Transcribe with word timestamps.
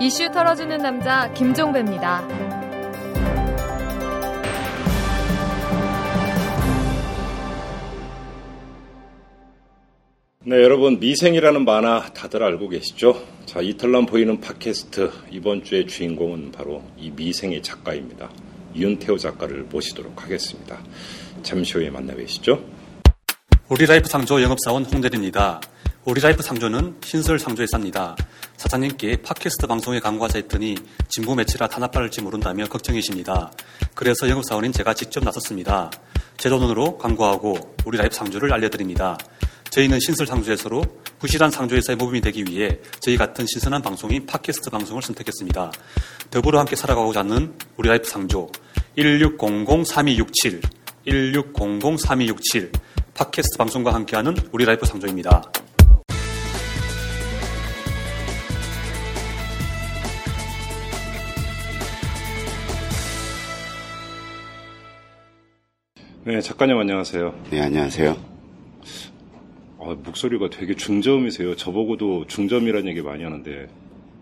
이슈 0.00 0.30
털어주는 0.30 0.78
남자 0.78 1.32
김종배입니다. 1.32 2.24
네, 10.44 10.62
여러분 10.62 11.00
미생이라는 11.00 11.64
만화 11.64 12.12
다들 12.12 12.44
알고 12.44 12.68
계시죠? 12.68 13.24
자, 13.44 13.60
이털남 13.60 14.06
보이는 14.06 14.40
팟캐스트 14.40 15.10
이번 15.32 15.64
주의 15.64 15.84
주인공은 15.84 16.52
바로 16.52 16.84
이 16.96 17.10
미생의 17.10 17.60
작가입니다. 17.64 18.30
이윤태호 18.74 19.18
작가를 19.18 19.64
모시도록 19.64 20.22
하겠습니다. 20.22 20.78
잠시 21.42 21.74
후에 21.74 21.90
만나 21.90 22.14
뵈시죠. 22.14 22.64
우리 23.68 23.84
라이프 23.84 24.08
상조 24.08 24.40
영업사원 24.40 24.84
홍대리입니다. 24.84 25.60
우리라이프 26.08 26.42
상조는 26.42 26.96
신설 27.04 27.38
상조회사입니다. 27.38 28.16
사장님께 28.56 29.20
팟캐스트 29.20 29.66
방송에 29.66 30.00
광고하자 30.00 30.38
했더니 30.38 30.74
진보 31.06 31.34
매체라 31.34 31.68
탄압받을지 31.68 32.22
모른다며 32.22 32.66
걱정이십니다. 32.66 33.52
그래서 33.94 34.26
영업사원인 34.26 34.72
제가 34.72 34.94
직접 34.94 35.22
나섰습니다. 35.22 35.90
제 36.38 36.48
돈으로 36.48 36.96
광고하고 36.96 37.76
우리라이프 37.84 38.14
상조를 38.14 38.54
알려드립니다. 38.54 39.18
저희는 39.68 40.00
신설 40.00 40.26
상조회사로 40.26 40.82
부실한 41.18 41.50
상조회사의 41.50 41.96
모범이 41.98 42.22
되기 42.22 42.42
위해 42.48 42.78
저희 43.00 43.18
같은 43.18 43.44
신선한 43.46 43.82
방송인 43.82 44.24
팟캐스트 44.24 44.70
방송을 44.70 45.02
선택했습니다. 45.02 45.72
더불어 46.30 46.58
함께 46.58 46.74
살아가고자 46.74 47.20
하는 47.20 47.52
우리 47.76 47.90
라이프 47.90 48.08
상조 48.08 48.50
1600-3267 48.96 50.62
1600-3267 51.06 52.72
팟캐스트 53.12 53.58
방송과 53.58 53.92
함께하는 53.92 54.34
우리 54.52 54.64
라이프 54.64 54.86
상조입니다. 54.86 55.42
네, 66.24 66.40
작가님 66.40 66.76
안녕하세요. 66.76 67.34
네, 67.50 67.60
안녕하세요. 67.60 68.16
아, 69.80 69.96
목소리가 70.04 70.50
되게 70.50 70.74
중저음이세요. 70.74 71.56
저보고도 71.56 72.26
중저음이라는 72.26 72.88
얘기 72.88 73.00
많이 73.00 73.22
하는데 73.24 73.68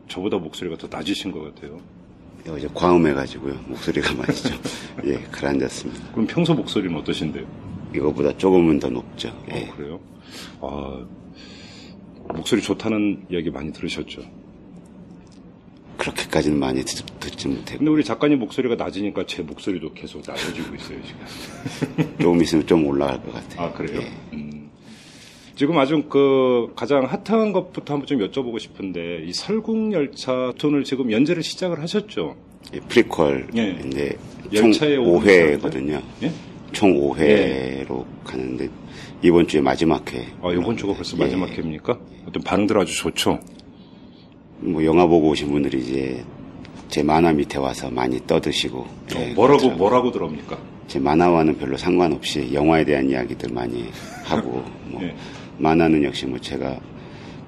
저보다 0.08 0.38
목소리가 0.38 0.76
더 0.76 0.88
낮으신 0.88 1.32
것 1.32 1.40
같아요. 1.54 1.78
어제 2.48 2.68
과음해가지고요. 2.72 3.54
목소리가 3.66 4.14
많이 4.14 4.34
좀, 4.36 4.52
예, 5.06 5.20
가라앉았습니다. 5.32 6.12
그럼 6.12 6.26
평소 6.28 6.54
목소리는 6.54 6.96
어떠신데요? 6.96 7.44
이거보다 7.94 8.36
조금은 8.36 8.78
더 8.78 8.88
높죠. 8.88 9.28
예. 9.52 9.68
어, 9.68 9.74
그래요? 9.76 10.00
아, 10.60 11.06
목소리 12.34 12.62
좋다는 12.62 13.26
이야기 13.30 13.50
많이 13.50 13.72
들으셨죠? 13.72 14.22
그렇게까지는 16.06 16.58
많이 16.58 16.84
듣, 16.84 17.04
듣지 17.18 17.48
못해요. 17.48 17.78
근데 17.78 17.90
우리 17.90 18.04
작가님 18.04 18.38
목소리가 18.38 18.76
낮으니까 18.76 19.24
제 19.26 19.42
목소리도 19.42 19.92
계속 19.94 20.22
낮아지고 20.26 20.74
있어요, 20.76 20.98
지금. 21.04 22.18
조금 22.20 22.42
있으면 22.42 22.66
좀 22.66 22.86
올라갈 22.86 23.20
것 23.22 23.34
같아요. 23.34 23.60
아, 23.60 23.72
그래요? 23.72 24.00
예. 24.02 24.12
음. 24.34 24.70
지금 25.56 25.78
아주 25.78 26.02
그 26.08 26.72
가장 26.76 27.06
핫한 27.06 27.52
것부터 27.52 27.94
한번 27.94 28.06
좀 28.06 28.18
여쭤보고 28.20 28.60
싶은데 28.60 29.24
이 29.24 29.32
설국열차 29.32 30.52
톤을 30.58 30.84
지금 30.84 31.10
연재를 31.10 31.42
시작을 31.42 31.80
하셨죠? 31.80 32.36
예, 32.74 32.80
프리퀄, 32.80 33.32
예. 33.56 33.78
이제 33.86 34.18
총 34.54 34.66
열차의 34.66 34.98
5회거든요. 34.98 36.02
예? 36.22 36.32
총 36.72 36.92
5회로 37.00 38.04
가는데 38.22 38.68
이번 39.22 39.48
주에 39.48 39.62
마지막 39.62 40.12
회. 40.12 40.26
아, 40.42 40.52
이번 40.52 40.76
주가 40.76 40.92
벌써 40.92 41.16
예. 41.16 41.22
마지막 41.22 41.48
회입니까? 41.48 41.98
어떤 42.26 42.42
반응들 42.42 42.78
아주 42.78 42.94
좋죠? 42.94 43.40
뭐 44.60 44.84
영화 44.84 45.06
보고 45.06 45.28
오신 45.30 45.50
분들이 45.50 45.78
이제 45.78 46.24
제 46.88 47.02
만화 47.02 47.32
밑에 47.32 47.58
와서 47.58 47.90
많이 47.90 48.18
떠드시고 48.26 48.86
예, 49.16 49.32
어, 49.32 49.34
뭐라고, 49.34 49.58
그렇더라고요. 49.58 49.76
뭐라고 49.76 50.12
들어옵니까? 50.12 50.58
제 50.88 50.98
만화와는 51.00 51.58
별로 51.58 51.76
상관없이 51.76 52.50
영화에 52.52 52.84
대한 52.84 53.10
이야기들 53.10 53.52
많이 53.52 53.86
하고 54.24 54.64
뭐 54.88 55.02
예. 55.02 55.14
만화는 55.58 56.04
역시 56.04 56.26
뭐 56.26 56.38
제가 56.38 56.78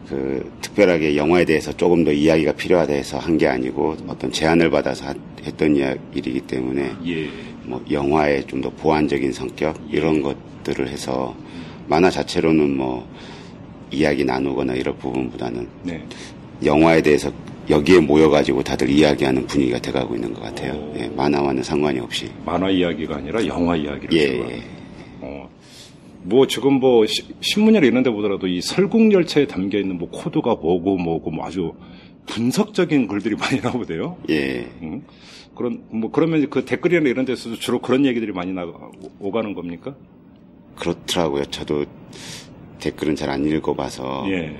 그 0.08 0.50
특별하게 0.62 1.16
영화에 1.16 1.44
대해서 1.44 1.70
조금 1.72 2.02
더 2.04 2.10
이야기가 2.12 2.52
필요하다 2.52 2.94
해서 2.94 3.18
한 3.18 3.36
게 3.38 3.46
아니고 3.46 3.96
어떤 4.08 4.32
제안을 4.32 4.70
받아서 4.70 5.06
하- 5.06 5.14
했던 5.44 5.76
이야- 5.76 5.94
일이기 6.14 6.40
때문에 6.40 6.92
예. 7.06 7.28
뭐 7.64 7.82
영화의 7.90 8.44
좀 8.46 8.60
더 8.62 8.70
보완적인 8.70 9.32
성격 9.32 9.78
이런 9.90 10.22
것들을 10.22 10.88
해서 10.88 11.34
만화 11.86 12.10
자체로는 12.10 12.76
뭐 12.76 13.06
이야기 13.90 14.24
나누거나 14.24 14.74
이런 14.74 14.96
부분보다는 14.98 15.68
네. 15.84 16.02
영화에 16.64 17.02
대해서 17.02 17.30
여기에 17.70 18.00
모여가지고 18.00 18.62
다들 18.62 18.88
이야기하는 18.88 19.46
분위기가 19.46 19.78
돼가고 19.78 20.14
있는 20.14 20.32
것 20.32 20.42
같아요. 20.42 20.72
오. 20.74 20.94
예, 20.98 21.08
만화와는 21.08 21.62
상관이 21.62 22.00
없이. 22.00 22.30
만화 22.44 22.70
이야기가 22.70 23.16
아니라 23.16 23.46
영화 23.46 23.76
이야기를 23.76 24.12
예, 24.16 24.38
예. 24.54 24.62
어, 25.20 25.48
뭐 26.22 26.46
지금 26.46 26.74
뭐 26.80 27.04
시- 27.06 27.26
신문이나 27.40 27.86
이런 27.86 28.02
데 28.02 28.10
보더라도 28.10 28.46
이 28.46 28.60
설국열차에 28.62 29.46
담겨 29.46 29.78
있는 29.78 29.98
뭐 29.98 30.08
코드가 30.10 30.54
뭐고 30.56 30.96
뭐고 30.96 31.30
뭐 31.30 31.44
아주 31.46 31.72
분석적인 32.26 33.06
글들이 33.08 33.36
많이 33.36 33.60
나오대요. 33.62 34.16
예. 34.30 34.66
응? 34.82 35.02
그런 35.54 35.82
뭐 35.90 36.10
그러면 36.10 36.48
그 36.50 36.64
댓글이나 36.64 37.08
이런 37.08 37.24
데서도 37.24 37.56
주로 37.56 37.80
그런 37.80 38.06
얘기들이 38.06 38.32
많이 38.32 38.52
나 38.52 38.64
오가는 39.20 39.54
겁니까? 39.54 39.94
그렇더라고요. 40.76 41.44
저도 41.46 41.84
댓글은 42.78 43.16
잘 43.16 43.28
안 43.30 43.44
읽어봐서 43.44 44.24
예. 44.30 44.56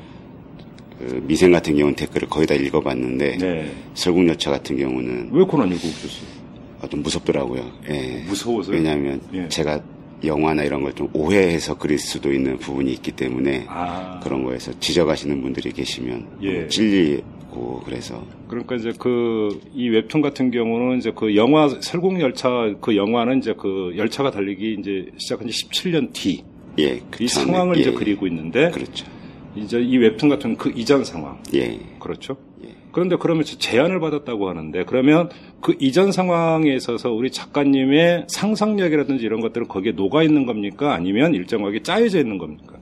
그 0.99 1.23
미생 1.27 1.53
같은 1.53 1.77
경우는 1.77 1.95
댓글을 1.97 2.29
거의 2.29 2.47
다 2.47 2.55
읽어봤는데 2.55 3.39
네. 3.39 3.73
설국열차 3.95 4.51
같은 4.51 4.77
경우는 4.77 5.31
왜 5.33 5.45
그건 5.45 5.63
안 5.63 5.69
읽어보셨어요? 5.69 6.39
아, 6.81 6.87
좀 6.89 7.03
무섭더라고요. 7.03 7.71
예. 7.91 8.25
무서워서요? 8.27 8.77
왜냐하면 8.77 9.21
예. 9.35 9.49
제가 9.49 9.81
영화나 10.25 10.65
이런 10.65 10.83
걸 10.83 10.93
좀 10.95 11.09
오해해서 11.13 11.79
그릴 11.79 11.99
수도 11.99 12.33
있는 12.33 12.59
부분이 12.59 12.91
있기 12.95 13.13
때문에 13.13 13.67
아. 13.69 14.19
그런 14.23 14.43
거에서 14.45 14.73
지적하시는 14.81 15.41
분들이 15.43 15.71
계시면 15.71 16.27
예. 16.43 16.67
찔리고 16.69 17.83
그래서 17.85 18.25
그러니까 18.49 18.75
이제 18.77 18.93
그 18.99 19.49
이 19.75 19.89
웹툰 19.89 20.21
같은 20.21 20.51
경우는 20.51 20.99
이제 20.99 21.13
그 21.15 21.37
영화 21.37 21.69
설국열차 21.81 22.75
그 22.81 22.97
영화는 22.97 23.39
이제 23.39 23.55
그 23.57 23.93
열차가 23.97 24.31
달리기 24.33 24.77
이제 24.81 25.07
시작한 25.19 25.47
지 25.49 25.67
17년 25.69 26.13
뒤이 26.13 26.43
예, 26.81 27.01
그 27.11 27.27
상황을 27.29 27.77
예, 27.77 27.81
이제 27.81 27.91
예. 27.91 27.95
그리고 27.95 28.27
있는데 28.27 28.71
그렇죠. 28.71 29.07
이제 29.63 29.81
이 29.81 29.97
웹툰 29.99 30.29
같은 30.29 30.57
그 30.57 30.73
이전 30.75 31.05
상황 31.05 31.43
예. 31.55 31.79
그렇죠? 31.99 32.37
예. 32.65 32.75
그런데 32.93 33.17
그러면 33.19 33.45
제안을 33.45 34.01
받았다고 34.01 34.49
하는데 34.49 34.85
그러면 34.85 35.31
그 35.61 35.77
이전 35.79 36.13
상황에 36.13 36.75
있어서 36.75 37.13
우리 37.13 37.31
작가님의 37.31 38.27
상상력이라든지 38.29 39.25
이런 39.25 39.41
것들은 39.41 39.69
거기에 39.69 39.93
녹아 39.93 40.23
있는 40.23 40.47
겁니까? 40.47 40.95
아니면 40.95 41.35
일정하게 41.35 41.83
짜여져 41.83 42.19
있는 42.19 42.39
겁니까? 42.39 42.77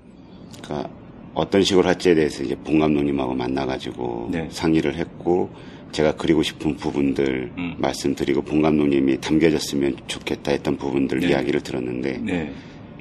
그러니까 0.62 0.90
어떤 1.34 1.62
식으로 1.62 1.86
할지에 1.86 2.14
대해서 2.14 2.42
이제 2.42 2.56
봉 2.56 2.78
감독님하고 2.78 3.34
만나가지고 3.34 4.30
네. 4.32 4.48
상의를 4.50 4.94
했고 4.94 5.50
제가 5.92 6.12
그리고 6.12 6.42
싶은 6.42 6.76
부분들 6.76 7.52
음. 7.56 7.74
말씀드리고 7.78 8.42
봉 8.42 8.62
감독님이 8.62 9.20
담겨졌으면 9.20 9.96
좋겠다 10.06 10.52
했던 10.52 10.76
부분들 10.76 11.20
네. 11.20 11.28
이야기를 11.28 11.62
들었는데 11.62 12.20
네. 12.22 12.52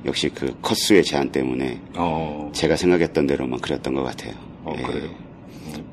역시 0.06 0.30
그 0.30 0.56
컷수의 0.62 1.04
제한 1.04 1.32
때문에 1.32 1.82
어, 1.96 2.52
제가 2.54 2.76
생각했던 2.76 3.26
대로만 3.28 3.60
그렸던 3.60 3.94
것 3.96 4.04
같아요. 4.04 4.34
어 4.64 4.74
예. 4.78 4.82
그래요. 4.84 5.10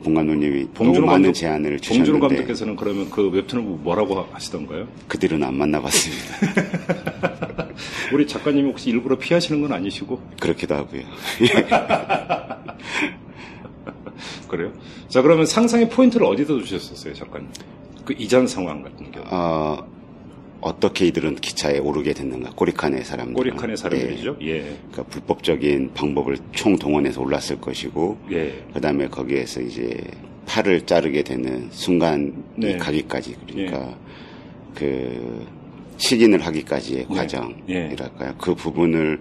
봉 0.04 0.12
감독님이 0.14 0.60
너무 0.64 0.72
봉준호 0.74 1.06
많은 1.06 1.22
감독- 1.22 1.32
제안을 1.32 1.70
봉준호 1.78 2.04
주셨는데 2.04 2.28
감독께서는 2.28 2.76
그러면 2.76 3.08
그 3.10 3.30
웹툰을 3.30 3.64
보고 3.64 3.76
뭐라고 3.78 4.20
하- 4.20 4.26
하시던가요? 4.34 4.86
그 5.08 5.18
뒤로는 5.18 5.46
안 5.46 5.54
만나봤습니다. 5.54 6.24
우리 8.12 8.26
작가님이 8.26 8.68
혹시 8.68 8.90
일부러 8.90 9.16
피하시는 9.16 9.60
건 9.62 9.72
아니시고 9.72 10.20
그렇기도 10.40 10.74
하고요. 10.74 11.02
그래요? 14.48 14.72
자 15.08 15.22
그러면 15.22 15.46
상상의 15.46 15.88
포인트를 15.88 16.26
어디다 16.26 16.48
두셨었어요, 16.54 17.14
작가님? 17.14 17.48
그 18.04 18.14
이전 18.18 18.46
상황 18.46 18.82
같은 18.82 19.10
경우. 19.10 19.24
어, 19.30 19.78
어떻게 20.62 21.06
이들은 21.08 21.36
기차에 21.36 21.78
오르게 21.78 22.14
됐는가? 22.14 22.52
꼬리칸의 22.52 23.04
사람들. 23.04 23.34
꼬리칸의 23.34 23.76
사람들이죠. 23.76 24.36
예. 24.42 24.60
그러니까 24.60 25.02
불법적인 25.02 25.92
방법을 25.92 26.38
총 26.52 26.78
동원해서 26.78 27.20
올랐을 27.20 27.60
것이고, 27.60 28.18
예. 28.30 28.64
그 28.72 28.80
다음에 28.80 29.08
거기에서 29.08 29.60
이제 29.60 29.98
팔을 30.46 30.86
자르게 30.86 31.24
되는 31.24 31.68
순간이 31.70 32.32
네. 32.56 32.76
가기까지, 32.76 33.36
그러니까 33.46 33.98
그 34.74 35.46
식인을 35.96 36.46
하기까지의 36.46 37.06
네. 37.08 37.14
과정이랄까요? 37.14 38.34
그 38.38 38.54
부분을 38.54 39.20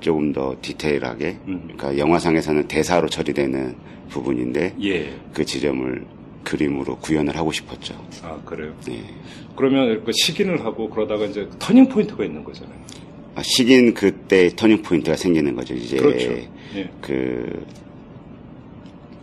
조금 0.00 0.32
더 0.32 0.56
디테일하게, 0.60 1.38
음. 1.46 1.60
그러니까 1.72 1.96
영화상에서는 1.96 2.66
대사로 2.66 3.08
처리되는 3.08 3.76
부분인데, 4.08 4.74
예. 4.82 5.12
그 5.32 5.44
지점을 5.44 6.04
그림으로 6.44 6.96
구현을 6.98 7.36
하고 7.36 7.52
싶었죠. 7.52 7.94
아 8.22 8.38
그래요. 8.44 8.72
예. 8.90 9.02
그러면 9.56 10.02
그 10.04 10.12
식인을 10.12 10.64
하고 10.64 10.88
그러다가 10.90 11.24
이제 11.26 11.48
터닝 11.58 11.88
포인트가 11.88 12.24
있는 12.24 12.42
거잖아요. 12.44 12.74
아, 13.34 13.42
식인 13.42 13.94
그때 13.94 14.50
터닝 14.54 14.82
포인트가 14.82 15.16
생기는 15.16 15.54
거죠. 15.54 15.74
이제 15.74 15.96
그렇죠. 15.96 16.32
예. 16.74 16.90
그 17.00 17.64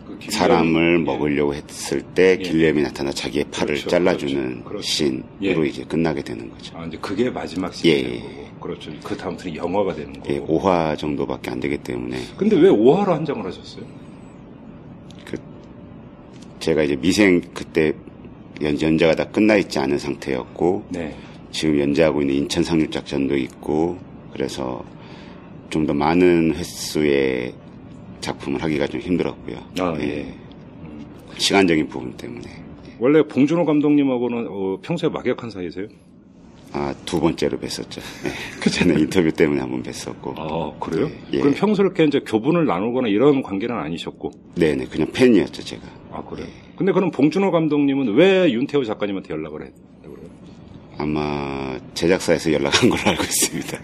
그 0.06 0.18
길리엄- 0.18 0.30
사람을 0.32 0.98
예. 1.00 1.04
먹으려고 1.04 1.54
했을 1.54 2.02
때 2.02 2.32
예. 2.32 2.42
길리엄이 2.42 2.82
나타나 2.82 3.10
자기의 3.12 3.44
팔을 3.52 3.74
그렇죠, 3.74 3.88
잘라주는 3.88 4.64
그렇죠, 4.64 4.64
그렇죠. 4.68 4.82
씬으로 4.86 5.64
예. 5.64 5.68
이제 5.68 5.84
끝나게 5.84 6.22
되는 6.22 6.50
거죠. 6.50 6.76
아, 6.76 6.84
이제 6.86 6.98
그게 7.00 7.30
마지막 7.30 7.72
씬이 7.72 7.92
예, 7.94 7.98
예. 8.16 8.46
그렇죠. 8.60 8.90
그 9.04 9.16
다음부터는 9.16 9.56
영화가 9.56 9.94
되는 9.94 10.12
거고. 10.14 10.34
예, 10.34 10.38
5화 10.40 10.98
정도밖에 10.98 11.50
안 11.50 11.60
되기 11.60 11.78
때문에 11.78 12.18
근데 12.36 12.56
왜 12.56 12.68
5화로 12.68 13.06
한정을 13.06 13.46
하셨어요? 13.46 13.84
제가 16.60 16.82
이제 16.84 16.96
미생 16.96 17.40
그때 17.54 17.92
연, 18.62 18.80
연재가 18.80 19.14
다 19.14 19.24
끝나 19.24 19.56
있지 19.56 19.78
않은 19.78 19.98
상태였고 19.98 20.84
네. 20.90 21.14
지금 21.50 21.80
연재하고 21.80 22.20
있는 22.20 22.34
인천 22.36 22.62
상륙 22.62 22.92
작전도 22.92 23.36
있고 23.36 23.98
그래서 24.32 24.84
좀 25.70 25.86
더 25.86 25.94
많은 25.94 26.54
횟수의 26.54 27.54
작품을 28.20 28.62
하기가 28.62 28.86
좀 28.88 29.00
힘들었고요. 29.00 29.56
아, 29.78 29.96
예. 30.00 30.26
시간적인 31.38 31.88
부분 31.88 32.12
때문에. 32.16 32.42
원래 32.98 33.22
봉준호 33.22 33.64
감독님하고는 33.64 34.46
어, 34.50 34.78
평소에 34.82 35.08
막역한 35.10 35.48
사이세요? 35.50 35.86
아, 36.72 36.94
두 37.04 37.20
번째로 37.20 37.58
뵀었죠. 37.58 38.00
네. 38.22 38.30
그 38.60 38.70
전에 38.70 38.94
인터뷰 39.00 39.30
때문에 39.32 39.60
한 39.60 39.70
번 39.70 39.82
뵀었고. 39.82 40.34
아, 40.38 40.72
그래요? 40.78 41.10
예. 41.32 41.40
그럼 41.40 41.54
평소에 41.54 41.84
이렇게 41.84 42.04
이제 42.04 42.20
교분을 42.20 42.64
나누거나 42.66 43.08
이런 43.08 43.42
관계는 43.42 43.74
아니셨고. 43.76 44.30
네네, 44.54 44.86
그냥 44.86 45.08
팬이었죠, 45.12 45.62
제가. 45.64 45.82
아, 46.12 46.22
그래요? 46.22 46.46
근데 46.76 46.92
그럼 46.92 47.10
봉준호 47.10 47.50
감독님은 47.50 48.14
왜 48.14 48.50
윤태호 48.52 48.84
작가님한테 48.84 49.34
연락을 49.34 49.62
했다고 49.66 50.14
그래요? 50.14 50.30
아마 50.98 51.78
제작사에서 51.94 52.52
연락한 52.52 52.88
걸로 52.88 53.02
알고 53.04 53.22
있습니다. 53.22 53.78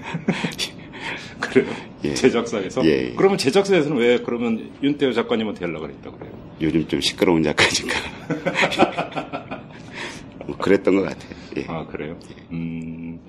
그래요? 1.41 1.67
예. 2.05 2.15
제작사에서? 2.15 2.85
예. 2.87 3.13
그러면 3.17 3.37
제작사에서는 3.37 3.97
왜 3.99 4.19
그러면 4.19 4.71
윤태호 4.83 5.13
작가님한테 5.13 5.65
연락을 5.65 5.91
했다고 5.91 6.19
그래요? 6.19 6.33
요즘 6.63 6.87
좀 6.89 7.01
시끄러운 7.01 7.43
작가니까. 7.43 7.97
뭐 10.47 10.57
그랬던 10.57 10.97
것 10.97 11.03
같아요. 11.03 11.31
예. 11.57 11.65
아, 11.69 11.87
그래요? 11.87 12.17
음. 12.53 13.21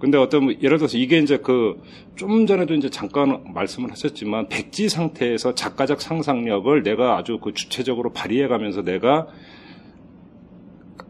근데 0.00 0.18
어떤, 0.18 0.44
뭐 0.44 0.54
예를 0.60 0.78
들어서 0.78 0.98
이게 0.98 1.18
이제 1.18 1.38
그, 1.38 1.80
좀 2.16 2.46
전에도 2.46 2.74
이제 2.74 2.90
잠깐 2.90 3.42
말씀을 3.54 3.90
하셨지만, 3.90 4.48
백지 4.48 4.88
상태에서 4.88 5.54
작가적 5.54 6.00
상상력을 6.02 6.82
내가 6.82 7.16
아주 7.16 7.38
그 7.38 7.54
주체적으로 7.54 8.12
발휘해 8.12 8.48
가면서 8.48 8.82
내가 8.82 9.28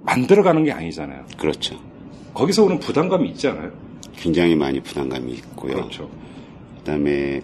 만들어가는 0.03 0.65
게 0.65 0.73
아니잖아요. 0.73 1.25
그렇죠. 1.39 1.81
거기서 2.35 2.65
오는 2.65 2.79
부담감이 2.79 3.29
있지 3.31 3.49
않아요? 3.49 3.73
굉장히 4.17 4.55
많이 4.55 4.81
부담감이 4.81 5.33
있고요. 5.33 5.75
그렇죠. 5.75 6.11
그다음에 6.79 7.41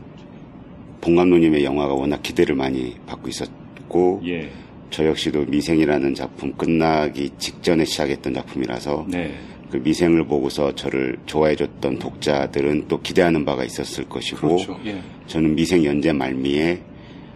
봉 1.00 1.17
감독님의 1.17 1.64
영화가 1.64 1.94
워낙 1.94 2.22
기대를 2.22 2.55
많이 2.55 2.94
받고 3.06 3.28
있었고 3.28 4.22
예. 4.26 4.50
저 4.90 5.06
역시도 5.06 5.44
미생이라는 5.46 6.14
작품 6.14 6.52
끝나기 6.52 7.31
직전에 7.38 7.84
시작했던 7.84 8.34
작품이라서 8.34 9.06
네. 9.08 9.34
그 9.70 9.76
미생을 9.76 10.26
보고서 10.26 10.75
저를 10.75 11.16
좋아해줬던 11.26 12.00
독자들은 12.00 12.88
또 12.88 13.00
기대하는 13.00 13.44
바가 13.44 13.64
있었을 13.64 14.04
것이고 14.08 14.40
그렇죠. 14.48 14.81
예. 14.84 15.00
저는 15.28 15.54
미생 15.54 15.84
연재 15.84 16.12
말미에 16.12 16.81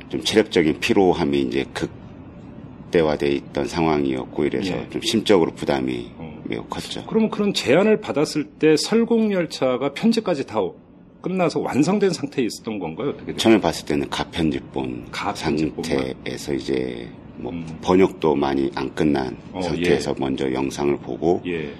좀 0.08 0.20
체력적인 0.22 0.80
피로함이 0.80 1.40
이제 1.42 1.64
극대화돼 1.72 3.28
있던 3.28 3.68
상황이었고 3.68 4.44
이래서 4.46 4.74
예. 4.74 4.88
좀 4.90 5.00
심적으로 5.02 5.52
부담이 5.52 6.10
어. 6.18 6.42
매우 6.46 6.64
컸죠. 6.64 7.04
그러면 7.06 7.30
그런 7.30 7.54
제안을 7.54 8.00
받았을 8.00 8.44
때 8.58 8.76
설국열차가 8.76 9.94
편집까지 9.94 10.44
다 10.46 10.58
끝나서 11.22 11.60
완성된 11.60 12.10
상태에 12.10 12.44
있었던 12.46 12.80
건가요? 12.80 13.10
어떻게? 13.10 13.34
처음에 13.36 13.60
봤을 13.60 13.86
때는 13.86 14.10
가편집본 14.10 15.06
가편집본만. 15.12 15.84
상태에서 15.84 16.52
이제 16.52 17.08
뭐 17.36 17.52
음. 17.52 17.66
번역도 17.82 18.34
많이 18.34 18.70
안 18.74 18.94
끝난 18.94 19.36
어, 19.52 19.60
상태에서 19.60 20.14
먼저 20.18 20.52
영상을 20.52 20.96
보고 20.98 21.42
예. 21.46 21.70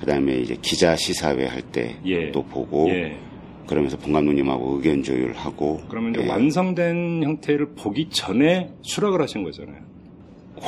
그다음에 0.00 0.36
이제 0.36 0.56
기자 0.60 0.96
시사회 0.96 1.46
할 1.46 1.62
때또 1.62 1.90
예. 2.06 2.32
보고 2.32 2.88
예. 2.90 3.16
그러면서 3.66 3.96
봉 3.96 4.12
감독님하고 4.12 4.76
의견 4.76 5.02
조율하고 5.02 5.82
그러면 5.88 6.14
이제 6.14 6.24
예, 6.24 6.28
완성된 6.28 7.22
형태를 7.22 7.74
보기 7.76 8.08
전에 8.10 8.70
수락을 8.82 9.20
하신 9.22 9.44
거잖아요. 9.44 9.92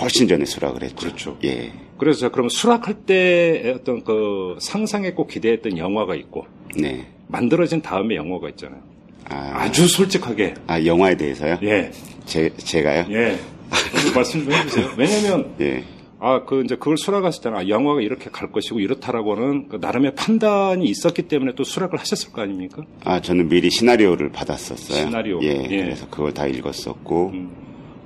훨씬 0.01 0.27
전에 0.27 0.45
수락을 0.45 0.83
했죠. 0.83 0.97
그렇죠. 0.97 1.39
예, 1.45 1.73
그래서 1.99 2.21
자, 2.21 2.29
그러면 2.29 2.49
수락할 2.49 2.95
때 3.07 3.75
어떤 3.77 4.03
그 4.05 4.57
상상했고 4.61 5.27
기대했던 5.27 5.79
영화가 5.79 6.15
있고 6.17 6.47
네. 6.77 7.07
만들어진 7.29 7.83
다음에 7.83 8.17
영화가 8.17 8.49
있잖아요. 8.51 8.81
아, 9.29 9.63
아주 9.63 9.89
솔직하게. 9.89 10.55
아, 10.67 10.85
영화에 10.85 11.17
대해서요? 11.17 11.59
예. 11.63 11.91
제, 12.27 12.51
제가요? 12.57 13.07
예. 13.11 13.39
그 13.71 14.15
말씀 14.15 14.45
좀 14.45 14.53
해주세요. 14.53 14.91
왜냐면, 14.97 15.55
예. 15.61 15.85
아, 16.21 16.45
그, 16.45 16.63
이제 16.65 16.77
그걸 16.77 16.97
수락하셨잖아요. 16.97 17.61
아, 17.61 17.69
영화가 17.69 18.01
이렇게 18.01 18.31
갈 18.31 18.51
것이고 18.51 18.81
이렇다라고는 18.81 19.69
그 19.69 19.77
나름의 19.77 20.15
판단이 20.15 20.85
있었기 20.87 21.23
때문에 21.23 21.53
또 21.55 21.65
수락을 21.65 21.99
하셨을 21.99 22.33
거 22.33 22.43
아닙니까? 22.43 22.83
아, 23.05 23.21
저는 23.21 23.49
미리 23.49 23.71
시나리오를 23.71 24.31
받았었어요. 24.33 25.07
시나리오. 25.07 25.43
예, 25.43 25.67
예. 25.71 25.83
그래서 25.83 26.09
그걸 26.09 26.33
다 26.33 26.47
읽었었고, 26.47 27.31
음. 27.35 27.51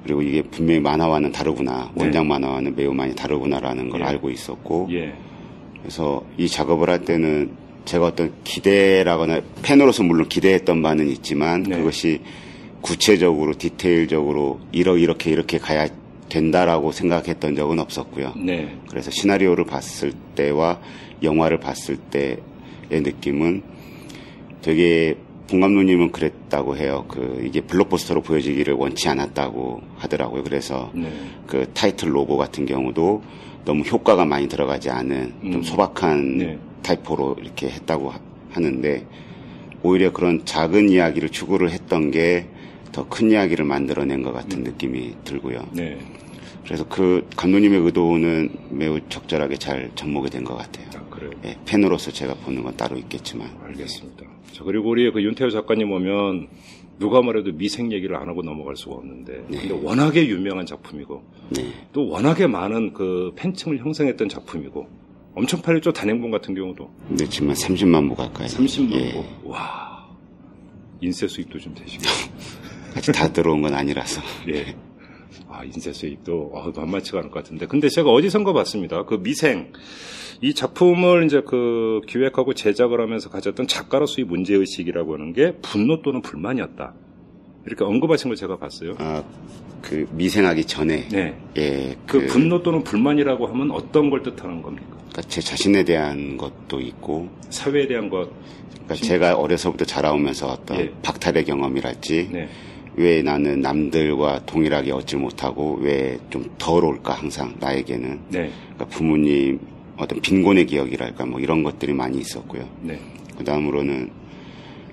그리고 0.03 0.23
이게 0.23 0.43
분명히 0.43 0.81
만화와는 0.81 1.33
다르구나. 1.33 1.93
네. 1.95 2.05
원작 2.05 2.27
만화와는 2.27 2.75
매우 2.75 2.93
많이 2.93 3.15
다르구나라는 3.15 3.89
걸 3.91 4.01
예. 4.01 4.05
알고 4.05 4.31
있었고, 4.31 4.89
예. 4.93 5.15
그래서 5.81 6.25
이 6.37 6.49
작업을 6.49 6.91
할 6.91 7.05
때는 7.05 7.51
제가 7.85 8.07
어떤 8.07 8.33
기대라거나 8.45 9.41
팬으로서 9.63 10.03
물론 10.03 10.29
기대했던 10.29 10.83
바는 10.83 11.09
있지만 11.09 11.63
네. 11.63 11.79
그것이 11.79 12.21
구체적으로 12.81 13.55
디테일적으로 13.55 14.61
이러 14.73 14.97
이렇게 14.97 15.31
이렇게 15.31 15.59
가야 15.59 15.89
된다라고 16.29 16.93
생각했던 16.93 17.55
적은 17.57 17.79
없었고요. 17.79 18.35
네. 18.37 18.77
그래서 18.89 19.11
시나리오를 19.11 19.65
봤을 19.65 20.13
때와 20.35 20.81
영화를 21.23 21.59
봤을 21.59 21.97
때의 21.97 22.39
느낌은 22.91 23.63
되게 24.63 25.17
봉 25.49 25.61
감독님은 25.61 26.13
그랬다고 26.13 26.77
해요. 26.77 27.07
그 27.09 27.43
이게 27.45 27.63
블록버스터로 27.63 28.21
보여지기를 28.23 28.75
원치 28.75 29.09
않았다고 29.09 29.81
하더라고요. 29.97 30.45
그래서 30.45 30.91
네. 30.95 31.11
그 31.47 31.71
타이틀 31.73 32.15
로고 32.15 32.37
같은 32.37 32.67
경우도 32.67 33.23
너무 33.65 33.83
효과가 33.83 34.27
많이 34.27 34.47
들어가지 34.49 34.91
않은 34.91 35.33
음. 35.45 35.53
좀 35.53 35.63
소박한 35.63 36.37
네. 36.39 36.59
타이포로 36.83 37.37
이렇게 37.41 37.69
했다고 37.71 38.11
하- 38.11 38.21
하는데 38.51 39.07
오히려 39.83 40.13
그런 40.13 40.45
작은 40.45 40.91
이야기를 40.91 41.31
추구를 41.31 41.71
했던 41.71 42.11
게 42.11 42.47
더 43.03 43.09
큰 43.09 43.31
이야기를 43.31 43.65
만들어낸 43.65 44.23
것 44.23 44.33
같은 44.33 44.63
느낌이 44.65 45.15
들고요. 45.25 45.69
네. 45.73 45.99
그래서 46.65 46.87
그 46.89 47.27
감독님의 47.37 47.81
의도는 47.81 48.51
매우 48.71 49.01
적절하게 49.09 49.57
잘 49.57 49.91
접목이 49.95 50.29
된 50.31 50.45
것 50.45 50.57
같아요. 50.57 50.87
아, 50.97 51.09
그래요. 51.09 51.31
예, 51.45 51.57
팬으로서 51.65 52.11
제가 52.11 52.35
보는 52.35 52.63
건 52.63 52.77
따로 52.77 52.97
있겠지만 52.99 53.49
알겠습니다. 53.65 54.25
자, 54.53 54.65
그리고 54.65 54.91
우리 54.91 55.11
그 55.13 55.23
윤태호 55.23 55.51
작가님 55.51 55.91
오면 55.91 56.49
누가 56.99 57.23
말해도 57.23 57.53
미생 57.53 57.93
얘기를 57.93 58.17
안 58.17 58.29
하고 58.29 58.43
넘어갈 58.43 58.77
수가 58.77 58.97
없는데. 58.97 59.45
네. 59.49 59.59
근데 59.61 59.75
워낙에 59.75 60.27
유명한 60.27 60.67
작품이고 60.67 61.23
네, 61.51 61.73
또 61.93 62.09
워낙에 62.09 62.47
많은 62.49 62.93
그 62.93 63.33
팬층을 63.37 63.79
형성했던 63.79 64.29
작품이고 64.29 64.87
엄청 65.35 65.63
팔렸죠. 65.63 65.93
단행본 65.93 66.31
같은 66.33 66.55
경우도. 66.55 66.91
근데 67.07 67.27
지금 67.29 67.49
한 67.51 67.55
30만 67.57 68.09
부 68.09 68.15
가까이 68.17 68.49
30만 68.49 68.93
예, 68.95 69.13
부. 69.13 69.51
와. 69.51 70.07
인쇄 71.01 71.29
수입도 71.29 71.59
좀 71.61 71.73
되시고. 71.75 72.03
아직 72.97 73.13
다 73.13 73.33
들어온 73.33 73.63
건 73.63 73.75
아니라서 73.75 74.21
예. 74.49 74.77
아, 75.49 75.65
인쇄 75.65 75.93
수입도 75.93 76.53
아, 76.55 76.71
만만치가 76.75 77.19
않을 77.19 77.31
것 77.31 77.43
같은데. 77.43 77.67
근데 77.67 77.89
제가 77.89 78.11
어디선가 78.11 78.53
봤습니다. 78.53 79.05
그 79.05 79.23
미생. 79.23 79.73
이 80.41 80.55
작품을 80.55 81.25
이제 81.27 81.43
그 81.45 82.01
기획하고 82.07 82.55
제작을 82.55 83.01
하면서 83.01 83.29
가졌던 83.29 83.67
작가로서의 83.67 84.25
문제의식이라고 84.27 85.15
하는 85.15 85.33
게 85.33 85.57
분노 85.63 86.01
또는 86.03 86.23
불만이었다. 86.23 86.95
이렇게 87.67 87.85
언급하신 87.85 88.29
걸 88.29 88.37
제가 88.37 88.57
봤어요. 88.57 88.95
아, 88.99 89.25
그 89.83 90.07
미생하기 90.13 90.65
전에 90.65 91.09
네. 91.09 91.37
예, 91.57 91.97
그 92.07 92.21
그, 92.21 92.27
분노 92.27 92.63
또는 92.63 92.85
불만이라고 92.85 93.47
하면 93.49 93.71
어떤 93.73 94.11
걸 94.11 94.23
뜻하는 94.23 94.63
겁니까? 94.63 94.97
그러니까 94.97 95.23
제 95.23 95.41
자신에 95.41 95.85
대한 95.85 96.37
것도 96.37 96.81
있고 96.81 97.29
사회에 97.51 97.87
대한 97.89 98.09
것. 98.09 98.31
그러니까 98.73 98.95
제가 98.95 99.35
어려서부터 99.37 99.85
자라오면서 99.85 100.47
어떤 100.47 100.81
예. 100.81 100.93
박탈의 101.03 101.45
경험이랄지 101.45 102.31
네. 102.33 102.49
왜 102.99 103.23
나는 103.23 103.61
남들과 103.61 104.45
동일하게 104.45 104.91
얻지 104.91 105.17
못하고 105.17 105.79
왜좀 105.81 106.51
더러울까 106.59 107.15
항상 107.15 107.55
나에게는 107.61 108.21
네. 108.29 108.51
그러니까 108.75 108.87
부모님 108.87 109.61
어떤 109.97 110.21
빈곤의 110.21 110.67
기억이랄까 110.67 111.25
뭐 111.25 111.39
이런 111.39 111.63
것들이 111.63 111.93
많이 111.93 112.19
있었고요. 112.19 112.69
네. 112.83 112.99
그 113.37 113.45
다음으로는 113.45 114.11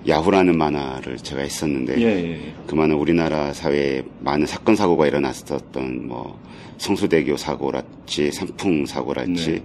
야후라는 0.06 0.56
만화를 0.56 1.16
제가 1.16 1.42
했었는데 1.42 2.00
예, 2.00 2.06
예, 2.06 2.30
예. 2.30 2.54
그 2.68 2.76
만화 2.76 2.94
우리나라 2.94 3.52
사회에 3.52 4.04
많은 4.20 4.46
사건 4.46 4.76
사고가 4.76 5.08
일어났었던 5.08 6.06
뭐 6.06 6.40
성수대교 6.78 7.36
사고랄지 7.36 8.30
산풍 8.30 8.86
사고랄지 8.86 9.50
네. 9.50 9.62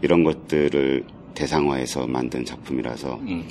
이런 0.00 0.24
것들을 0.24 1.04
대상화해서 1.34 2.06
만든 2.06 2.42
작품이라서 2.46 3.20
음. 3.20 3.44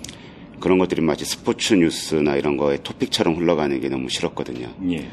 그런 0.62 0.78
것들이 0.78 1.02
마치 1.02 1.26
스포츠 1.26 1.74
뉴스나 1.74 2.36
이런 2.38 2.56
거에 2.56 2.78
토픽처럼 2.82 3.36
흘러가는 3.36 3.78
게 3.82 3.90
너무 3.90 4.08
싫었거든요. 4.10 4.70
예. 4.92 5.08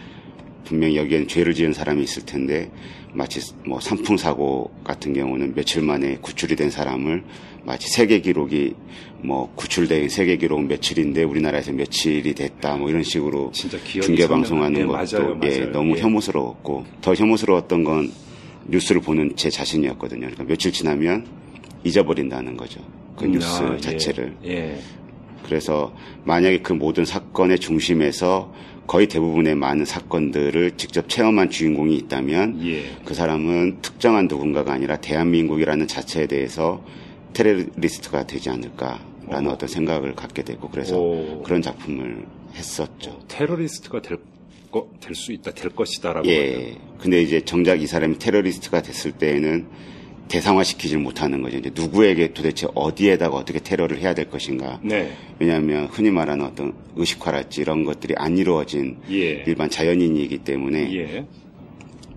분명히 0.65 0.97
여기에는 0.97 1.27
죄를 1.27 1.55
지은 1.55 1.73
사람이 1.73 2.03
있을 2.03 2.27
텐데 2.27 2.71
마치 3.15 3.41
뭐 3.67 3.81
산풍 3.81 4.19
사고 4.19 4.71
같은 4.85 5.15
경우는 5.15 5.55
며칠 5.55 5.83
만에 5.83 6.19
구출이 6.21 6.57
된 6.57 6.71
사람을 6.71 7.25
마치 7.65 7.89
세계 7.89 8.21
기록이 8.21 8.75
뭐 9.23 9.51
구출된 9.55 10.11
세계 10.11 10.37
기록 10.37 10.63
며칠인데 10.65 11.25
우리나라에서 11.25 11.73
며칠이 11.73 12.35
됐다 12.35 12.77
뭐 12.77 12.91
이런 12.91 13.03
식으로 13.03 13.51
중계 13.53 14.29
방송하는 14.29 14.81
예, 14.81 14.85
것도 14.85 14.93
맞아요, 14.93 15.41
예, 15.43 15.59
맞아요. 15.59 15.73
너무 15.73 15.97
예. 15.97 16.03
혐오스러웠고 16.03 16.85
더 17.01 17.15
혐오스러웠던 17.15 17.85
건 17.85 18.13
뉴스를 18.67 19.01
보는 19.01 19.33
제 19.37 19.49
자신이었거든요. 19.49 20.21
그러니까 20.21 20.45
며칠 20.45 20.73
지나면 20.73 21.27
잊어버린다는 21.85 22.57
거죠. 22.59 22.81
그 23.17 23.25
음, 23.25 23.33
뉴스 23.33 23.63
아, 23.63 23.75
예. 23.75 23.81
자체를. 23.81 24.37
예. 24.45 24.79
그래서 25.49 25.95
만약에 26.25 26.59
그 26.59 26.75
모든 26.75 27.07
사건의 27.07 27.59
중심에서 27.59 28.53
거의 28.87 29.07
대부분의 29.07 29.55
많은 29.55 29.85
사건들을 29.85 30.73
직접 30.77 31.09
체험한 31.09 31.51
주인공이 31.51 31.97
있다면 31.97 32.67
예. 32.67 32.85
그 33.05 33.15
사람은 33.15 33.79
특정한 33.83 34.29
누군가가 34.29 34.73
아니라 34.73 34.97
대한민국이라는 34.97 35.87
자체에 35.87 36.27
대해서 36.27 36.85
테러리스트가 37.33 38.27
되지 38.27 38.51
않을까라는 38.51 39.51
어. 39.51 39.53
어. 39.53 39.59
떤 39.59 39.69
생각을 39.69 40.15
갖게 40.15 40.43
되고 40.43 40.69
그래서 40.69 40.99
오. 40.99 41.43
그런 41.43 41.63
작품을 41.63 42.27
했었죠. 42.55 43.21
테러리스트가 43.29 44.03
될 44.03 44.19
거, 44.71 44.91
될수 45.01 45.33
있다, 45.33 45.53
될 45.53 45.71
것이다라고. 45.71 46.29
예. 46.29 46.77
근데 46.99 47.23
이제 47.23 47.41
정작 47.41 47.81
이 47.81 47.87
사람이 47.87 48.19
테러리스트가 48.19 48.83
됐을 48.83 49.13
때에는 49.13 49.67
대상화시키질 50.29 50.99
못하는 50.99 51.43
거죠. 51.43 51.59
이제 51.59 51.71
누구에게 51.75 52.33
도대체 52.33 52.67
어디에다가 52.75 53.37
어떻게 53.37 53.59
테러를 53.59 53.99
해야 53.99 54.15
될 54.15 54.29
것인가. 54.31 54.81
네. 54.83 55.13
왜냐하면 55.39 55.87
흔히 55.87 56.11
말하는 56.11 56.45
어떤 56.45 56.75
의식화랄지 56.97 57.63
이런 57.63 57.85
것들이 57.85 58.15
안 58.17 58.37
이루어진 58.37 58.99
예. 59.11 59.45
일반 59.47 59.71
자연인이기 59.71 60.39
때문에 60.39 60.95
예. 60.95 61.27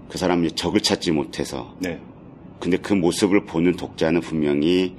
그 0.09 0.17
사람이 0.17 0.51
적을 0.51 0.81
찾지 0.81 1.11
못해서 1.11 1.75
네. 1.79 1.99
근데 2.59 2.77
그 2.77 2.93
모습을 2.93 3.45
보는 3.45 3.73
독자는 3.73 4.21
분명히 4.21 4.95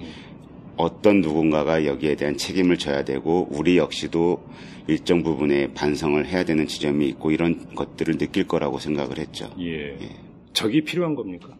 어떤 0.76 1.20
누군가가 1.20 1.84
여기에 1.84 2.16
대한 2.16 2.36
책임을 2.36 2.78
져야 2.78 3.04
되고 3.04 3.46
우리 3.50 3.76
역시도 3.76 4.42
일정 4.88 5.22
부분의 5.22 5.74
반성을 5.74 6.26
해야 6.26 6.44
되는 6.44 6.66
지점이 6.66 7.06
있고 7.10 7.30
이런 7.30 7.74
것들을 7.74 8.18
느낄 8.18 8.48
거라고 8.48 8.78
생각을 8.78 9.18
했죠. 9.18 9.54
예. 9.60 9.96
적이 10.52 10.82
필요한 10.82 11.14
겁니까? 11.14 11.56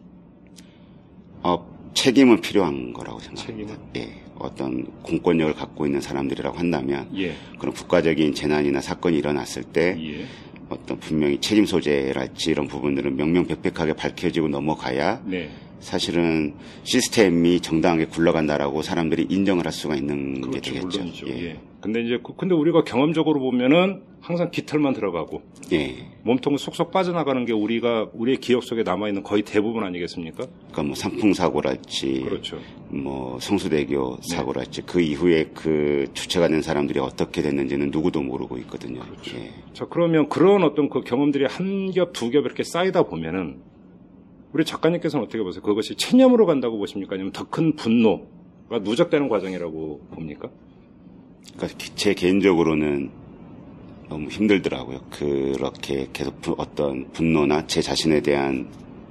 어, 1.43 1.73
책임은 1.93 2.41
필요한 2.41 2.93
거라고 2.93 3.19
생각합니다. 3.19 3.75
책임은? 3.75 3.89
예. 3.97 4.23
어떤 4.39 4.85
공권력을 5.03 5.53
갖고 5.53 5.85
있는 5.85 6.01
사람들이라고 6.01 6.57
한다면 6.57 7.07
예. 7.15 7.35
그런 7.59 7.73
국가적인 7.73 8.33
재난이나 8.33 8.81
사건이 8.81 9.17
일어났을 9.17 9.63
때 9.63 9.95
예. 9.99 10.25
어떤 10.69 10.99
분명히 10.99 11.39
책임 11.39 11.65
소재랄지 11.65 12.51
이런 12.51 12.67
부분들은 12.67 13.15
명명백백하게 13.15 13.93
밝혀지고 13.93 14.47
넘어가야 14.47 15.21
네. 15.25 15.49
사실은 15.79 16.53
시스템이 16.83 17.59
정당하게 17.59 18.05
굴러간다라고 18.05 18.81
사람들이 18.81 19.27
인정을 19.29 19.65
할 19.65 19.71
수가 19.73 19.95
있는 19.95 20.35
게 20.35 20.59
그렇죠. 20.59 20.71
되겠죠. 20.73 20.87
물론이죠. 20.99 21.27
예. 21.27 21.43
예. 21.45 21.59
근데 21.83 22.01
이제, 22.01 22.17
그- 22.23 22.33
근데 22.37 22.55
우리가 22.55 22.83
경험적으로 22.85 23.41
보면은 23.41 24.03
항상 24.21 24.49
깃털만 24.51 24.93
들어가고 24.93 25.41
예. 25.73 25.95
몸통은 26.23 26.57
쏙쏙 26.57 26.91
빠져나가는 26.91 27.43
게 27.45 27.51
우리가, 27.51 28.09
우리의 28.13 28.37
기억 28.37 28.63
속에 28.63 28.83
남아 28.83 29.09
있는 29.09 29.21
거의 29.21 29.41
대부분 29.41 29.83
아니겠습니까? 29.83 30.45
그러니까 30.47 30.83
뭐 30.83 30.95
산풍 30.95 31.33
사고랄지 31.33 32.21
그렇죠. 32.21 32.57
뭐 32.89 33.37
성수대교 33.41 34.17
네. 34.21 34.35
사고랄지 34.35 34.83
그 34.83 35.01
이후에 35.01 35.49
그 35.53 36.05
주체가 36.13 36.47
된 36.47 36.61
사람들이 36.61 36.99
어떻게 36.99 37.41
됐는지는 37.41 37.91
누구도 37.91 38.21
모르고 38.21 38.57
있거든요. 38.59 39.01
그렇죠. 39.01 39.35
예. 39.37 39.51
자, 39.73 39.85
그러면 39.89 40.29
그런 40.29 40.63
어떤 40.63 40.87
그 40.89 41.01
경험들이 41.01 41.45
한 41.49 41.91
겹, 41.91 42.13
두 42.13 42.31
겹 42.31 42.45
이렇게 42.45 42.63
쌓이다 42.63 43.03
보면은 43.03 43.57
우리 44.53 44.63
작가님께서는 44.63 45.25
어떻게 45.25 45.43
보세요? 45.43 45.61
그것이 45.61 45.95
체념으로 45.95 46.45
간다고 46.45 46.77
보십니까? 46.77 47.15
아니면 47.15 47.33
더 47.33 47.43
큰 47.49 47.75
분노가 47.75 48.79
누적되는 48.83 49.27
과정이라고 49.27 49.99
봅니까? 50.11 50.49
그러니까 51.55 51.77
제 51.95 52.13
개인적으로는 52.13 53.09
너무 54.09 54.29
힘들더라고요. 54.29 55.01
그렇게 55.09 56.07
계속 56.13 56.41
부- 56.41 56.55
어떤 56.57 57.11
분노나 57.13 57.67
제 57.67 57.81
자신에 57.81 58.21
대한 58.21 58.67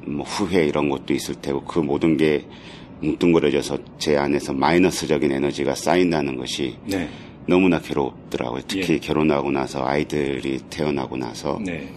뭐 0.06 0.24
후회 0.24 0.66
이런 0.66 0.88
것도 0.88 1.14
있을 1.14 1.36
테고 1.36 1.62
그 1.64 1.78
모든 1.78 2.16
게 2.16 2.44
뭉뚱그려져서 3.00 3.78
제 3.98 4.16
안에서 4.16 4.52
마이너스적인 4.52 5.30
에너지가 5.32 5.74
쌓인다는 5.74 6.36
것이 6.36 6.76
네. 6.86 7.08
너무나 7.46 7.80
괴롭더라고요. 7.80 8.62
특히 8.68 8.94
예. 8.94 8.98
결혼하고 8.98 9.50
나서 9.50 9.84
아이들이 9.84 10.58
태어나고 10.70 11.16
나서 11.16 11.58
네. 11.64 11.88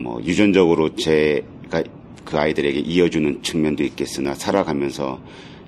뭐 0.00 0.20
유전적으로 0.22 0.94
제가 0.94 1.82
그 2.24 2.38
아이들에게 2.38 2.80
이어주는 2.80 3.42
측면도 3.42 3.84
있겠으나 3.84 4.34
살아가면서 4.34 5.20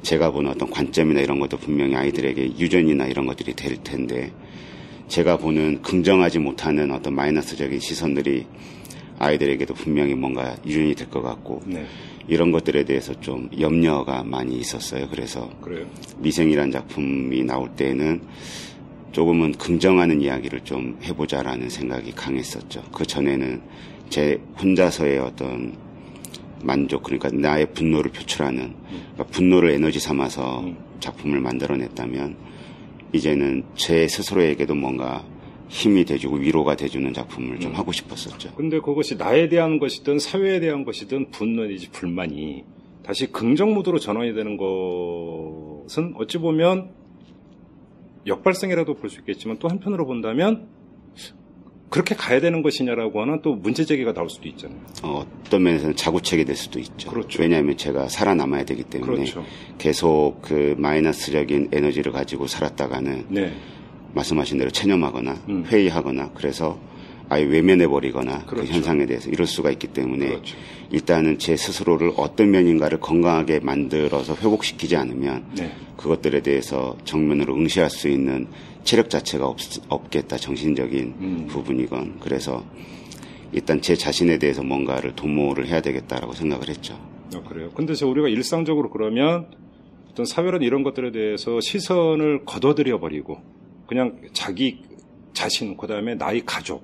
제가 0.09 0.31
보는 0.31 0.51
어떤 0.51 0.71
관점이나 0.71 1.21
이런 1.21 1.39
것도 1.39 1.59
분명히 1.59 1.95
아이들에게 1.95 2.59
유전이나 2.59 3.09
이런 3.09 3.27
것들이 3.27 3.53
될 3.53 3.77
텐데 3.77 4.33
제가 5.07 5.37
보는 5.37 5.83
긍정하지 5.83 6.39
못하는 6.39 6.91
어떤 6.93 7.15
마이너스적인 7.15 7.79
시선들이 7.79 8.47
아이들에게도 9.19 9.75
분명히 9.75 10.15
뭔가 10.15 10.57
유전이 10.65 10.95
될 10.95 11.11
것 11.11 11.21
같고 11.21 11.61
네. 11.67 11.85
이런 12.27 12.53
것들에 12.53 12.85
대해서 12.85 13.21
좀 13.21 13.51
염려가 13.61 14.23
많이 14.25 14.57
있었어요. 14.57 15.09
그래서 15.11 15.51
그래요. 15.61 15.85
미생이란 16.17 16.71
작품이 16.71 17.45
나올 17.45 17.69
때에는 17.77 18.23
조금은 19.13 19.53
긍정하는 19.53 20.23
이야기를 20.23 20.61
좀 20.65 20.99
해보자라는 21.03 21.69
생각이 21.69 22.13
강했었죠. 22.13 22.83
그 22.95 23.05
전에는 23.05 23.61
제 24.09 24.41
혼자서의 24.59 25.19
어떤 25.19 25.77
만족, 26.63 27.03
그러니까 27.03 27.31
나의 27.33 27.73
분노를 27.73 28.11
표출하는, 28.13 28.75
그러니까 28.89 29.25
분노를 29.25 29.71
에너지 29.71 30.01
삼아서 30.01 30.61
음. 30.61 30.77
작품을 31.01 31.41
만들어냈다면, 31.41 32.37
이제는 33.13 33.65
제 33.75 34.07
스스로에게도 34.09 34.75
뭔가 34.75 35.25
힘이 35.69 36.05
돼주고 36.05 36.37
위로가 36.37 36.77
돼주는 36.77 37.13
작품을 37.13 37.61
좀 37.61 37.73
음. 37.73 37.77
하고 37.77 37.93
싶었었죠. 37.93 38.55
근데 38.55 38.81
그것이 38.81 39.17
나에 39.17 39.49
대한 39.49 39.79
것이든 39.79 40.19
사회에 40.19 40.61
대한 40.61 40.85
것이든 40.85 41.31
분노이지 41.31 41.91
불만이 41.91 42.65
다시 43.03 43.31
긍정 43.33 43.75
모드로 43.75 43.99
전환이 43.99 44.35
되는 44.35 44.57
것은 44.57 46.15
어찌 46.17 46.39
보면 46.39 46.91
역발생이라도 48.27 48.95
볼 48.95 49.09
수 49.09 49.21
있겠지만 49.21 49.59
또 49.59 49.69
한편으로 49.69 50.07
본다면 50.07 50.69
그렇게 51.91 52.15
가야 52.15 52.41
되는 52.41 52.63
것이냐라고 52.63 53.23
하는 53.23 53.41
또 53.43 53.55
문제 53.55 53.85
제기가 53.85 54.13
나올 54.13 54.29
수도 54.29 54.49
있잖아요. 54.49 54.79
어, 55.03 55.25
어떤 55.47 55.63
면에서는 55.63 55.97
자구책이 55.97 56.45
될 56.45 56.55
수도 56.55 56.79
있죠. 56.81 57.11
그렇죠. 57.11 57.43
왜냐하면 57.43 57.77
제가 57.77 58.09
살아남아야 58.09 58.65
되기 58.65 58.83
때문에 58.83 59.13
그렇죠. 59.13 59.45
계속 59.79 60.43
그 60.43 60.75
마이너스적인 60.79 61.69
에너지를 61.73 62.13
가지고 62.13 62.47
살았다가는 62.47 63.27
네. 63.29 63.53
말씀하신 64.15 64.59
대로 64.59 64.71
체념하거나 64.71 65.37
음. 65.49 65.65
회의하거나 65.67 66.33
그래서 66.35 66.79
아예 67.31 67.45
외면해버리거나 67.45 68.45
그 68.47 68.55
그렇죠. 68.57 68.73
현상에 68.73 69.07
대해서 69.07 69.29
이럴 69.31 69.47
수가 69.47 69.71
있기 69.71 69.89
때문에 69.89 70.29
그렇죠. 70.29 70.57
일단은 70.91 71.39
제 71.39 71.57
스스로를 71.57 72.13
어떤 72.17 72.51
면인가를 72.51 73.01
건강하게 73.01 73.61
만들어서 73.61 74.35
회복시키지 74.35 74.97
않으면 74.97 75.45
네. 75.57 75.73
그것들에 75.97 76.41
대해서 76.41 76.97
정면으로 77.05 77.55
응시할 77.55 77.91
수 77.91 78.09
있는 78.09 78.47
체력 78.89 79.11
자체가 79.11 79.47
없, 79.47 80.11
겠다 80.11 80.39
정신적인 80.39 81.15
음. 81.21 81.47
부분이건 81.47 82.21
그래서 82.21 82.65
일단 83.53 83.83
제 83.83 83.95
자신에 83.95 84.39
대해서 84.39 84.63
뭔가를 84.63 85.15
도모를 85.15 85.67
해야 85.67 85.83
되겠다라고 85.83 86.33
생각을 86.33 86.71
했죠. 86.71 86.99
아, 87.35 87.43
그래요. 87.43 87.71
근데 87.75 87.93
저 87.93 88.07
우리가 88.07 88.29
일상적으로 88.29 88.89
그러면 88.89 89.51
어떤 90.11 90.25
사회란 90.25 90.63
이런 90.63 90.85
것들에 90.85 91.13
대해서 91.13 91.61
시선을 91.61 92.47
걷어들여 92.47 92.99
버리고 92.99 93.43
그냥 93.87 94.23
자기 94.33 94.81
자신 95.35 95.77
그다음에 95.77 96.15
나의 96.15 96.47
가족 96.47 96.83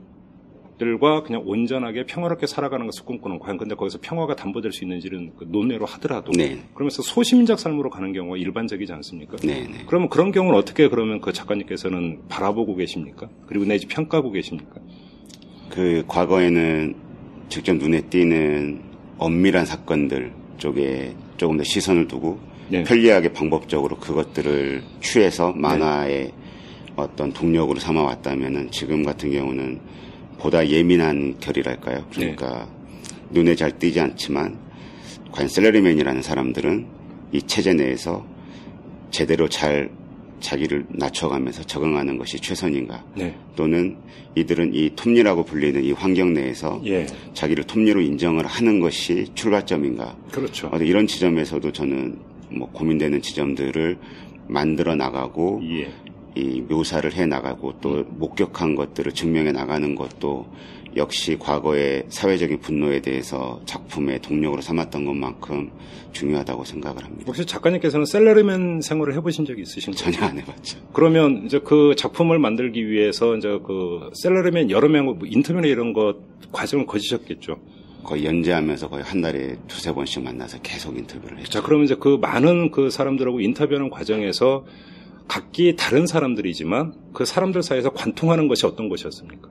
들과 0.78 1.23
그냥 1.23 1.43
온전하게 1.47 2.04
평화롭게 2.04 2.47
살아가는 2.47 2.85
것을 2.87 3.04
꿈꾸는 3.04 3.38
과연 3.38 3.59
근데 3.59 3.75
거기서 3.75 3.99
평화가 4.00 4.35
담보될 4.35 4.73
수 4.73 4.85
있는지는 4.85 5.33
그 5.37 5.47
논외로 5.49 5.87
하더라도 5.87 6.33
네. 6.33 6.62
그러면서 6.75 7.02
소심작 7.02 7.61
삶으로 7.61 7.90
가는 7.90 8.12
경우가 8.12 8.37
일반적이지 8.37 8.93
않습니까? 8.93 9.37
네, 9.38 9.69
네. 9.69 9.85
그러면 9.87 10.09
그런 10.09 10.33
경우는 10.33 10.59
어떻게 10.59 10.88
그러면 10.88 11.21
그 11.21 11.33
작가님께서는 11.33 12.23
바라보고 12.28 12.75
계십니까? 12.75 13.28
그리고 13.47 13.64
내지 13.64 13.87
평가하고 13.87 14.33
계십니까? 14.33 14.81
그 15.71 16.04
과거에는 16.09 16.95
직접 17.49 17.76
눈에 17.76 18.00
띄는 18.02 18.83
엄밀한 19.19 19.66
사건들 19.66 20.33
쪽에 20.59 21.14
조금 21.37 21.57
더 21.57 21.62
시선을 21.62 22.09
두고 22.09 22.38
네. 22.69 22.83
편리하게 22.83 23.33
방법적으로 23.33 23.97
그것들을 23.99 24.83
취해서 25.00 25.52
만화의 25.52 26.33
어떤 26.97 27.33
동력으로 27.33 27.78
삼아왔다면은 27.78 28.71
지금 28.71 29.04
같은 29.04 29.31
경우는 29.31 29.81
보다 30.38 30.67
예민한 30.69 31.38
결이랄까요? 31.41 32.07
그러니까 32.12 32.69
눈에 33.31 33.55
잘 33.55 33.79
띄지 33.79 34.00
않지만 34.00 34.59
과연 35.33 35.49
셀러리맨이라는 35.49 36.23
사람들은 36.23 36.87
이 37.33 37.43
체제 37.43 37.75
내에서 37.75 38.25
제대로 39.11 39.49
잘 39.49 39.91
자기를 40.41 40.87
낮춰가면서 40.91 41.62
적응하는 41.64 42.19
것이 42.19 42.38
최선인가? 42.38 43.03
네. 43.17 43.35
또는 43.57 43.97
이들은 44.35 44.75
이 44.75 44.91
톱니라고 44.95 45.45
불리는 45.45 45.83
이 45.83 45.93
환경 45.93 46.35
내에서 46.35 46.81
예. 46.85 47.07
자기를 47.33 47.64
톱니로 47.64 48.03
인정을 48.03 48.47
하는 48.47 48.79
것이 48.79 49.26
출발점인가? 49.35 50.17
그렇죠. 50.31 50.67
어떤 50.69 50.87
이런 50.87 51.07
지점에서도 51.07 51.73
저는 51.73 52.19
뭐 52.50 52.71
고민되는 52.71 53.23
지점들을 53.23 53.97
만들어 54.47 54.95
나가고 54.95 55.62
예. 55.64 55.91
이 56.35 56.61
묘사를 56.62 57.12
해 57.12 57.26
나가고 57.26 57.75
또 57.81 58.05
목격한 58.09 58.75
것들을 58.75 59.12
증명해 59.12 59.53
나가는 59.53 59.95
것도 59.95 60.47
역시 60.97 61.37
과거의 61.38 62.05
사회적인 62.09 62.61
분노에 62.61 63.00
대해서 63.00 63.61
작품의 63.67 64.21
동력으로 64.21 64.62
삼았던 64.62 65.05
것만큼 65.05 65.71
중요하다고 66.12 66.64
생각을 66.64 67.05
합니다. 67.05 67.25
혹시 67.26 67.45
작가님께서는 67.45 68.07
샐러리맨 68.07 68.81
생활을 68.81 69.14
해보신 69.14 69.45
적이 69.45 69.62
있으신가요? 69.62 70.12
전혀 70.12 70.26
안 70.26 70.38
해봤죠. 70.38 70.79
그러면 70.93 71.43
이제 71.47 71.59
그 71.59 71.95
작품을 71.97 72.38
만들기 72.38 72.88
위해서 72.88 73.37
이제 73.37 73.59
그 73.67 74.11
샐러리맨 74.14 74.71
여러 74.71 74.88
명 74.88 75.07
뭐 75.07 75.19
인터뷰나 75.25 75.67
이런 75.67 75.93
것 75.93 76.17
과정을 76.53 76.87
거치셨겠죠. 76.87 77.59
거의 78.05 78.25
연재하면서 78.26 78.88
거의 78.88 79.03
한 79.03 79.21
달에 79.21 79.57
두세 79.67 79.93
번씩 79.93 80.23
만나서 80.23 80.59
계속 80.62 80.97
인터뷰를 80.97 81.38
했죠. 81.38 81.50
자, 81.50 81.62
그러면 81.62 81.87
이제 81.87 81.97
그 81.99 82.19
많은 82.21 82.71
그 82.71 82.91
사람들하고 82.91 83.41
인터뷰하는 83.41 83.91
과정에서 83.91 84.64
각기 85.28 85.75
다른 85.76 86.07
사람들이지만 86.07 86.95
그 87.12 87.25
사람들 87.25 87.62
사이에서 87.62 87.90
관통하는 87.90 88.49
것이 88.49 88.66
어떤 88.66 88.88
것이었습니까? 88.88 89.49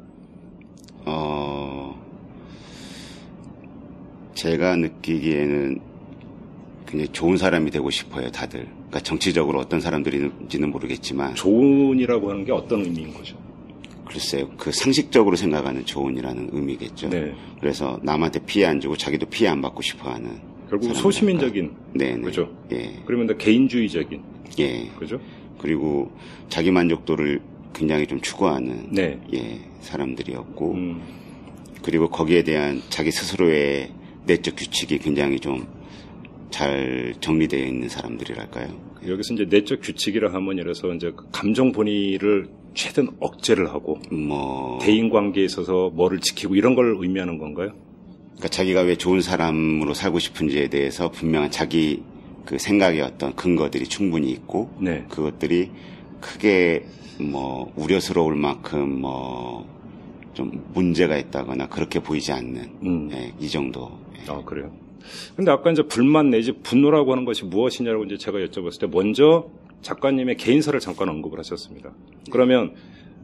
어, 1.06 2.00
제가 4.36 4.76
느끼기에는 4.76 5.82
굉장히 6.86 7.12
좋은 7.12 7.38
사람이 7.38 7.72
되고 7.72 7.90
싶어요, 7.90 8.30
다들. 8.30 8.66
그러니까 8.66 9.00
정치적으로 9.00 9.60
어떤 9.60 9.82
사람들인지는 9.82 10.70
모르겠지만, 10.70 11.34
조은이라고 11.36 12.30
하는 12.30 12.46
게 12.46 12.52
어떤 12.52 12.82
의미인 12.82 13.14
거죠? 13.14 13.36
글쎄요, 14.06 14.48
그 14.58 14.72
상식적으로 14.72 15.36
생각하는 15.36 15.84
조언이라는 15.86 16.50
의미겠죠. 16.52 17.10
네. 17.10 17.34
그래서 17.60 18.00
남한테 18.04 18.46
피해 18.46 18.68
안 18.68 18.80
주고 18.80 18.96
자기도 18.96 19.26
피해 19.26 19.50
안 19.50 19.60
받고 19.62 19.82
싶어 19.82 20.12
하는. 20.12 20.40
결국. 20.70 20.94
소시민적인 20.96 21.72
네, 21.94 22.16
네. 22.16 22.22
그죠? 22.22 22.50
예, 22.72 22.94
그러면 23.06 23.28
또 23.28 23.38
개인주의적인 23.38 24.22
예. 24.60 24.90
그죠? 25.00 25.20
그리고 25.64 26.12
자기 26.50 26.70
만족도를 26.70 27.42
굉장히 27.74 28.06
좀 28.06 28.22
추구하는 28.22 28.92
네. 28.92 29.20
예, 29.34 29.62
사람들이었고, 29.82 30.74
음, 30.74 31.02
그리고 31.82 32.10
거기에 32.10 32.44
대한 32.44 32.84
자기 32.90 33.10
스스로의 33.10 33.90
내적 34.28 34.56
규칙이 34.56 35.00
굉장히 35.00 35.40
좀 35.40 35.84
잘 36.54 37.16
정리되어 37.20 37.66
있는 37.66 37.90
사람들이랄까요? 37.90 38.68
여기서 39.08 39.34
이제 39.34 39.46
내적 39.50 39.82
규칙이라 39.82 40.32
하면 40.32 40.58
들어서 40.58 40.94
이제 40.94 41.12
그 41.16 41.26
감정 41.32 41.72
본의를 41.72 42.48
최대한 42.76 43.10
억제를 43.20 43.72
하고 43.72 44.00
뭐 44.12 44.78
대인 44.80 45.10
관계에 45.10 45.44
있어서 45.46 45.90
뭐를 45.90 46.20
지키고 46.20 46.56
이런 46.56 46.76
걸 46.76 46.96
의미하는 47.00 47.40
건가요? 47.40 47.72
그러니까 48.34 48.50
자기가 48.50 48.82
왜 48.82 48.96
좋은 48.96 49.22
사람으로 49.22 49.96
살고 49.96 50.20
싶은지에 50.20 50.68
대해서 50.68 51.10
분명한 51.10 51.50
자기 51.50 52.04
그 52.46 52.58
생각의 52.58 53.02
어떤 53.02 53.36
근거들이 53.36 53.86
충분히 53.86 54.32
있고 54.32 54.72
네. 54.80 55.06
그것들이 55.10 55.72
크게 56.20 56.86
뭐 57.20 57.72
우려스러울 57.76 58.36
만큼 58.36 59.02
뭐 59.02 59.74
좀 60.34 60.66
문제가 60.74 61.18
있다거나 61.18 61.68
그렇게 61.68 62.00
보이지 62.00 62.32
않는 62.32 62.70
음. 62.84 63.10
예, 63.12 63.34
이 63.40 63.50
정도 63.50 63.92
아, 64.28 64.42
그래요. 64.44 64.72
근데 65.36 65.52
아까 65.52 65.72
이제 65.72 65.84
불만 65.84 66.30
내지 66.30 66.54
분노라고 66.54 67.12
하는 67.12 67.26
것이 67.26 67.46
무엇이냐고 67.46 68.04
이제 68.06 68.18
제가 68.18 68.40
여쭤봤을 68.40 68.80
때 68.80 68.88
먼저 68.88 69.50
작가님의 69.82 70.38
개인사를 70.38 70.80
잠깐 70.80 71.10
언급을 71.10 71.40
하셨습니다. 71.40 71.92
그러면 72.32 72.74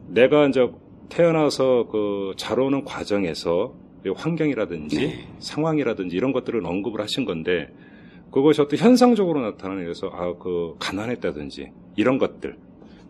내가 0.08 0.46
이제 0.46 0.68
태어나서 1.08 1.88
그 1.90 2.34
자라오는 2.36 2.84
과정에서 2.84 3.74
이 4.06 4.10
환경이라든지 4.10 4.96
네. 4.96 5.26
상황이라든지 5.38 6.16
이런 6.16 6.32
것들을 6.32 6.64
언급을 6.64 7.00
하신 7.00 7.24
건데 7.24 7.68
그것이 8.30 8.60
어떤 8.60 8.78
현상적으로 8.78 9.40
나타나는 9.40 9.84
그래서 9.84 10.08
아 10.12 10.32
그 10.38 10.76
가난했다든지 10.78 11.70
이런 11.96 12.18
것들 12.18 12.56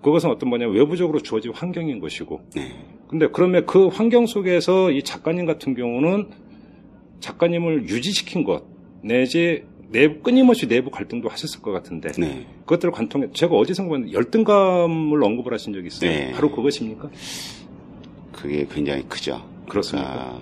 그것은 0.02 0.30
어떤 0.30 0.48
뭐냐 0.48 0.68
외부적으로 0.68 1.20
주어진 1.20 1.52
환경인 1.52 2.00
것이고 2.00 2.40
네. 2.54 2.72
근데 3.09 3.28
그러면 3.30 3.66
그 3.66 3.88
환경 3.88 4.26
속에서 4.26 4.90
이 4.90 5.02
작가님 5.02 5.44
같은 5.46 5.74
경우는 5.74 6.28
작가님을 7.20 7.88
유지시킨 7.88 8.44
것 8.44 8.64
내지 9.02 9.64
내부 9.90 10.20
끊임없이 10.22 10.68
내부 10.68 10.90
갈등도 10.90 11.28
하셨을 11.28 11.61
것 11.61 11.72
같은데 11.72 12.11
네. 12.12 12.46
그것들을 12.61 12.92
관통해 12.92 13.28
제가 13.33 13.54
어디서 13.54 13.83
봤는데 13.87 14.12
열등감을 14.12 15.22
언급을 15.22 15.52
하신 15.52 15.72
적이 15.72 15.88
있어요. 15.88 16.11
네. 16.11 16.33
바로 16.33 16.50
그것입니까? 16.50 17.11
그게 18.33 18.66
굉장히 18.70 19.02
크죠. 19.09 19.42
그렇습니까? 19.68 20.12
그러니까 20.12 20.40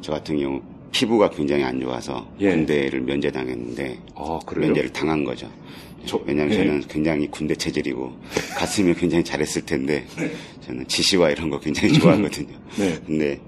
저 0.00 0.12
같은 0.12 0.36
경우 0.38 0.60
피부가 0.92 1.30
굉장히 1.30 1.64
안 1.64 1.80
좋아서 1.80 2.30
예. 2.40 2.50
군대를 2.50 3.00
면제당했는데 3.00 3.98
아? 4.14 4.38
면제를 4.54 4.92
당한 4.92 5.24
거죠. 5.24 5.50
저- 6.04 6.20
왜냐하면 6.26 6.52
예. 6.54 6.58
저는 6.58 6.80
굉장히 6.88 7.26
군대 7.28 7.54
체질이고 7.54 8.12
갔으면 8.56 8.94
굉장히 8.94 9.24
잘했을 9.24 9.62
텐데 9.64 10.04
저는 10.60 10.86
지시와 10.86 11.30
이런 11.30 11.48
거 11.50 11.58
굉장히 11.60 11.92
좋아하거든요. 11.98 12.56
네. 12.78 12.98
근데 13.06 13.40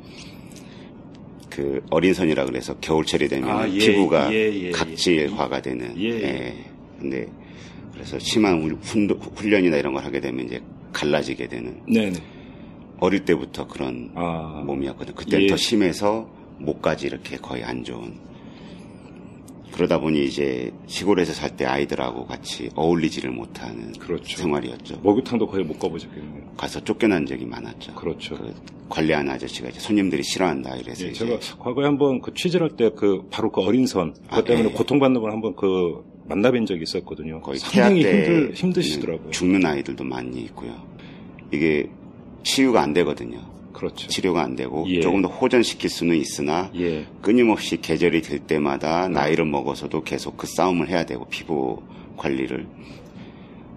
그 1.51 1.81
어린 1.91 2.15
선이라 2.15 2.47
그래서 2.47 2.75
겨울철이 2.81 3.29
되면 3.29 3.49
아, 3.49 3.69
예, 3.69 3.79
피부가 3.79 4.33
예, 4.33 4.51
예, 4.53 4.63
예. 4.67 4.71
각질화가 4.73 5.63
되는. 5.63 5.95
예, 6.01 6.09
예. 6.09 6.55
근데 6.99 7.27
그래서 7.93 8.19
심한 8.19 8.61
훈- 8.83 9.09
훈련이나 9.37 9.77
이런 9.77 9.93
걸 9.95 10.05
하게 10.05 10.21
되면 10.21 10.45
이제 10.47 10.61
갈라지게 10.93 11.49
되는. 11.49 11.81
네네. 11.87 12.19
어릴 13.01 13.25
때부터 13.25 13.67
그런 13.69 14.11
아 14.15 14.63
몸이었거든요. 14.67 15.15
그때 15.15 15.43
예. 15.43 15.47
더 15.47 15.57
심해서 15.57 16.29
목까지 16.59 17.07
이렇게 17.07 17.37
거의 17.37 17.65
안 17.65 17.85
좋은. 17.85 18.15
그러다 19.73 19.99
보니 19.99 20.25
이제 20.27 20.71
시골에서 20.87 21.33
살 21.33 21.51
때 21.57 21.65
아이들하고 21.65 22.27
같이 22.27 22.71
어울리지를 22.77 23.31
못하는 23.33 23.93
그렇죠. 23.93 24.37
생활이었죠. 24.39 24.99
목욕탕도 25.03 25.47
거의 25.49 25.65
못 25.65 25.79
가보셨겠네요. 25.81 26.53
가서 26.57 26.83
쫓겨난 26.85 27.27
적이 27.27 27.47
많았죠. 27.47 27.95
그렇죠. 27.95 28.37
그 28.37 28.55
관리하는 28.89 29.33
아저씨가 29.33 29.69
이제 29.71 29.81
손님들이 29.81 30.23
싫어한다 30.23 30.77
이래서 30.77 31.05
예, 31.07 31.11
이제 31.11 31.25
제가 31.27 31.39
과거에 31.59 31.85
한번 31.87 32.21
그 32.21 32.33
취재할 32.35 32.71
때 32.71 32.91
그 32.95 33.27
바로 33.31 33.51
그 33.51 33.61
어린선 33.63 34.15
그것 34.15 34.39
아, 34.39 34.45
때문에 34.45 34.69
예. 34.69 34.73
고통받는 34.73 35.21
걸 35.21 35.33
한번 35.33 35.57
그 35.57 36.05
만나뵌 36.29 36.67
적이 36.67 36.83
있었거든요. 36.83 37.41
거의 37.41 37.59
상당히 37.59 38.03
힘들 38.03 38.53
힘드시더라고요. 38.55 39.31
죽는 39.31 39.67
아이들도 39.67 40.05
많이 40.05 40.41
있고요. 40.43 40.73
이게 41.53 41.89
치유가 42.45 42.83
안 42.83 42.93
되거든요. 42.95 43.41
그렇죠. 43.75 44.09
치료가 44.09 44.43
안 44.43 44.57
되고 44.57 44.87
예. 44.89 45.01
조금 45.01 45.21
더 45.21 45.29
호전시킬 45.29 45.91
수는 45.91 46.17
있으나 46.17 46.71
예. 46.77 47.05
끊임없이 47.21 47.81
계절이 47.81 48.23
될 48.23 48.39
때마다 48.39 49.09
나이를 49.09 49.45
먹어서도 49.45 50.05
계속 50.05 50.39
그 50.39 50.47
싸움을 50.47 50.89
해야 50.89 51.05
되고 51.05 51.27
피부 51.27 51.83
관리를 52.17 52.67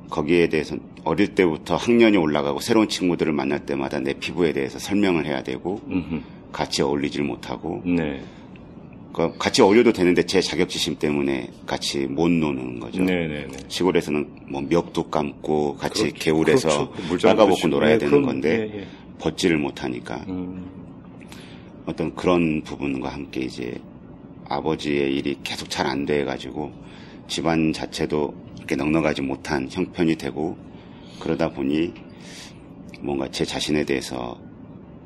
거기에 0.09 0.47
대해서 0.47 0.77
어릴 1.03 1.35
때부터 1.35 1.75
학년이 1.75 2.15
올라가고 2.15 2.61
새로운 2.61 2.87
친구들을 2.87 3.33
만날 3.33 3.65
때마다 3.65 3.99
내 3.99 4.13
피부에 4.13 4.53
대해서 4.53 4.79
설명을 4.79 5.25
해야 5.25 5.43
되고 5.43 5.81
음흠. 5.89 6.21
같이 6.53 6.81
어울리질 6.81 7.23
못하고 7.23 7.81
네. 7.85 8.21
그 9.13 9.35
같이 9.37 9.63
어울려도 9.63 9.93
되는데 9.93 10.23
제 10.23 10.41
자격지심 10.41 10.97
때문에 10.99 11.49
같이 11.65 12.05
못 12.05 12.29
노는 12.29 12.79
거죠. 12.79 13.01
네네네. 13.03 13.47
시골에서는 13.67 14.27
뭐 14.47 14.61
멱도 14.61 15.09
감고 15.09 15.75
같이 15.77 16.03
그렇죠. 16.03 16.19
개울에서 16.19 16.69
그렇죠. 16.69 17.07
물장구 17.09 17.37
빨가벗고. 17.37 17.67
놀아야 17.67 17.93
예, 17.93 17.97
되는 17.97 18.11
그럼, 18.11 18.25
건데 18.27 18.69
예, 18.71 18.79
예. 18.81 18.87
벗지를 19.19 19.57
못하니까 19.57 20.23
음, 20.27 20.65
어떤 21.85 22.13
그런 22.15 22.61
부분과 22.63 23.09
함께 23.09 23.41
이제 23.41 23.79
아버지의 24.49 25.15
일이 25.15 25.37
계속 25.43 25.69
잘 25.69 25.87
안 25.87 26.05
돼 26.05 26.23
가지고 26.23 26.71
집안 27.27 27.73
자체도 27.73 28.33
이렇게 28.57 28.75
넉넉하지 28.75 29.21
못한 29.21 29.67
형편이 29.69 30.15
되고 30.15 30.57
그러다 31.19 31.49
보니 31.51 31.93
뭔가 33.01 33.29
제 33.29 33.43
자신에 33.45 33.83
대해서 33.83 34.39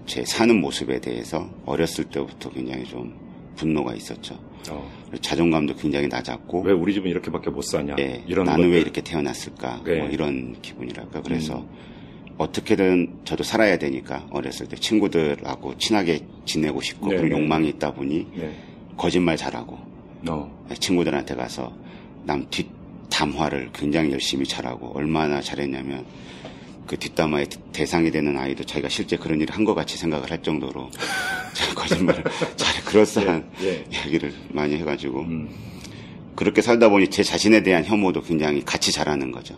제 0.06 0.24
사는 0.26 0.60
모습에 0.60 1.00
대해서 1.00 1.50
어렸을 1.66 2.06
때부터 2.06 2.50
굉장히 2.52 2.84
좀 2.86 3.14
분노가 3.56 3.94
있었죠. 3.96 4.36
어, 4.70 4.92
자존감도 5.22 5.76
굉장히 5.76 6.08
낮았고 6.08 6.62
왜 6.62 6.72
우리 6.74 6.94
집은 6.94 7.10
이렇게밖에 7.10 7.50
못 7.50 7.62
사냐? 7.64 7.96
예, 8.00 8.24
이런 8.28 8.46
나는 8.46 8.60
것들. 8.66 8.72
왜 8.72 8.80
이렇게 8.82 9.02
태어났을까? 9.02 9.82
네. 9.84 9.94
음. 9.94 10.00
뭐 10.00 10.10
이런 10.10 10.62
기분이랄까. 10.62 11.22
그래서 11.22 11.66
어떻게든 12.42 13.22
저도 13.26 13.44
살아야 13.44 13.78
되니까 13.78 14.26
어렸을 14.32 14.68
때 14.68 14.76
친구들하고 14.76 15.78
친하게 15.78 16.26
지내고 16.46 16.82
싶고 16.82 17.10
네, 17.10 17.16
그런 17.18 17.30
네. 17.30 17.36
욕망이 17.38 17.70
있다 17.70 17.94
보니 17.94 18.28
네. 18.36 18.56
거짓말 18.98 19.38
잘하고 19.38 19.78
어, 20.28 20.52
친구들한테 20.80 21.36
가서 21.36 21.74
남 22.26 22.48
뒷 22.50 22.68
담화를 23.10 23.70
굉장히 23.74 24.12
열심히 24.12 24.46
잘하고 24.46 24.94
얼마나 24.96 25.42
잘했냐면 25.42 26.06
그 26.88 26.98
뒷담화의 26.98 27.48
대상이 27.74 28.10
되는 28.10 28.38
아이도 28.38 28.64
자기가 28.64 28.90
실제 28.90 29.18
그런 29.18 29.40
일을 29.42 29.54
한 29.54 29.66
것 29.66 29.76
같이 29.76 29.98
생각을 29.98 30.32
할 30.32 30.42
정도로 30.42 30.90
거짓말을 31.76 32.24
잘 32.56 32.84
그럴싸한 32.86 33.52
예. 33.64 33.86
이야기를 33.92 34.34
많이 34.50 34.78
해가지고 34.78 35.20
음, 35.22 35.50
그렇게 36.36 36.62
살다 36.62 36.90
보니 36.90 37.10
제 37.10 37.22
자신에 37.22 37.62
대한 37.64 37.84
혐오도 37.84 38.22
굉장히 38.22 38.64
같이 38.64 38.92
자라는 38.92 39.32
거죠. 39.32 39.56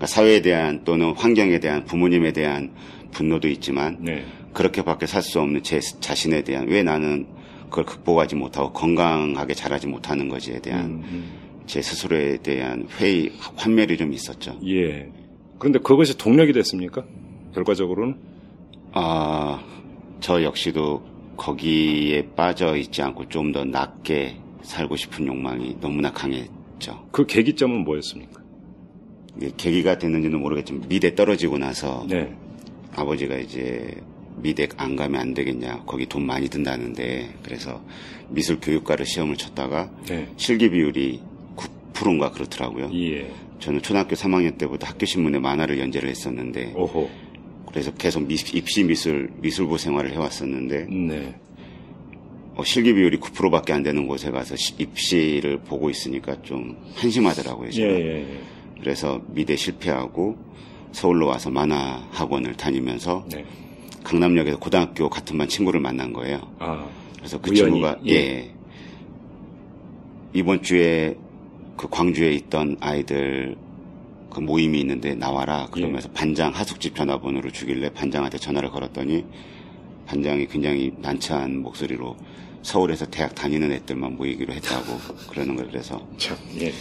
그러니까 0.00 0.06
사회에 0.06 0.40
대한 0.40 0.82
또는 0.84 1.12
환경에 1.12 1.60
대한 1.60 1.84
부모님에 1.84 2.32
대한 2.32 2.72
분노도 3.12 3.48
있지만 3.48 3.98
네. 4.00 4.24
그렇게밖에 4.54 5.06
살 5.06 5.22
수 5.22 5.40
없는 5.40 5.62
제 5.62 5.78
자신에 5.80 6.42
대한 6.42 6.68
왜 6.68 6.82
나는 6.82 7.26
그걸 7.68 7.84
극복하지 7.84 8.34
못하고 8.34 8.72
건강하게 8.72 9.52
자라지 9.54 9.86
못하는 9.86 10.28
것에 10.28 10.58
대한 10.60 10.86
음, 10.86 11.02
음. 11.04 11.32
제 11.66 11.82
스스로에 11.82 12.38
대한 12.38 12.88
회의 12.98 13.30
환멸이 13.56 13.98
좀 13.98 14.12
있었죠. 14.14 14.58
예. 14.66 15.06
그런데 15.58 15.78
그것이 15.78 16.16
동력이 16.16 16.54
됐습니까? 16.54 17.04
결과적으로는? 17.54 18.16
아, 18.92 19.62
저 20.20 20.42
역시도 20.42 21.02
거기에 21.36 22.26
빠져 22.34 22.74
있지 22.76 23.02
않고 23.02 23.28
좀 23.28 23.52
더 23.52 23.64
낮게 23.64 24.36
살고 24.62 24.96
싶은 24.96 25.26
욕망이 25.26 25.76
너무나 25.80 26.10
강했죠. 26.10 27.06
그 27.12 27.26
계기점은 27.26 27.84
뭐였습니까? 27.84 28.39
계기가 29.56 29.98
됐는지는 29.98 30.38
모르겠지만 30.40 30.84
미대 30.88 31.14
떨어지고 31.14 31.58
나서 31.58 32.06
네. 32.08 32.32
아버지가 32.94 33.36
이제 33.38 33.94
미대 34.36 34.68
안 34.76 34.96
가면 34.96 35.20
안 35.20 35.34
되겠냐. 35.34 35.84
거기 35.86 36.06
돈 36.06 36.26
많이 36.26 36.48
든다는데 36.48 37.34
그래서 37.42 37.82
미술 38.28 38.58
교육과를 38.60 39.06
시험을 39.06 39.36
쳤다가 39.36 39.90
네. 40.06 40.28
실기 40.36 40.70
비율이 40.70 41.20
9%인가 41.94 42.30
그렇더라고요. 42.30 42.90
예. 42.94 43.30
저는 43.58 43.82
초등학교 43.82 44.14
3학년 44.16 44.56
때부터 44.56 44.86
학교 44.86 45.04
신문에 45.04 45.38
만화를 45.38 45.78
연재를 45.78 46.08
했었는데 46.08 46.72
오호. 46.74 47.10
그래서 47.68 47.92
계속 47.94 48.26
미- 48.26 48.34
입시 48.54 48.82
미술 48.84 49.30
미술부 49.40 49.76
생활을 49.78 50.12
해왔었는데 50.12 50.86
네. 50.86 51.34
어, 52.56 52.64
실기 52.64 52.94
비율이 52.94 53.18
9%밖에 53.18 53.72
안 53.72 53.82
되는 53.82 54.06
곳에 54.06 54.30
가서 54.30 54.56
시- 54.56 54.74
입시를 54.78 55.58
보고 55.60 55.88
있으니까 55.90 56.40
좀 56.42 56.76
한심하더라고요. 56.96 57.68
예, 57.68 57.70
제가. 57.72 57.92
예, 57.92 58.00
예. 58.22 58.26
그래서 58.80 59.20
미대 59.28 59.56
실패하고 59.56 60.36
서울로 60.92 61.26
와서 61.26 61.50
만화 61.50 62.02
학원을 62.10 62.56
다니면서 62.56 63.24
네. 63.30 63.44
강남역에서 64.02 64.58
고등학교 64.58 65.08
같은 65.08 65.38
반 65.38 65.48
친구를 65.48 65.80
만난 65.80 66.12
거예요. 66.12 66.40
아. 66.58 66.88
그래서 67.16 67.40
그 67.40 67.50
우연히? 67.50 67.70
친구가 67.70 67.98
예. 68.06 68.12
예. 68.12 68.54
이번 70.32 70.62
주에 70.62 71.16
그 71.76 71.88
광주에 71.88 72.32
있던 72.32 72.76
아이들 72.80 73.56
그 74.30 74.40
모임이 74.40 74.80
있는데 74.80 75.14
나와라 75.14 75.66
그러면서 75.70 76.08
예. 76.08 76.12
반장 76.14 76.52
하숙집 76.52 76.94
전화번호를 76.94 77.50
주길래 77.50 77.90
반장한테 77.90 78.38
전화를 78.38 78.70
걸었더니 78.70 79.24
반장이 80.06 80.46
굉장히 80.46 80.92
난처한 80.98 81.58
목소리로 81.58 82.16
서울에서 82.62 83.06
대학 83.06 83.34
다니는 83.34 83.72
애들만 83.72 84.16
모이기로 84.16 84.52
했다고 84.54 84.98
그러는 85.30 85.56
걸 85.56 85.66
그래서 85.68 86.06
참, 86.18 86.36
예. 86.60 86.72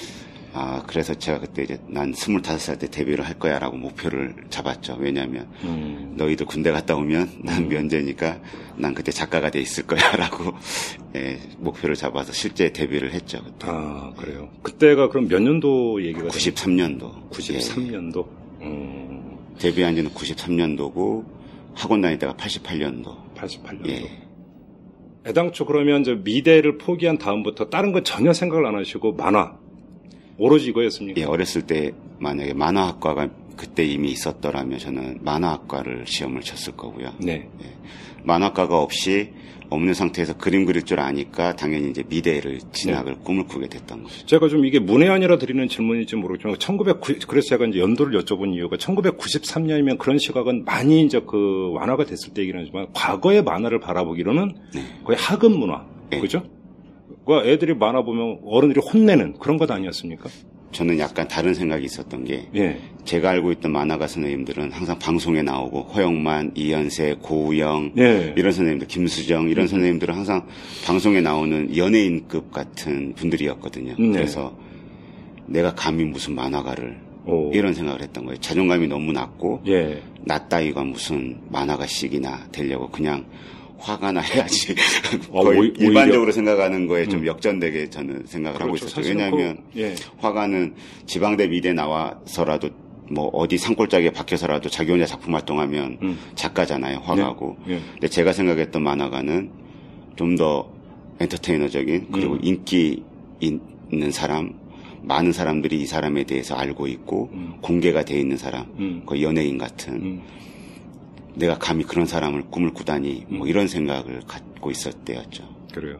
아 0.54 0.84
그래서 0.88 1.14
제가 1.14 1.40
그때 1.40 1.64
이제 1.64 1.80
난 1.88 2.14
스물다섯 2.14 2.60
살때 2.60 2.90
데뷔를 2.90 3.26
할 3.26 3.38
거야 3.38 3.60
라고 3.60 3.78
목표를 3.78 4.36
잡았죠 4.50 4.98
왜냐하면 5.00 5.48
음. 5.64 6.16
너희들 6.18 6.46
군대 6.46 6.72
갔다 6.72 6.96
오면 6.96 7.42
난 7.44 7.70
면제니까 7.70 8.40
난 8.78 8.94
그때 8.94 9.12
작가가 9.12 9.52
돼 9.52 9.60
있을 9.60 9.86
거야 9.86 10.00
라고 10.16 10.54
예, 11.16 11.40
목표를 11.58 11.96
잡아서 11.96 12.32
실제 12.32 12.72
데뷔를 12.72 13.14
했죠. 13.14 13.44
그때. 13.44 13.68
아, 13.68 14.14
그래요. 14.16 14.50
그때가 14.62 15.10
그럼 15.10 15.28
몇 15.28 15.42
년도 15.42 16.04
얘기가 16.04 16.28
93년도. 16.28 17.30
93년도? 17.32 18.28
음. 18.62 19.38
예, 19.56 19.60
데뷔한 19.60 19.96
지는 19.96 20.12
93년도고 20.12 21.26
학원 21.74 22.02
다닐 22.02 22.20
때가 22.20 22.34
88년도. 22.34 23.36
88년도. 23.36 23.90
예. 23.90 24.30
애당초 25.26 25.66
그러면 25.66 26.04
저 26.04 26.16
미대를 26.16 26.78
포기한 26.78 27.18
다음부터 27.18 27.70
다른 27.70 27.92
건 27.92 28.04
전혀 28.04 28.32
생각을 28.32 28.66
안 28.66 28.76
하시고 28.76 29.14
만화 29.14 29.58
오로지 30.39 30.69
이거였습니까? 30.69 31.19
예, 31.21 31.25
어렸을 31.25 31.63
때 31.63 31.91
만약에 32.19 32.54
만화학과가 32.54 33.30
그때 33.56 33.86
이미 33.86 34.10
있었더라면 34.12 34.80
저는 34.80 35.19
만화학과를 35.21 36.06
시험을 36.08 36.41
쳤을 36.41 36.78
거고요. 36.78 37.13
네. 37.19 37.49
만화과가 38.23 38.80
없이 38.80 39.32
없는 39.69 39.93
상태에서 39.93 40.38
그림 40.38 40.65
그릴 40.65 40.84
줄 40.84 40.99
아니까 40.99 41.56
당연히 41.56 41.89
이제 41.89 42.04
미대를 42.08 42.60
진학을 42.71 43.13
네. 43.15 43.19
꿈을 43.23 43.45
꾸게 43.45 43.67
됐던 43.67 44.04
거죠. 44.04 44.25
제가 44.25 44.47
좀 44.47 44.65
이게 44.65 44.80
문외한이라 44.80 45.38
드리는 45.38 45.67
질문인지 45.67 46.15
모르겠지만 46.15 46.58
1990 46.58 47.28
그래서 47.28 47.49
제가 47.49 47.65
이제 47.65 47.80
연도를 47.80 48.19
여쭤본 48.19 48.56
이유가 48.56 48.78
1993년이면 48.78 49.97
그런 49.99 50.17
시각은 50.17 50.65
많이 50.65 51.02
이제 51.04 51.21
그 51.28 51.71
완화가 51.73 52.06
됐을 52.06 52.34
때 52.34 52.41
얘기는 52.41 52.60
하지만 52.60 52.88
과거의 52.93 53.43
만화를 53.43 53.80
바라보기로는 53.80 54.56
거의 55.04 55.17
학급 55.19 55.52
문화 55.52 55.86
네. 56.10 56.19
그죠? 56.19 56.43
그 57.30 57.48
애들이 57.48 57.76
만화 57.76 58.02
보면 58.02 58.39
어른들이 58.44 58.82
혼내는 58.82 59.38
그런 59.38 59.60
것 59.60 59.70
아니었습니까? 59.70 60.28
저는 60.72 60.98
약간 60.98 61.28
다른 61.28 61.54
생각이 61.54 61.86
있었던 61.86 62.26
게 62.26 62.48
예. 62.56 62.80
제가 63.06 63.30
알고 63.30 63.52
있던 63.52 63.72
만화가 63.72 64.08
선생님들은 64.08 64.72
항상 64.72 64.98
방송에 64.98 65.44
나오고 65.44 65.82
허영만, 65.82 66.54
이연세, 66.56 67.18
고우영 67.22 67.94
예. 68.00 68.34
이런 68.36 68.52
선생님들, 68.52 68.88
김수정 68.88 69.48
이런 69.48 69.68
선생님들은 69.68 70.15
항상 70.15 70.48
방송에 70.88 71.22
나오는 71.22 71.78
연예인급 71.78 72.52
같은 72.52 73.13
분들이었거든요. 73.13 73.94
네. 74.00 74.12
그래서 74.12 74.58
내가 75.46 75.76
감히 75.76 76.06
무슨 76.06 76.34
만화가를 76.34 77.00
오. 77.28 77.52
이런 77.54 77.76
생각을 77.76 78.02
했던 78.02 78.26
거예요. 78.26 78.39
자존감이 78.39 78.88
너무 78.88 79.12
낮고 79.12 79.62
예. 79.68 80.02
나 80.24 80.48
따위가 80.48 80.84
무슨 80.84 81.42
만화가식이나 81.50 82.48
되려고 82.52 82.89
그냥 82.89 83.26
화가 83.80 84.12
나 84.12 84.20
해야지. 84.22 84.76
어, 85.32 85.44
거의 85.44 85.60
오히- 85.60 85.74
일반적으로 85.80 86.22
오히려. 86.24 86.32
생각하는 86.34 86.88
거에 86.88 87.08
좀 87.08 87.26
역전되게 87.26 87.89
저는 87.89 88.24
생각을 88.26 88.60
하고 88.60 88.72
그렇죠. 88.74 88.86
있었죠. 88.86 88.96
사실은 89.02 89.18
왜냐하면 89.22 89.58
그- 89.74 89.80
예. 89.82 89.96
화가는 90.18 90.76
지방대 91.06 91.48
미대 91.48 91.74
나와서라도 91.74 92.70
뭐 93.12 93.28
어디 93.34 93.58
산골짜기에 93.58 94.12
박혀서라도 94.12 94.70
자기 94.70 94.92
혼자 94.92 95.06
작품 95.06 95.34
활동하면 95.34 95.98
음. 96.04 96.20
작가잖아요. 96.36 97.00
화가고. 97.00 97.58
예. 97.70 97.74
예. 97.76 97.80
근데 97.94 98.08
제가 98.08 98.34
생각했던 98.34 98.84
만화가는 98.84 99.50
좀 100.15 100.36
더 100.36 100.70
엔터테이너적인 101.22 102.08
그리고 102.12 102.34
음. 102.36 102.39
인기 102.42 103.04
있는 103.42 104.12
사람, 104.12 104.54
많은 105.02 105.32
사람들이 105.34 105.82
이 105.82 105.86
사람에 105.86 106.24
대해서 106.24 106.56
알고 106.56 106.88
있고 106.88 107.30
음. 107.34 107.54
공개가 107.62 108.04
돼 108.04 108.20
있는 108.20 108.38
사람, 108.38 108.65
음. 108.80 109.02
거의 109.06 109.24
연예인 109.24 109.58
같은 109.58 109.94
음. 109.96 110.22
내가 111.39 111.58
감히 111.58 111.84
그런 111.84 112.06
사람을 112.06 112.43
꿈을 112.52 112.73
꾸다니 112.73 113.25
뭐 113.30 113.47
이런 113.47 113.67
생각을 113.67 114.21
갖고 114.28 114.69
있을 114.69 114.91
때였죠. 114.91 115.43
그래요. 115.73 115.99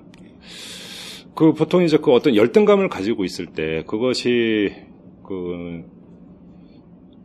그 1.36 1.54
보통 1.54 1.84
이제 1.84 1.97
그 1.97 2.12
어떤 2.12 2.36
열등감을 2.36 2.89
가지고 2.89 3.23
있을 3.23 3.47
때 3.47 3.84
그것이 3.88 4.73
그 5.25 5.84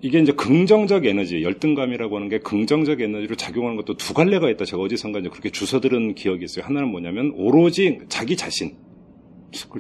이게 0.01 0.21
이제 0.21 0.33
긍정적 0.33 1.07
에너지, 1.07 1.43
열등감이라고 1.43 2.17
하는 2.17 2.29
게 2.29 2.39
긍정적 2.39 3.01
에너지로 3.01 3.37
작용하는 3.37 3.77
것도 3.77 3.97
두 3.97 4.13
갈래가 4.13 4.51
있다. 4.51 4.67
제가 4.67 4.83
어디선가 4.83 5.21
이제 5.21 5.31
그렇게 5.31 5.51
주워 5.51 5.81
들은 5.81 6.15
기억이 6.15 6.45
있어요. 6.45 6.65
하나는 6.65 6.89
뭐냐면 6.89 7.33
오로지 7.35 8.01
자기 8.09 8.37
자신. 8.37 8.77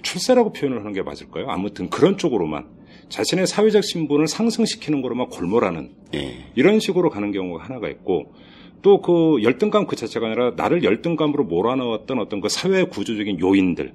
출세라고 0.02 0.52
표현을 0.52 0.80
하는 0.80 0.92
게 0.92 1.02
맞을까요? 1.02 1.48
아무튼 1.48 1.90
그런 1.90 2.16
쪽으로만 2.16 2.66
자신의 3.14 3.46
사회적 3.46 3.84
신분을 3.84 4.26
상승시키는 4.26 5.00
거로만 5.00 5.28
골몰하는 5.28 5.90
예. 6.14 6.46
이런 6.56 6.80
식으로 6.80 7.10
가는 7.10 7.30
경우가 7.30 7.62
하나가 7.62 7.88
있고 7.88 8.32
또 8.82 9.00
그 9.00 9.40
열등감 9.44 9.86
그 9.86 9.94
자체가 9.94 10.26
아니라 10.26 10.50
나를 10.56 10.82
열등감으로 10.82 11.44
몰아넣었던 11.44 12.18
어떤 12.18 12.40
그 12.40 12.48
사회 12.48 12.82
구조적인 12.82 13.38
요인들 13.38 13.92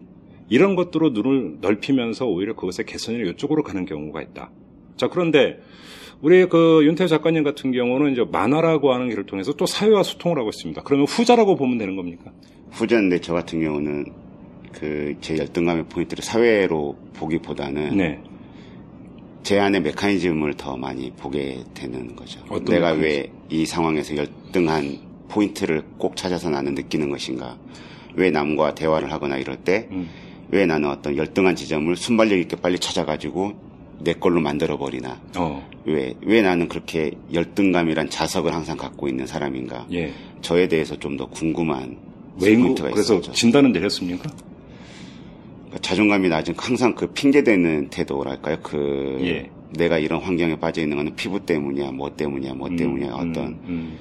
이런 0.48 0.76
것들로 0.78 1.10
눈을 1.10 1.58
넓히면서 1.60 2.28
오히려 2.28 2.56
그것의 2.56 2.86
개선이 2.88 3.30
이쪽으로 3.32 3.62
가는 3.62 3.86
경우가 3.86 4.22
있다. 4.22 4.52
자 4.96 5.10
그런데 5.10 5.60
우리 6.22 6.46
그 6.48 6.86
윤태 6.86 7.08
작가님 7.08 7.44
같은 7.44 7.74
경우는 7.74 8.14
이제 8.14 8.24
만화라고 8.32 8.94
하는 8.94 9.10
길을 9.10 9.26
통해서 9.26 9.52
또 9.54 9.66
사회와 9.66 10.02
소통을 10.04 10.40
하고 10.40 10.48
있습니다. 10.50 10.82
그러면 10.84 11.08
후자라고 11.08 11.58
보면 11.58 11.78
되는 11.78 11.98
겁니까? 11.98 12.32
후자인데 12.72 13.20
저 13.20 13.34
같은 13.34 13.60
경우는 13.60 14.06
그 14.72 15.14
제 15.20 15.38
열등감의 15.38 15.86
포인트를 15.90 16.24
사회로 16.24 16.96
보기보다는 17.16 17.98
네. 17.98 18.22
제 19.44 19.60
안의 19.60 19.82
메커니즘을 19.82 20.56
더 20.56 20.76
많이 20.78 21.12
보게 21.12 21.64
되는 21.74 22.16
거죠. 22.16 22.40
내가? 22.66 22.92
왜 22.92 23.32
이 23.52 23.66
상황에서 23.66 24.16
열등한 24.16 25.00
포인트를 25.28 25.84
꼭 25.98 26.16
찾아서 26.16 26.50
나는 26.52 26.76
느끼는 26.76 27.10
것인가? 27.10 27.58
왜 28.14 28.30
남과 28.32 28.76
대화를 28.76 29.12
하거나 29.12 29.38
이럴 29.38 29.56
때왜 29.58 29.88
음. 29.92 30.08
나는 30.68 30.90
어떤 30.90 31.18
열등한 31.18 31.56
지점을 31.56 31.96
순발력 31.96 32.38
있게 32.40 32.56
빨리 32.58 32.78
찾아가지고 32.78 33.54
내 34.02 34.14
걸로 34.14 34.40
만들어 34.40 34.78
버리나? 34.78 35.20
어. 35.38 35.68
왜, 35.86 36.14
왜 36.22 36.42
나는 36.44 36.68
그렇게 36.68 37.12
열등감이란 37.34 38.10
자석을 38.12 38.54
항상 38.54 38.78
갖고 38.78 39.08
있는 39.08 39.26
사람인가? 39.28 39.88
예. 39.94 40.14
저에 40.42 40.68
대해서 40.68 40.96
좀 41.00 41.18
더 41.18 41.26
궁금한 41.26 41.98
왜 42.40 42.56
포인트가 42.56 42.92
그래서 42.92 43.16
있었죠. 43.16 43.32
진단은 43.34 43.72
내렸습니까? 43.72 44.30
그러니까 45.70 45.80
자존감이 45.82 46.30
낮은 46.30 46.56
항상 46.58 46.96
그 46.96 47.08
핑계대는 47.08 47.90
태도랄까요? 47.90 48.58
그 48.64 49.18
예. 49.22 49.50
내가 49.78 50.00
이런 50.00 50.22
환경에 50.22 50.60
빠져 50.60 50.82
있는 50.82 50.98
거는 50.98 51.16
피부 51.16 51.46
때문이야, 51.46 51.92
뭐 51.92 52.16
때문이야, 52.16 52.56
뭐 52.56 52.70
때문이야 52.76 53.10
음, 53.10 53.14
어떤 53.14 53.46
음, 53.68 53.98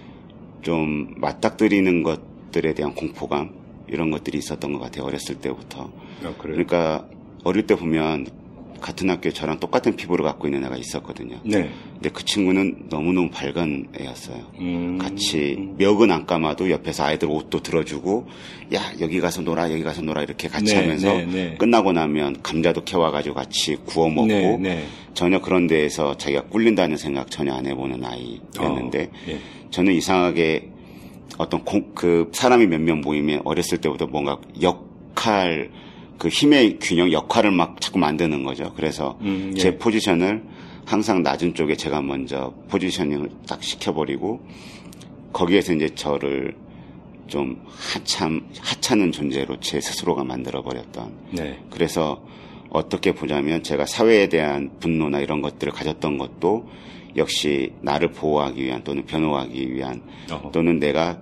좀 0.62 1.14
맞닥뜨리는 1.18 2.02
것들에 2.02 2.72
대한 2.72 2.94
공포감 2.94 3.50
이런 3.86 4.10
것들이 4.10 4.38
있었던 4.38 4.72
것 4.72 4.78
같아요 4.78 5.04
어렸을 5.04 5.36
때부터. 5.36 5.84
음. 5.84 6.26
아, 6.26 6.34
그래요. 6.38 6.56
그러니까 6.56 7.06
어릴 7.44 7.66
때 7.66 7.76
보면 7.76 8.26
같은 8.80 9.10
학교에 9.10 9.32
저랑 9.32 9.60
똑같은 9.60 9.96
피부를 9.96 10.24
갖고 10.24 10.46
있는 10.46 10.64
애가 10.64 10.76
있었거든요. 10.76 11.38
네. 11.44 11.70
근데 11.94 12.10
그 12.10 12.24
친구는 12.24 12.86
너무너무 12.90 13.30
밝은 13.30 13.88
애였어요. 14.00 14.40
음. 14.60 14.98
같이 14.98 15.56
멱은 15.78 16.10
안 16.10 16.26
감아도 16.26 16.70
옆에서 16.70 17.04
아이들 17.04 17.28
옷도 17.30 17.60
들어주고 17.62 18.26
야 18.74 18.80
여기 19.00 19.20
가서 19.20 19.42
놀아 19.42 19.70
여기 19.72 19.82
가서 19.82 20.02
놀아 20.02 20.22
이렇게 20.22 20.48
같이 20.48 20.74
네, 20.74 20.80
하면서 20.80 21.12
네, 21.12 21.26
네. 21.26 21.54
끝나고 21.58 21.92
나면 21.92 22.42
감자도 22.42 22.84
캐와가지고 22.84 23.34
같이 23.34 23.76
구워 23.86 24.08
먹고 24.08 24.26
네, 24.28 24.56
네. 24.58 24.84
전혀 25.14 25.40
그런 25.40 25.66
데에서 25.66 26.16
자기가 26.16 26.42
꿀린다는 26.44 26.96
생각 26.96 27.30
전혀 27.30 27.52
안 27.54 27.66
해보는 27.66 28.04
아이였는데 28.04 29.02
어, 29.04 29.10
예. 29.28 29.38
저는 29.70 29.92
이상하게 29.94 30.68
어떤 31.38 31.64
공- 31.64 31.92
그 31.94 32.30
사람이 32.32 32.66
몇 32.68 32.80
명 32.80 33.00
모이면 33.00 33.42
어렸을 33.44 33.78
때부터 33.78 34.06
뭔가 34.06 34.38
역할 34.62 35.70
그 36.18 36.28
힘의 36.28 36.78
균형 36.80 37.12
역할을 37.12 37.52
막 37.52 37.80
자꾸 37.80 37.98
만드는 37.98 38.42
거죠. 38.42 38.72
그래서 38.74 39.18
음, 39.20 39.52
예. 39.54 39.58
제 39.58 39.78
포지션을 39.78 40.42
항상 40.84 41.22
낮은 41.22 41.54
쪽에 41.54 41.76
제가 41.76 42.02
먼저 42.02 42.52
포지셔닝을 42.68 43.30
딱 43.46 43.62
시켜버리고 43.62 44.40
거기에서 45.32 45.74
이제 45.74 45.94
저를 45.94 46.54
좀 47.26 47.62
하참 47.68 48.48
하찮은 48.58 49.12
존재로 49.12 49.60
제 49.60 49.80
스스로가 49.80 50.24
만들어 50.24 50.62
버렸던 50.62 51.12
네. 51.32 51.60
그래서 51.70 52.24
어떻게 52.70 53.12
보자면 53.12 53.62
제가 53.62 53.86
사회에 53.86 54.28
대한 54.28 54.70
분노나 54.80 55.20
이런 55.20 55.42
것들을 55.42 55.72
가졌던 55.72 56.18
것도 56.18 56.68
역시 57.16 57.72
나를 57.82 58.12
보호하기 58.12 58.64
위한 58.64 58.82
또는 58.82 59.04
변호하기 59.04 59.72
위한 59.74 60.02
어허. 60.30 60.50
또는 60.52 60.78
내가 60.78 61.20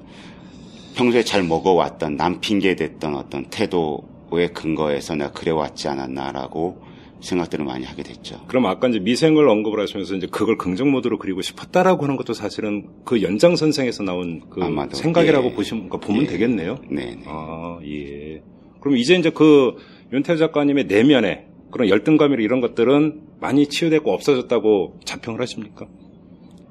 평소에 0.94 1.24
잘 1.24 1.42
먹어왔던 1.42 2.16
남 2.16 2.40
핑계댔던 2.40 3.16
어떤 3.16 3.46
태도 3.46 4.15
의 4.38 4.52
근거에서 4.52 5.14
내가 5.14 5.32
그래왔지 5.32 5.88
않았나라고 5.88 6.82
생각들을 7.20 7.64
많이 7.64 7.84
하게 7.84 8.02
됐죠. 8.02 8.44
그럼 8.46 8.66
아까 8.66 8.88
이제 8.88 8.98
미생을 8.98 9.48
언급을 9.48 9.80
하시면서 9.80 10.14
이제 10.16 10.26
그걸 10.26 10.58
긍정 10.58 10.90
모드로 10.90 11.18
그리고 11.18 11.42
싶었다라고 11.42 12.04
하는 12.04 12.16
것도 12.16 12.34
사실은 12.34 12.88
그 13.04 13.22
연장선생에서 13.22 14.02
나온 14.02 14.42
그 14.50 14.62
아마도, 14.62 14.96
생각이라고 14.96 15.48
예. 15.48 15.54
보시면 15.54 15.88
그러니까 15.88 16.06
보면 16.06 16.24
예. 16.24 16.26
되겠네요. 16.26 16.78
네. 16.90 17.16
네. 17.16 17.24
아, 17.26 17.78
예. 17.84 18.42
그럼 18.80 18.98
이제 18.98 19.16
이제 19.16 19.30
그 19.30 19.76
윤태 20.12 20.36
작가님의 20.36 20.86
내면에 20.86 21.46
그런 21.70 21.88
열등감이나 21.88 22.42
이런 22.42 22.60
것들은 22.60 23.22
많이 23.40 23.66
치유되고 23.66 24.12
없어졌다고 24.12 25.00
자평을 25.04 25.40
하십니까? 25.40 25.86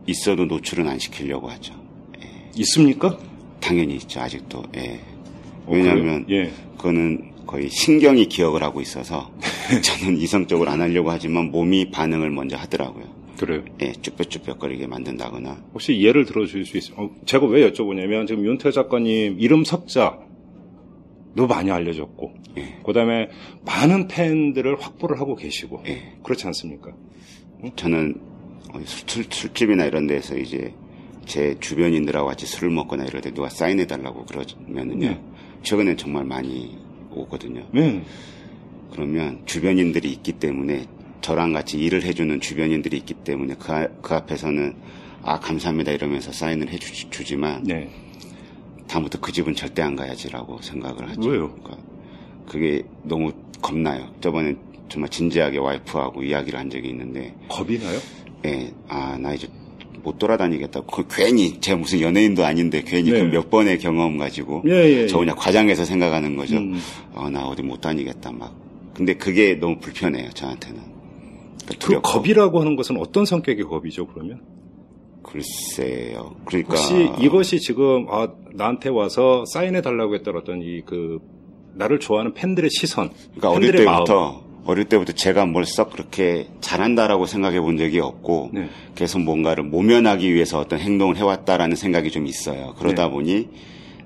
있어도 0.07 0.45
노출은 0.45 0.87
안 0.87 0.99
시키려고 0.99 1.49
하죠. 1.49 1.73
있습니까? 2.57 3.17
당연히 3.59 3.95
있죠. 3.95 4.21
아직도. 4.21 4.63
예. 4.77 4.99
어, 5.65 5.71
왜냐하면 5.71 6.25
그래요? 6.25 6.45
예. 6.45 6.51
그거는 6.77 7.34
거의 7.45 7.69
신경이 7.69 8.27
기억을 8.27 8.63
하고 8.63 8.81
있어서 8.81 9.31
저는 9.81 10.17
이성적으로 10.17 10.69
안 10.69 10.81
하려고 10.81 11.11
하지만 11.11 11.51
몸이 11.51 11.91
반응을 11.91 12.29
먼저 12.29 12.57
하더라고요. 12.57 13.05
그래요. 13.37 13.63
예, 13.81 13.91
쭈뼛쭈뼛거리게 13.91 14.87
만든다거나 14.87 15.65
혹시 15.73 15.99
예를 16.01 16.25
들어주실 16.25 16.65
수 16.65 16.77
있어요? 16.77 16.97
어, 17.01 17.11
제가 17.25 17.45
왜 17.47 17.69
여쭤보냐면 17.69 18.27
지금 18.27 18.45
윤태 18.45 18.71
작가님 18.71 19.37
이름 19.39 19.65
석자도 19.65 20.15
많이 21.49 21.71
알려졌고 21.71 22.33
예. 22.57 22.79
그 22.85 22.93
다음에 22.93 23.29
많은 23.65 24.07
팬들을 24.07 24.79
확보를 24.79 25.19
하고 25.19 25.35
계시고 25.35 25.83
예. 25.87 26.13
그렇지 26.23 26.47
않습니까? 26.47 26.91
저는 27.75 28.15
어, 28.73 28.79
술, 28.85 29.25
술집이나 29.29 29.85
이런 29.85 30.07
데서 30.07 30.37
이제 30.37 30.73
제 31.25 31.55
주변인들하고 31.59 32.27
같이 32.27 32.45
술을 32.45 32.69
먹거나 32.69 33.03
이럴 33.05 33.21
때 33.21 33.31
누가 33.31 33.49
사인해달라고 33.49 34.25
그러면은요. 34.25 35.07
네. 35.07 35.21
최근에 35.63 35.95
정말 35.95 36.23
많이 36.23 36.77
오거든요. 37.21 37.65
네. 37.71 38.03
그러면 38.91 39.41
주변인들이 39.45 40.11
있기 40.11 40.33
때문에 40.33 40.85
저랑 41.21 41.53
같이 41.53 41.77
일을 41.79 42.03
해주는 42.03 42.39
주변인들이 42.39 42.97
있기 42.97 43.13
때문에 43.15 43.55
그, 43.59 43.71
아- 43.71 43.87
그 44.01 44.13
앞에서는 44.13 44.75
아 45.23 45.39
감사합니다 45.39 45.91
이러면서 45.91 46.31
사인을 46.31 46.69
해주지만 46.69 47.63
네. 47.63 47.89
다음부터 48.87 49.19
그 49.19 49.31
집은 49.31 49.55
절대 49.55 49.81
안 49.81 49.95
가야지라고 49.95 50.61
생각을 50.61 51.09
하죠. 51.09 51.27
왜요? 51.29 51.49
그러니까 51.55 51.77
그게 52.47 52.83
너무 53.03 53.31
겁나요. 53.61 54.13
저번에 54.21 54.55
정말 54.87 55.09
진지하게 55.09 55.57
와이프하고 55.57 56.21
이야기를 56.23 56.59
한 56.59 56.69
적이 56.69 56.89
있는데 56.89 57.33
겁이 57.49 57.79
나요? 57.79 57.99
예, 58.45 58.71
아, 58.87 59.17
나 59.19 59.33
이제 59.33 59.47
못 60.05 60.19
돌아다니겠다. 60.19 60.81
그 60.81 61.03
괜히, 61.09 61.59
제가 61.59 61.77
무슨 61.79 61.99
연예인도 61.99 62.45
아닌데 62.45 62.83
괜히 62.85 63.11
네. 63.11 63.19
그몇 63.19 63.49
번의 63.49 63.79
경험 63.79 64.17
가지고. 64.17 64.61
예, 64.67 64.71
예, 64.71 65.07
저 65.07 65.17
예. 65.17 65.19
그냥 65.21 65.35
과장해서 65.35 65.83
생각하는 65.83 66.35
거죠. 66.37 66.57
음. 66.57 66.79
어, 67.13 67.29
나 67.29 67.45
어디 67.47 67.63
못 67.63 67.81
다니겠다, 67.81 68.31
막. 68.31 68.55
근데 68.93 69.15
그게 69.15 69.55
너무 69.55 69.79
불편해요, 69.79 70.29
저한테는. 70.33 70.79
그러니까 71.79 72.01
그. 72.11 72.13
겁이라고 72.13 72.61
하는 72.61 72.75
것은 72.75 72.97
어떤 72.97 73.25
성격의 73.25 73.65
겁이죠, 73.65 74.05
그러면? 74.07 74.41
글쎄요. 75.23 76.35
그러니까. 76.45 76.75
혹시 76.75 77.09
이것이 77.19 77.59
지금 77.59 78.05
아, 78.09 78.27
나한테 78.53 78.89
와서 78.89 79.43
사인해 79.51 79.81
달라고 79.81 80.13
했던 80.15 80.37
어떤 80.37 80.61
이 80.61 80.81
그 80.85 81.19
나를 81.77 81.99
좋아하는 81.99 82.33
팬들의 82.33 82.69
시선, 82.69 83.09
그러니까 83.35 83.49
어릴 83.49 83.71
팬들의 83.71 83.85
마음. 83.85 84.05
때부터, 84.05 84.44
어릴 84.65 84.85
때부터 84.85 85.13
제가 85.13 85.45
뭘 85.45 85.65
썩 85.65 85.91
그렇게 85.91 86.47
잘한다라고 86.61 87.25
생각해 87.25 87.59
본 87.61 87.77
적이 87.77 87.99
없고, 87.99 88.49
네. 88.53 88.69
계속 88.95 89.19
뭔가를 89.21 89.63
모면하기 89.63 90.33
위해서 90.33 90.59
어떤 90.59 90.79
행동을 90.79 91.17
해왔다라는 91.17 91.75
생각이 91.75 92.11
좀 92.11 92.25
있어요. 92.27 92.73
그러다 92.79 93.05
네. 93.05 93.11
보니 93.11 93.47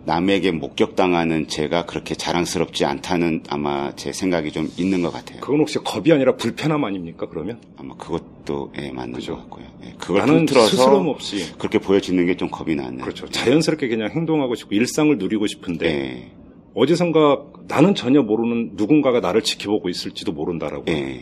남에게 0.05 0.51
목격당하는 0.51 1.47
제가 1.47 1.85
그렇게 1.85 2.15
자랑스럽지 2.15 2.85
않다는 2.85 3.43
아마 3.49 3.91
제 3.95 4.11
생각이 4.11 4.51
좀 4.51 4.71
있는 4.77 5.01
것 5.01 5.11
같아요. 5.13 5.39
그건 5.41 5.59
혹시 5.59 5.77
겁이 5.79 6.11
아니라 6.11 6.35
불편함 6.35 6.83
아닙니까? 6.83 7.27
그러면 7.29 7.59
아마 7.77 7.95
그것도 7.95 8.73
예, 8.81 8.91
맞는 8.91 9.13
그죠. 9.13 9.33
것 9.35 9.41
같고요. 9.41 9.65
예, 9.85 9.93
그걸 9.99 10.19
나는 10.25 10.47
스스럼 10.47 11.07
없이 11.09 11.53
그렇게 11.57 11.77
보여지는 11.79 12.25
게 12.25 12.35
좀 12.35 12.49
겁이 12.49 12.75
나는. 12.75 12.99
그렇죠. 12.99 13.27
자연스럽게 13.29 13.87
그냥 13.89 14.09
행동하고 14.09 14.55
싶고 14.55 14.73
일상을 14.73 15.15
누리고 15.17 15.45
싶은데 15.45 15.85
예, 15.87 16.31
어디선가 16.75 17.43
나는 17.67 17.95
전혀 17.95 18.21
모르는 18.21 18.71
누군가가 18.75 19.19
나를 19.19 19.41
지켜보고 19.41 19.89
있을지도 19.89 20.31
모른다라고. 20.31 20.85
예. 20.89 21.21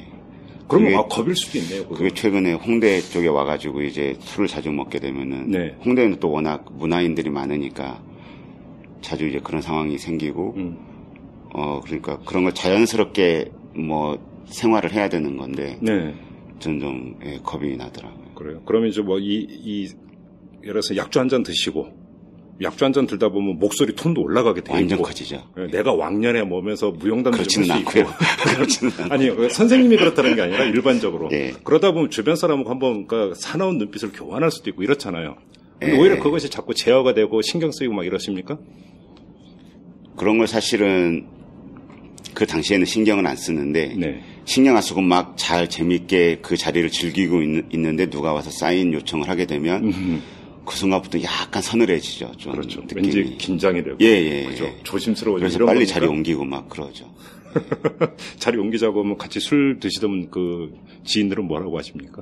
그러면 0.68 0.90
그게- 0.92 0.98
아, 0.98 1.04
겁일 1.08 1.36
수도 1.36 1.58
있네요. 1.60 1.88
그게 1.88 2.10
최근에 2.10 2.54
홍대 2.54 3.00
쪽에 3.00 3.28
와가지고 3.28 3.82
이제 3.84 4.16
술을 4.20 4.48
자주 4.48 4.72
먹게 4.72 5.00
되면은 5.00 5.50
네. 5.52 5.76
홍대는 5.86 6.20
또 6.20 6.30
워낙 6.32 6.66
문화인들이 6.78 7.30
많으니까 7.30 8.04
자주 9.02 9.28
이제 9.28 9.40
그런 9.40 9.62
상황이 9.62 9.98
생기고 9.98 10.54
음. 10.58 10.78
어 11.54 11.80
그러니까 11.82 12.18
그런 12.26 12.44
걸 12.44 12.54
자연스럽게 12.54 13.50
뭐 13.76 14.18
생활을 14.46 14.92
해야 14.92 15.08
되는 15.08 15.38
건데 15.38 15.78
네. 15.82 16.14
저는 16.60 16.80
좀 16.80 17.16
예, 17.26 17.38
겁이 17.42 17.78
나더라고요. 17.78 18.34
그래요. 18.36 18.62
그러면 18.66 18.90
이제 18.90 19.02
뭐 19.02 19.20
이 19.20 19.48
이 19.50 19.84
예를 20.64 20.74
들어서 20.82 20.98
약주 20.98 21.20
한 21.20 21.30
잔 21.30 21.44
드시고 21.44 21.88
약주 22.62 22.84
한 22.86 22.94
잔 22.94 23.06
들다 23.06 23.30
보면 23.30 23.60
목소리 23.60 23.94
톤도 23.96 24.22
올라가게 24.22 24.62
돼 24.62 24.74
완전 24.74 24.98
있고 24.98 25.08
커지죠. 25.08 25.44
예, 25.60 25.68
내가 25.68 25.94
왕년에 25.94 26.44
뭐면서 26.44 26.92
무용담도 26.92 27.38
그렇지는 27.38 27.70
않고요. 27.70 28.04
있고 28.04 28.12
그렇지는 28.56 28.92
않고. 29.00 29.14
아니 29.14 29.30
왜 29.30 29.50
선생님이 29.50 29.98
그렇다는 29.98 30.36
게 30.36 30.42
아니라 30.42 30.64
일반적으로 30.66 31.30
예. 31.34 31.54
그러다 31.64 31.92
보면 31.92 32.10
주변 32.10 32.36
사람하고 32.36 32.70
한번 32.70 33.08
그 33.08 33.34
사나운 33.36 33.78
눈빛을 33.78 34.12
교환할 34.14 34.50
수도 34.52 34.70
있고 34.72 34.82
이렇잖아요. 34.84 35.36
근데 35.80 35.94
예. 35.96 36.00
오히려 36.00 36.20
그것이 36.20 36.50
자꾸 36.50 36.74
제어가 36.74 37.14
되고 37.14 37.42
신경 37.44 37.72
쓰이고 37.72 37.94
막 37.94 38.06
이러십니까? 38.06 38.58
그런 40.16 40.38
걸 40.40 40.48
사실은 40.48 41.28
그 42.34 42.46
당시에는 42.46 42.86
신경을 42.86 43.26
안 43.28 43.36
쓰는데 43.36 43.94
네. 43.98 44.22
신경 44.46 44.76
안 44.76 44.82
쓰고 44.82 45.02
막 45.02 45.36
잘 45.38 45.70
재밌게 45.70 46.40
그 46.42 46.56
자리를 46.58 46.90
즐기고 46.90 47.42
있는, 47.42 47.68
있는데 47.72 48.10
누가 48.10 48.34
와서 48.34 48.50
사인 48.50 48.94
요청을 48.94 49.30
하게 49.30 49.46
되면 49.46 49.84
음, 49.86 50.22
그 50.68 50.76
순간부터 50.76 51.24
약간 51.24 51.62
서늘해지죠. 51.62 52.34
좀 52.38 52.52
그렇죠. 52.52 52.82
느낌이. 52.82 53.02
왠지 53.02 53.38
긴장이 53.38 53.84
되고 53.84 53.96
예, 54.02 54.06
예, 54.06 54.44
그렇죠. 54.44 54.66
예. 54.66 54.76
조심스러워지고 54.84 55.40
그래서 55.40 55.60
빨리 55.60 55.80
겁니까? 55.80 55.94
자리 55.94 56.06
옮기고 56.08 56.44
막 56.44 56.68
그러죠. 56.68 57.10
자리 58.38 58.58
옮기자고 58.58 59.02
하면 59.02 59.18
같이 59.18 59.40
술 59.40 59.80
드시던 59.80 60.30
그 60.30 60.74
지인들은 61.06 61.46
뭐라고 61.46 61.78
하십니까? 61.80 62.22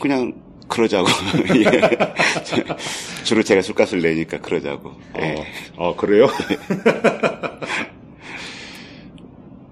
그냥 0.00 0.40
그러자고. 0.68 1.08
예. 1.56 1.80
주로 3.26 3.42
제가 3.42 3.62
술값을 3.62 4.00
내니까 4.00 4.40
그러자고. 4.40 4.92
예. 5.18 5.34
어, 5.76 5.88
어, 5.88 5.96
그래요? 5.96 6.28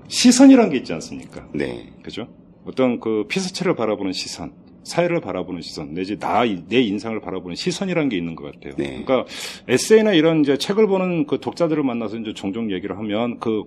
시선이란 0.09 0.71
게 0.71 0.79
있지 0.79 0.93
않습니까? 0.95 1.47
네. 1.55 1.93
그죠? 2.03 2.27
어떤 2.65 2.99
그 2.99 3.25
피사체를 3.29 3.77
바라보는 3.77 4.13
시선, 4.13 4.53
사회를 4.91 5.21
바라보는 5.21 5.63
시선, 5.63 5.95
내지 5.95 6.19
나, 6.19 6.45
내 6.45 6.81
인상을 6.81 7.19
바라보는 7.21 7.55
시선이란 7.57 8.09
게 8.09 8.17
있는 8.17 8.35
것 8.35 8.53
같아요. 8.53 8.75
네. 8.77 9.03
그러니까 9.05 9.25
에세이나 9.69 10.13
이런 10.13 10.41
이제 10.41 10.59
책을 10.59 10.87
보는 10.87 11.27
그 11.27 11.41
독자들을 11.41 11.83
만나서 11.83 12.19
이제 12.19 12.35
종종 12.35 12.71
얘기를 12.73 12.99
하면 12.99 13.39
그, 13.39 13.63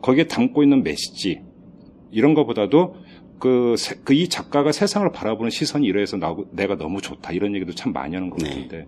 거기에 0.00 0.24
담고 0.28 0.62
있는 0.62 0.82
메시지, 0.82 1.40
이런 2.10 2.34
것보다도 2.34 2.94
그, 3.38 3.74
그이 4.04 4.28
작가가 4.28 4.72
세상을 4.72 5.10
바라보는 5.12 5.50
시선이 5.50 5.86
이래서 5.86 6.16
나, 6.16 6.34
내가 6.52 6.76
너무 6.76 7.00
좋다. 7.00 7.32
이런 7.32 7.54
얘기도 7.54 7.72
참 7.72 7.92
많이 7.92 8.14
하는 8.14 8.30
것 8.30 8.38
네. 8.38 8.48
같은데. 8.48 8.86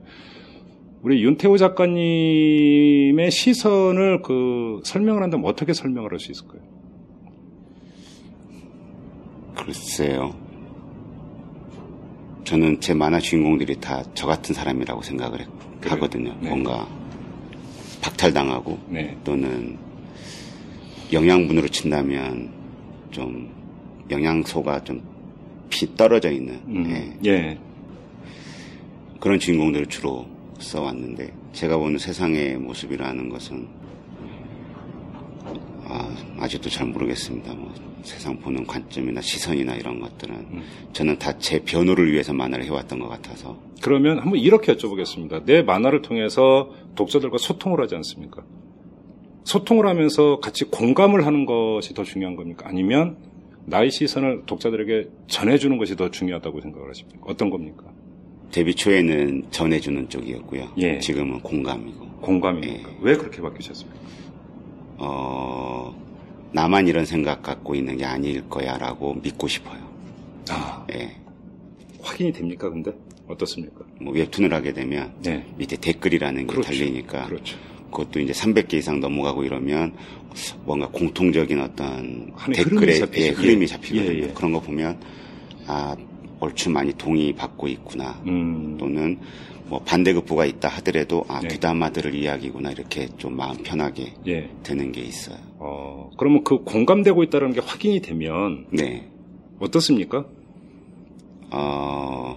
우리 1.02 1.22
윤태호 1.24 1.56
작가님의 1.56 3.30
시선을 3.30 4.22
그 4.22 4.80
설명을 4.84 5.22
한다면 5.22 5.46
어떻게 5.46 5.72
설명을 5.72 6.12
할 6.12 6.18
수 6.18 6.30
있을까요? 6.30 6.60
글쎄요. 9.56 10.49
저는 12.50 12.80
제 12.80 12.94
만화 12.94 13.20
주인공들이 13.20 13.76
다 13.80 14.02
저 14.14 14.26
같은 14.26 14.54
사람이라고 14.54 15.02
생각을 15.02 15.46
하거든요. 15.82 16.36
네. 16.40 16.48
뭔가 16.48 16.88
박탈당하고 18.02 18.78
네. 18.88 19.16
또는 19.22 19.78
영양분으로 21.12 21.68
친다면 21.68 22.50
좀 23.10 23.48
영양소가 24.10 24.82
좀 24.84 25.00
피 25.70 25.94
떨어져 25.94 26.32
있는 26.32 26.60
음, 26.66 27.16
예, 27.24 27.30
예. 27.30 27.58
그런 29.20 29.38
주인공들을 29.38 29.86
주로 29.86 30.26
써왔는데 30.58 31.32
제가 31.52 31.76
보는 31.78 31.98
세상의 31.98 32.58
모습이라는 32.58 33.28
것은 33.28 33.68
아, 35.84 36.12
아직도 36.40 36.68
잘 36.68 36.88
모르겠습니다. 36.88 37.54
뭐 37.54 37.72
세상 38.02 38.38
보는 38.38 38.66
관점이나 38.66 39.20
시선이나 39.20 39.74
이런 39.74 40.00
것들은 40.00 40.34
음. 40.34 40.62
저는 40.92 41.18
다 41.18 41.32
제 41.38 41.60
변호를 41.64 42.12
위해서 42.12 42.32
만화를 42.34 42.64
해왔던 42.66 42.98
것 42.98 43.08
같아서 43.08 43.58
그러면 43.82 44.18
한번 44.18 44.38
이렇게 44.38 44.74
여쭤보겠습니다. 44.74 45.44
내 45.46 45.62
만화를 45.62 46.02
통해서 46.02 46.70
독자들과 46.96 47.38
소통을 47.38 47.80
하지 47.80 47.94
않습니까? 47.96 48.42
소통을 49.44 49.86
하면서 49.86 50.38
같이 50.40 50.64
공감을 50.64 51.24
하는 51.24 51.46
것이 51.46 51.94
더 51.94 52.04
중요한 52.04 52.36
겁니까? 52.36 52.66
아니면 52.68 53.16
나의 53.66 53.90
시선을 53.90 54.42
독자들에게 54.46 55.08
전해주는 55.28 55.78
것이 55.78 55.96
더 55.96 56.10
중요하다고 56.10 56.60
생각을 56.60 56.90
하십니까? 56.90 57.20
어떤 57.26 57.48
겁니까? 57.50 57.84
데뷔 58.50 58.74
초에는 58.74 59.44
전해주는 59.50 60.08
쪽이었고요. 60.08 60.72
예. 60.78 60.98
지금은 60.98 61.40
공감이고 61.40 62.06
공감입니까? 62.20 62.90
왜 63.00 63.16
그렇게 63.16 63.40
바뀌셨습니까? 63.40 63.98
어, 64.98 65.94
나만 66.52 66.88
이런 66.88 67.06
생각 67.06 67.42
갖고 67.42 67.74
있는 67.74 67.96
게 67.96 68.04
아닐 68.04 68.48
거야라고 68.48 69.14
믿고 69.22 69.48
싶어요. 69.48 69.80
아, 70.50 70.84
예. 70.92 71.16
확인이 72.02 72.32
됩니까? 72.32 72.68
근데 72.68 72.92
어떻습니까? 73.28 73.84
뭐 74.00 74.12
웹툰을 74.12 74.52
하게 74.52 74.72
되면 74.72 75.12
네. 75.22 75.46
밑에 75.56 75.76
댓글이라는 75.76 76.46
게 76.46 76.46
그렇죠. 76.46 76.68
달리니까 76.68 77.26
그렇죠. 77.26 77.56
그것도 77.90 78.20
이제 78.20 78.32
300개 78.32 78.74
이상 78.74 79.00
넘어가고 79.00 79.44
이러면 79.44 79.94
뭔가 80.64 80.88
공통적인 80.88 81.60
어떤 81.60 82.32
댓글의 82.52 82.70
흐름이 82.70 82.98
잡히죠. 82.98 83.24
예, 83.24 83.28
흐름이 83.30 83.62
예. 83.62 83.66
잡히거든요. 83.66 84.14
예, 84.14 84.22
예. 84.22 84.32
그런 84.32 84.52
거 84.52 84.60
보면 84.60 85.00
아 85.66 85.96
얼추 86.40 86.70
많이 86.70 86.92
동의받고 86.92 87.68
있구나. 87.68 88.20
음, 88.26 88.76
또는 88.78 89.18
뭐 89.66 89.80
반대급부가 89.80 90.46
있다 90.46 90.68
하더라도 90.68 91.24
아 91.28 91.40
네. 91.40 91.48
귀담아들을 91.48 92.14
이야기구나 92.14 92.70
이렇게 92.72 93.08
좀 93.18 93.36
마음 93.36 93.56
편하게 93.62 94.14
예. 94.26 94.50
되는 94.62 94.90
게 94.92 95.00
있어요. 95.02 95.49
어, 95.70 96.10
그러면 96.18 96.42
그 96.42 96.64
공감되고 96.64 97.22
있다는 97.22 97.52
게 97.52 97.60
확인이 97.60 98.00
되면 98.00 98.66
네. 98.70 99.08
어떻습니까? 99.60 100.26
어, 101.52 102.36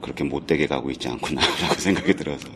그렇게 0.00 0.22
못되게 0.22 0.66
가고 0.66 0.90
있지 0.90 1.08
않구나라고 1.08 1.74
생각이 1.78 2.14
들어서 2.14 2.48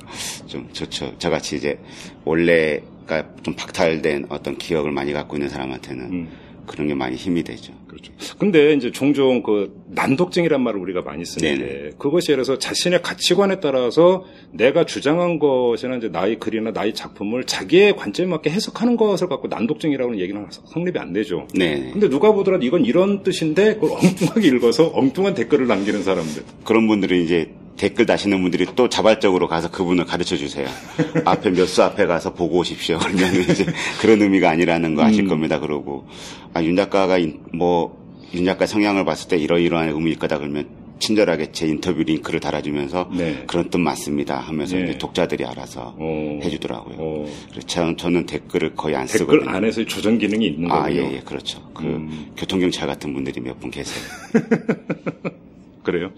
좀 0.47 0.69
좋죠. 0.73 1.19
저같이 1.19 1.57
이제 1.57 1.81
원래가 2.25 3.27
좀 3.43 3.55
박탈된 3.55 4.27
어떤 4.29 4.57
기억을 4.57 4.93
많이 4.93 5.13
갖고 5.13 5.37
있는 5.37 5.49
사람한테는 5.49 6.05
음. 6.13 6.29
그런 6.67 6.89
게 6.89 6.95
많이 6.95 7.17
힘이 7.17 7.43
되죠. 7.43 7.73
그렇죠. 7.87 8.13
근데 8.39 8.75
이제 8.75 8.91
종종 8.91 9.43
그 9.43 9.75
난독증이란 9.89 10.63
말을 10.63 10.81
우리가 10.81 11.03
많이 11.03 11.25
쓰는데 11.25 11.93
그것이 11.99 12.33
예를 12.33 12.45
들어서 12.45 12.59
자신의 12.59 13.03
가치관에 13.03 13.61
따라서 13.61 14.25
내가 14.51 14.85
주장한 14.85 15.39
것이나 15.39 15.97
이제 15.97 16.09
나의 16.09 16.39
글이나 16.39 16.71
나의 16.73 16.95
작품을 16.95 17.45
자기의 17.45 17.97
관점에 17.97 18.29
맞게 18.29 18.51
해석하는 18.51 18.97
것을 18.97 19.29
갖고 19.29 19.49
난독증이라고는 19.49 20.21
얘기는 20.21 20.47
성립이 20.51 20.99
안 20.99 21.13
되죠. 21.13 21.47
네. 21.55 21.91
근데 21.93 22.09
누가 22.09 22.33
보더라도 22.33 22.65
이건 22.65 22.85
이런 22.85 23.23
뜻인데 23.23 23.75
그걸 23.75 23.93
엉뚱하게 23.93 24.49
읽어서 24.49 24.91
엉뚱한 24.95 25.35
댓글을 25.35 25.67
남기는 25.67 26.03
사람들. 26.03 26.43
그런 26.65 26.87
분들은 26.87 27.23
이제 27.23 27.51
댓글 27.77 28.07
다시는 28.07 28.41
분들이 28.43 28.67
또 28.75 28.89
자발적으로 28.89 29.49
가서 29.49 29.71
그분을 29.71 30.05
가르쳐 30.07 30.37
주세요. 30.37 30.67
앞에 31.25 31.51
몇 31.51 31.67
수 31.67 31.83
앞에 31.83 32.07
가서 32.07 32.33
보고 32.33 32.59
오십시오. 32.59 32.99
그러면 33.03 33.35
이제 33.43 33.67
그런 34.01 34.23
의미가 34.23 34.49
아니라는 34.51 34.95
거 34.95 35.03
아실 35.03 35.25
음. 35.25 35.29
겁니다. 35.29 35.61
그러고 35.61 36.07
아, 36.55 36.63
윤 36.63 36.75
작가가 36.77 37.19
인- 37.19 37.41
뭐, 37.53 37.97
윤 38.35 38.45
작가 38.45 38.67
성향을 38.67 39.05
봤을 39.05 39.29
때 39.29 39.37
이러이러한 39.37 39.91
의미일 39.91 40.19
거다 40.19 40.39
그러면 40.39 40.67
친절하게 40.99 41.53
제 41.53 41.67
인터뷰 41.67 42.03
링크를 42.03 42.41
달아주면서 42.41 43.11
네. 43.15 43.45
그런 43.47 43.69
뜻 43.69 43.77
맞습니다 43.77 44.39
하면서 44.41 44.77
네. 44.77 44.85
이제 44.85 44.99
독자들이 44.99 45.45
알아서 45.45 45.95
어. 45.99 46.41
해주더라고요. 46.43 46.97
어. 46.99 47.27
그래서 47.51 47.95
저는, 47.97 48.25
댓글을 48.25 48.75
거의 48.75 48.97
안 48.97 49.07
쓰거든요. 49.07 49.41
댓글 49.41 49.55
안에서의 49.55 49.87
조정 49.87 50.17
기능이 50.17 50.47
있는 50.47 50.71
아, 50.73 50.85
거군요. 50.85 51.03
예, 51.03 51.17
예, 51.17 51.21
그렇죠. 51.21 51.61
그 51.75 51.85
음. 51.85 52.33
교통경찰 52.39 52.89
같은 52.89 53.13
분들이 53.13 53.41
몇 53.43 53.61
분 53.61 53.71
계세요. 53.71 54.03
그래요. 55.87 56.11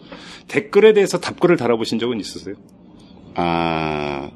댓글에 0.48 0.94
대해서 0.94 1.20
답글을 1.20 1.58
달아보신 1.58 1.98
적은 1.98 2.18
있으세요? 2.18 2.54
아, 3.34 4.30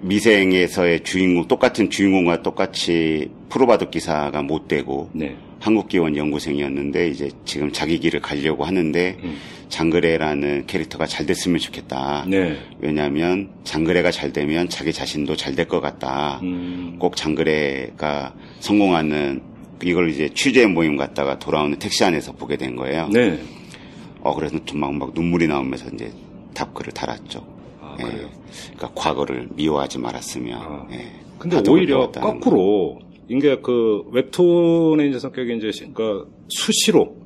미생에서의 0.00 1.04
주인공, 1.04 1.46
똑같은 1.46 1.90
주인공과 1.90 2.42
똑같이 2.42 3.30
프로바둑 3.50 3.90
기사가 3.90 4.42
못 4.42 4.66
되고, 4.66 5.10
네. 5.12 5.36
한국기원 5.60 6.16
연구생이었는데, 6.16 7.08
이제 7.08 7.30
지금 7.44 7.70
자기 7.70 7.98
길을 7.98 8.20
가려고 8.20 8.64
하는데, 8.64 9.18
음. 9.22 9.36
장그래라는 9.68 10.66
캐릭터가 10.66 11.06
잘 11.06 11.26
됐으면 11.26 11.58
좋겠다. 11.58 12.24
네. 12.28 12.56
왜냐하면 12.78 13.50
장그래가 13.64 14.10
잘 14.12 14.32
되면 14.32 14.68
자기 14.68 14.92
자신도 14.92 15.36
잘 15.36 15.54
될 15.56 15.66
것 15.66 15.80
같다. 15.80 16.38
음. 16.42 16.96
꼭 16.98 17.16
장그래가 17.16 18.34
성공하는 18.60 19.42
이걸 19.82 20.08
이제 20.10 20.30
취재 20.32 20.66
모임 20.66 20.96
갔다가 20.96 21.38
돌아오는 21.38 21.78
택시 21.78 22.04
안에서 22.04 22.32
보게 22.32 22.56
된 22.56 22.76
거예요. 22.76 23.08
네. 23.12 23.38
어 24.26 24.34
그래서 24.34 24.58
좀막막 24.64 25.12
눈물이 25.14 25.46
나오면서 25.46 25.88
이제 25.94 26.12
답글을 26.54 26.92
달았죠. 26.92 27.46
아, 27.80 27.96
예. 28.00 28.06
그러니까 28.74 28.90
과거를 28.94 29.48
미워하지 29.54 30.00
말았으면. 30.00 30.58
아. 30.60 30.88
예. 30.90 31.12
근데 31.38 31.62
오히려 31.70 32.10
거꾸로 32.10 32.98
이게 33.28 33.60
그 33.60 34.02
웹툰의 34.10 35.10
이제 35.10 35.18
성격이 35.20 35.58
이제 35.58 35.70
그 35.94 36.28
수시로 36.48 37.16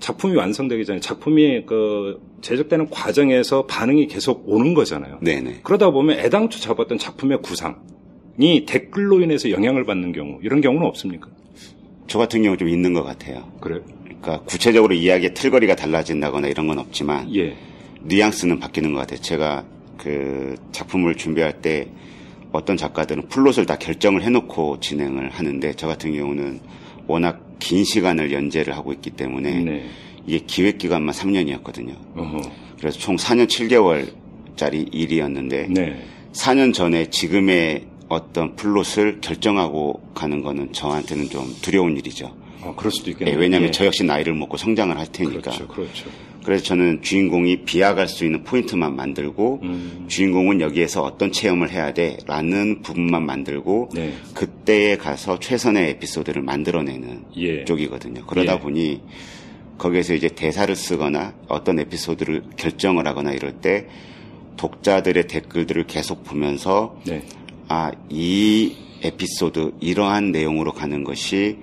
작품이 0.00 0.36
완성되기 0.36 0.84
전에 0.84 1.00
작품이 1.00 1.64
그 1.64 2.20
제작되는 2.42 2.90
과정에서 2.90 3.64
반응이 3.66 4.08
계속 4.08 4.42
오는 4.46 4.74
거잖아요. 4.74 5.18
거. 5.18 5.24
네네. 5.24 5.60
그러다 5.62 5.90
보면 5.90 6.18
애당초 6.18 6.58
잡았던 6.60 6.98
작품의 6.98 7.40
구상이 7.42 8.66
댓글로 8.66 9.20
인해서 9.20 9.50
영향을 9.50 9.84
받는 9.84 10.12
경우 10.12 10.38
이런 10.42 10.60
경우는 10.60 10.86
없습니까? 10.88 11.28
저 12.06 12.18
같은 12.18 12.42
경우 12.42 12.56
좀 12.58 12.68
있는 12.68 12.92
것 12.92 13.02
같아요. 13.02 13.50
그래요? 13.60 13.80
그러니까 14.20 14.44
구체적으로 14.44 14.94
이야기의 14.94 15.34
틀거리가 15.34 15.76
달라진다거나 15.76 16.48
이런 16.48 16.66
건 16.66 16.78
없지만 16.78 17.34
예. 17.34 17.56
뉘앙스는 18.02 18.60
바뀌는 18.60 18.92
것 18.92 19.00
같아요. 19.00 19.20
제가 19.20 19.64
그 19.96 20.56
작품을 20.72 21.16
준비할 21.16 21.60
때 21.60 21.88
어떤 22.52 22.76
작가들은 22.76 23.28
플롯을 23.28 23.66
다 23.66 23.76
결정을 23.76 24.22
해놓고 24.22 24.80
진행을 24.80 25.30
하는데 25.30 25.72
저 25.74 25.86
같은 25.86 26.12
경우는 26.12 26.60
워낙 27.06 27.58
긴 27.58 27.84
시간을 27.84 28.32
연재를 28.32 28.76
하고 28.76 28.92
있기 28.92 29.10
때문에 29.10 29.60
네. 29.60 29.86
이게 30.26 30.40
기획 30.46 30.78
기간만 30.78 31.14
3년이었거든요. 31.14 31.94
어허. 32.16 32.40
그래서 32.78 32.98
총 32.98 33.16
4년 33.16 33.46
7개월짜리 33.46 34.88
일이었는데 34.92 35.68
네. 35.70 36.02
4년 36.32 36.72
전에 36.72 37.10
지금의 37.10 37.86
어떤 38.08 38.56
플롯을 38.56 39.20
결정하고 39.20 40.00
가는 40.14 40.42
거는 40.42 40.72
저한테는 40.72 41.28
좀 41.28 41.54
두려운 41.62 41.96
일이죠. 41.96 42.34
아, 42.62 42.74
그럴 42.76 42.92
수도 42.92 43.08
예, 43.08 43.12
있겠네요. 43.12 43.38
왜냐하면 43.38 43.68
예. 43.68 43.70
저 43.72 43.86
역시 43.86 44.04
나이를 44.04 44.34
먹고 44.34 44.56
성장을 44.56 44.96
할 44.96 45.06
테니까. 45.10 45.40
그렇죠. 45.40 45.68
그렇죠. 45.68 46.10
그래서 46.44 46.64
저는 46.64 47.02
주인공이 47.02 47.64
비약할 47.64 48.08
수 48.08 48.24
있는 48.24 48.44
포인트만 48.44 48.96
만들고 48.96 49.60
음. 49.62 50.04
주인공은 50.08 50.60
여기에서 50.60 51.02
어떤 51.02 51.32
체험을 51.32 51.70
해야 51.70 51.92
돼라는 51.92 52.80
부분만 52.82 53.24
만들고 53.24 53.90
네. 53.92 54.14
그때에 54.34 54.96
가서 54.96 55.38
최선의 55.38 55.90
에피소드를 55.90 56.42
만들어내는 56.42 57.24
예. 57.36 57.64
쪽이거든요. 57.64 58.24
그러다 58.26 58.54
예. 58.54 58.58
보니 58.58 59.02
거기에서 59.76 60.14
이제 60.14 60.28
대사를 60.28 60.74
쓰거나 60.74 61.34
어떤 61.48 61.78
에피소드를 61.78 62.42
결정을 62.56 63.06
하거나 63.06 63.32
이럴 63.32 63.52
때 63.60 63.86
독자들의 64.56 65.26
댓글들을 65.26 65.86
계속 65.86 66.24
보면서 66.24 66.98
네. 67.06 67.22
아, 67.68 67.92
이 68.08 68.74
에피소드 69.02 69.72
이러한 69.80 70.32
내용으로 70.32 70.72
가는 70.72 71.04
것이 71.04 71.58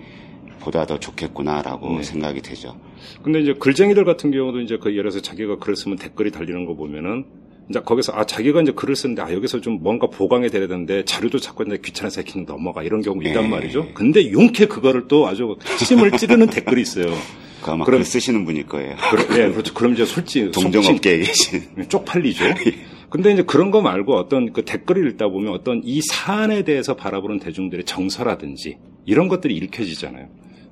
보다 0.60 0.86
더 0.86 1.00
좋겠구나라고 1.00 1.98
네. 1.98 2.04
생각이 2.04 2.42
되죠. 2.42 2.80
근데 3.24 3.40
이제 3.40 3.54
글쟁이들 3.54 4.04
같은 4.06 4.32
경우도 4.32 4.62
이제 4.62 4.78
그 4.78 4.92
예를 4.92 5.04
들어서 5.12 5.22
자기가 5.22 5.58
글을 5.58 5.76
쓰면 5.76 5.98
댓글이 5.98 6.32
달리는 6.32 6.66
거 6.66 6.76
보면은 6.76 7.26
이제 7.70 7.80
거기서 7.82 8.14
아 8.14 8.26
자기가 8.26 8.62
이제 8.62 8.72
글을 8.72 8.96
쓰는데 8.96 9.22
아 9.22 9.34
여기서 9.34 9.60
좀 9.62 9.80
뭔가 9.82 10.08
보강이 10.08 10.50
돼야 10.50 10.68
되는데 10.68 11.04
자료도 11.06 11.40
자꾸 11.40 11.64
이제 11.68 11.78
귀찮아서 11.84 12.24
그냥 12.24 12.46
넘어가 12.46 12.82
이런 12.84 13.02
경우 13.02 13.22
있단 13.24 13.44
네. 13.44 13.50
말이죠. 13.50 13.88
근데 13.94 14.32
용케 14.32 14.68
그거를 14.68 15.08
또 15.08 15.28
아주 15.28 15.56
침을 15.80 16.12
찌르는 16.12 16.48
댓글이 16.48 16.82
있어요. 16.82 17.06
그 17.60 17.66
그럼- 17.72 17.84
글 17.84 18.04
쓰시는 18.06 18.46
분일 18.46 18.68
거예요. 18.68 18.96
그럼, 19.10 19.28
네, 19.30 19.52
그렇죠. 19.52 19.74
그럼 19.74 19.94
이제 19.94 20.06
솔직히 20.06 20.46
속칭 20.54 20.72
동종업계에 20.72 21.18
계신. 21.20 21.62
쪽팔리죠. 21.90 22.46
근데 23.10 23.32
이제 23.34 23.42
그런 23.44 23.72
거 23.72 23.82
말고 23.82 24.16
어떤 24.16 24.52
그 24.54 24.64
댓글을 24.64 25.10
읽다 25.12 25.30
보면 25.30 25.54
어떤 25.54 25.82
이 25.84 26.02
사안에 26.02 26.64
대해서 26.64 26.96
바라보는 26.96 27.40
대중들의 27.40 27.86
정서라든지 27.86 28.78
이런 29.06 29.28
것들이 29.30 29.56
읽혀지잖아요. 29.56 30.28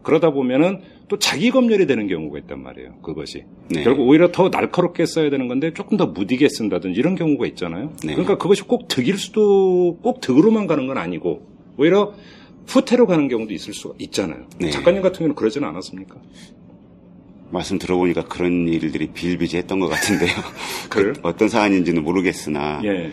그러다 0.05 0.29
보면은 0.29 0.81
또 1.07 1.17
자기 1.17 1.49
검열이 1.51 1.87
되는 1.87 2.07
경우가 2.07 2.37
있단 2.39 2.61
말이에요. 2.61 2.99
그것이. 3.01 3.43
네. 3.69 3.83
결국 3.83 4.07
오히려 4.07 4.31
더 4.31 4.49
날카롭게 4.49 5.05
써야 5.05 5.29
되는 5.29 5.47
건데 5.47 5.73
조금 5.73 5.97
더 5.97 6.05
무디게 6.05 6.47
쓴다든지 6.47 6.99
이런 6.99 7.15
경우가 7.15 7.47
있잖아요. 7.47 7.91
네. 8.03 8.13
그러니까 8.13 8.37
그것이 8.37 8.63
꼭 8.63 8.87
득일 8.87 9.17
수도 9.17 9.97
꼭 10.01 10.21
득으로만 10.21 10.67
가는 10.67 10.85
건 10.87 10.97
아니고 10.97 11.47
오히려 11.77 12.13
후퇴로 12.67 13.07
가는 13.07 13.27
경우도 13.27 13.53
있을 13.53 13.73
수가 13.73 13.95
있잖아요. 13.97 14.45
네. 14.59 14.69
작가님 14.69 15.01
같은 15.01 15.17
경우는 15.19 15.35
그러지는 15.35 15.67
않았습니까? 15.69 16.15
말씀 17.49 17.79
들어보니까 17.79 18.25
그런 18.25 18.67
일들이 18.67 19.07
비일비재했던 19.07 19.79
것 19.79 19.87
같은데요. 19.87 20.31
그 20.89 21.13
어떤 21.23 21.49
사안인지는 21.49 22.03
모르겠으나 22.03 22.81
예. 22.83 23.11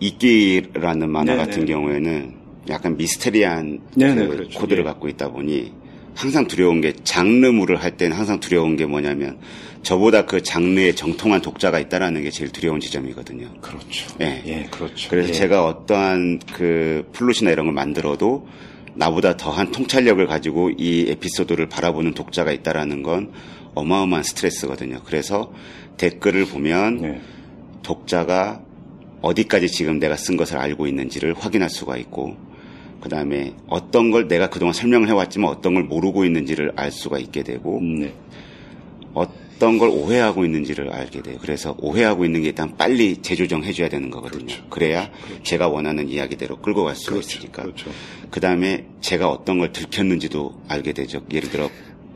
이끼라는 0.00 1.10
만화 1.10 1.32
네네. 1.32 1.36
같은 1.36 1.66
경우에는 1.66 2.34
약간 2.70 2.96
미스테리한 2.96 3.80
네네, 3.96 4.26
그 4.28 4.36
그렇죠. 4.36 4.60
코드를 4.60 4.82
예. 4.82 4.84
갖고 4.84 5.08
있다 5.08 5.30
보니 5.30 5.79
항상 6.20 6.46
두려운 6.46 6.82
게 6.82 6.92
장르물을 7.02 7.82
할 7.82 7.96
때는 7.96 8.14
항상 8.14 8.40
두려운 8.40 8.76
게 8.76 8.84
뭐냐면 8.84 9.38
저보다 9.82 10.26
그 10.26 10.42
장르에 10.42 10.94
정통한 10.94 11.40
독자가 11.40 11.78
있다라는 11.78 12.22
게 12.22 12.30
제일 12.30 12.50
두려운 12.50 12.78
지점이거든요. 12.78 13.48
그렇죠. 13.62 14.14
예. 14.20 14.42
예, 14.44 14.68
그렇죠. 14.70 15.08
그래서 15.08 15.30
예. 15.30 15.32
제가 15.32 15.64
어떠한 15.64 16.40
그 16.52 17.08
플롯이나 17.14 17.52
이런 17.52 17.64
걸 17.64 17.74
만들어도 17.74 18.46
나보다 18.92 19.38
더한 19.38 19.72
통찰력을 19.72 20.26
가지고 20.26 20.68
이 20.76 21.06
에피소드를 21.08 21.70
바라보는 21.70 22.12
독자가 22.12 22.52
있다라는 22.52 23.02
건 23.02 23.32
어마어마한 23.74 24.22
스트레스거든요. 24.22 25.00
그래서 25.06 25.50
댓글을 25.96 26.44
보면 26.44 27.02
예. 27.02 27.20
독자가 27.82 28.60
어디까지 29.22 29.68
지금 29.68 29.98
내가 29.98 30.16
쓴 30.16 30.36
것을 30.36 30.58
알고 30.58 30.86
있는지를 30.86 31.32
확인할 31.32 31.70
수가 31.70 31.96
있고 31.96 32.49
그 33.00 33.08
다음에 33.08 33.54
어떤 33.66 34.10
걸 34.10 34.28
내가 34.28 34.48
그동안 34.50 34.72
설명을 34.72 35.08
해왔지만 35.08 35.50
어떤 35.50 35.74
걸 35.74 35.84
모르고 35.84 36.24
있는지를 36.24 36.72
알 36.76 36.90
수가 36.90 37.18
있게 37.18 37.42
되고 37.42 37.78
음, 37.78 38.00
네. 38.00 38.14
어떤 39.14 39.78
걸 39.78 39.88
오해하고 39.90 40.44
있는지를 40.44 40.90
알게 40.92 41.22
돼요. 41.22 41.38
그래서 41.40 41.74
오해하고 41.78 42.24
있는 42.24 42.42
게 42.42 42.48
일단 42.48 42.76
빨리 42.76 43.16
재조정해줘야 43.18 43.88
되는 43.88 44.10
거거든요. 44.10 44.46
그렇죠. 44.46 44.68
그래야 44.68 45.10
제가 45.42 45.68
원하는 45.68 46.08
이야기대로 46.08 46.56
끌고 46.56 46.84
갈 46.84 46.96
수가 46.96 47.18
있으니까. 47.18 47.62
그렇죠. 47.62 47.90
그 48.30 48.40
다음에 48.40 48.86
제가 49.00 49.28
어떤 49.28 49.58
걸 49.58 49.72
들켰는지도 49.72 50.62
알게 50.68 50.92
되죠. 50.92 51.22
예를 51.32 51.50
들어 51.50 51.68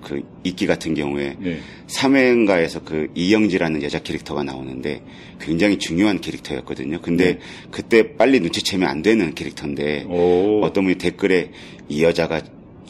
그 0.05 0.23
이끼 0.45 0.67
같은 0.67 0.95
경우에 0.95 1.37
예. 1.45 1.59
삼회인가에서 1.89 2.85
그 2.85 3.09
이영지라는 3.15 3.83
여자 3.83 3.99
캐릭터가 3.99 4.45
나오는데 4.45 5.03
굉장히 5.41 5.79
중요한 5.79 6.21
캐릭터였거든요. 6.21 7.01
근데 7.01 7.35
네. 7.35 7.39
그때 7.71 8.17
빨리 8.17 8.39
눈치채면 8.41 8.89
안 8.89 9.03
되는 9.03 9.35
캐릭터인데 9.35 10.05
오. 10.05 10.61
어떤 10.63 10.85
분이 10.85 10.99
댓글에 10.99 11.51
이 11.89 12.03
여자가 12.03 12.43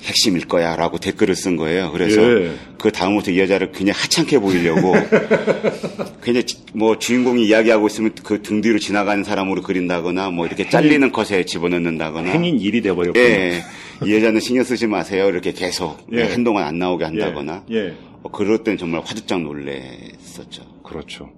핵심일 0.04 0.46
거야 0.46 0.76
라고 0.76 0.98
댓글을 0.98 1.34
쓴 1.34 1.56
거예요. 1.56 1.90
그래서 1.92 2.20
예. 2.22 2.52
그 2.78 2.92
다음부터 2.92 3.30
이 3.30 3.40
여자를 3.40 3.72
그냥 3.72 3.94
하찮게 3.96 4.38
보이려고 4.38 4.92
그냥 6.20 6.44
지- 6.44 6.58
뭐 6.74 6.98
주인공이 6.98 7.46
이야기하고 7.46 7.86
있으면 7.86 8.14
그 8.22 8.42
등 8.42 8.60
뒤로 8.60 8.78
지나가는 8.78 9.22
사람으로 9.24 9.62
그린다거나 9.62 10.30
뭐 10.30 10.46
이렇게 10.46 10.68
잘리는 10.68 11.10
컷에 11.12 11.44
집어넣는다거나 11.44 12.30
행인 12.30 12.60
일이 12.60 12.80
돼버렸고. 12.82 13.18
예, 13.18 13.62
이 14.04 14.14
여자는 14.14 14.40
신경 14.40 14.64
쓰지 14.64 14.86
마세요. 14.86 15.28
이렇게 15.28 15.52
계속 15.52 16.06
예. 16.12 16.24
한동안 16.24 16.64
안 16.64 16.78
나오게 16.78 17.04
한다거나 17.04 17.64
예. 17.70 17.76
예. 17.76 17.94
어, 18.22 18.30
그럴 18.30 18.58
땐 18.64 18.76
정말 18.76 19.00
화들짝 19.04 19.40
놀랬었죠. 19.42 20.62
그렇죠. 20.84 21.30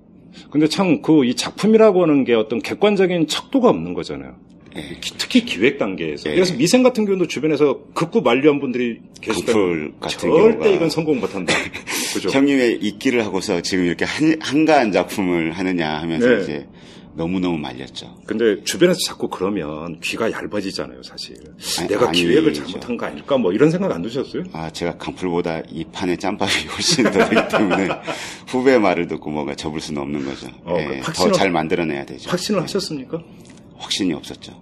근데 0.50 0.68
참 0.68 1.00
그 1.02 1.24
이 1.24 1.34
작품이라고 1.34 2.02
하는 2.02 2.24
게 2.24 2.34
어떤 2.34 2.60
객관적인 2.60 3.26
척도가 3.28 3.68
없는 3.68 3.94
거잖아요. 3.94 4.34
예. 4.76 4.96
기- 5.00 5.14
특히 5.18 5.44
기획 5.44 5.78
단계에서. 5.78 6.30
예. 6.30 6.34
그래서 6.34 6.54
미생 6.54 6.82
같은 6.82 7.04
경우도 7.04 7.26
주변에서 7.28 7.80
극구 7.94 8.22
만류한 8.22 8.60
분들이 8.60 9.00
계시다. 9.20 9.52
강풀 9.52 9.92
같은 10.00 10.30
절대 10.30 10.74
이건 10.74 10.90
성공 10.90 11.20
못한다. 11.20 11.52
그죠? 12.14 12.28
형님의 12.30 12.78
이끼를 12.82 13.24
하고서 13.24 13.60
지금 13.60 13.84
이렇게 13.86 14.04
한, 14.04 14.36
한가한 14.40 14.92
작품을 14.92 15.52
하느냐 15.52 16.00
하면서 16.00 16.26
네. 16.28 16.42
이제 16.42 16.66
너무너무 17.14 17.56
말렸죠. 17.56 18.14
근데 18.26 18.62
주변에서 18.62 18.98
자꾸 19.06 19.28
그러면 19.30 19.98
귀가 20.02 20.30
얇아지잖아요, 20.30 21.02
사실. 21.02 21.34
아니, 21.78 21.88
내가 21.88 22.08
아니죠. 22.08 22.26
기획을 22.28 22.52
잘못한 22.52 22.96
거 22.98 23.06
아닐까? 23.06 23.38
뭐 23.38 23.52
이런 23.54 23.70
생각 23.70 23.90
안 23.90 24.02
드셨어요? 24.02 24.42
아, 24.52 24.68
제가 24.70 24.98
강풀보다 24.98 25.62
이 25.70 25.82
판의 25.92 26.18
짬밥이 26.18 26.50
훨씬 26.76 27.04
더 27.04 27.26
되기 27.26 27.40
때문에 27.50 27.88
후배 28.46 28.76
말을 28.76 29.06
듣고 29.06 29.30
뭐가 29.30 29.54
접을 29.54 29.80
수는 29.80 30.02
없는 30.02 30.26
거죠. 30.26 30.48
어, 30.64 30.76
예, 30.78 31.00
그더 31.00 31.10
확신을- 31.30 31.32
잘 31.32 31.50
만들어내야 31.50 32.04
되죠. 32.04 32.28
확신을 32.28 32.62
하셨습니까? 32.64 33.22
확신이 33.78 34.12
없었죠. 34.12 34.52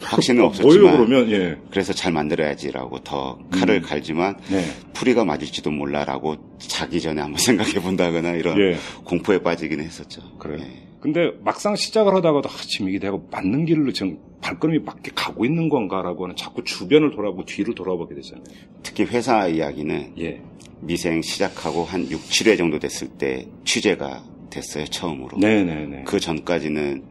확신은 0.00 0.42
어, 0.44 0.46
없었지만 0.46 0.96
그러면? 0.96 1.30
예. 1.30 1.56
그래서 1.70 1.92
잘 1.92 2.12
만들어야지라고 2.12 3.00
더 3.00 3.38
칼을 3.50 3.82
갈지만 3.82 4.36
네. 4.50 4.64
풀이가 4.92 5.24
맞을지도 5.24 5.70
몰라라고 5.70 6.36
자기 6.58 7.00
전에 7.00 7.20
한번 7.20 7.38
생각해 7.42 7.74
본다거나 7.74 8.32
이런 8.32 8.58
예. 8.58 8.76
공포에 9.04 9.38
빠지긴 9.42 9.80
했었죠. 9.80 10.22
그래요. 10.38 10.60
예. 10.60 10.86
근데 11.00 11.30
막상 11.42 11.76
시작을 11.76 12.14
하다가도 12.14 12.48
아, 12.48 12.52
지금 12.66 12.90
이게 12.90 12.98
내가 12.98 13.18
맞는 13.30 13.64
길로 13.64 13.90
지금 13.92 14.18
발걸음이 14.42 14.80
맞게 14.80 15.12
가고 15.14 15.46
있는 15.46 15.68
건가라고 15.70 16.24
하는 16.24 16.36
자꾸 16.36 16.62
주변을 16.62 17.12
돌아보고 17.12 17.44
뒤를 17.46 17.74
돌아보게 17.74 18.14
되잖아요. 18.16 18.44
특히 18.82 19.04
회사 19.04 19.46
이야기는 19.48 20.14
예. 20.18 20.42
미생 20.80 21.22
시작하고 21.22 21.84
한 21.84 22.10
6, 22.10 22.20
7회 22.20 22.56
정도 22.58 22.78
됐을 22.78 23.08
때 23.08 23.46
취재가 23.64 24.24
됐어요, 24.50 24.84
처음으로. 24.86 25.38
네네네. 25.38 26.04
그 26.04 26.20
전까지는 26.20 27.02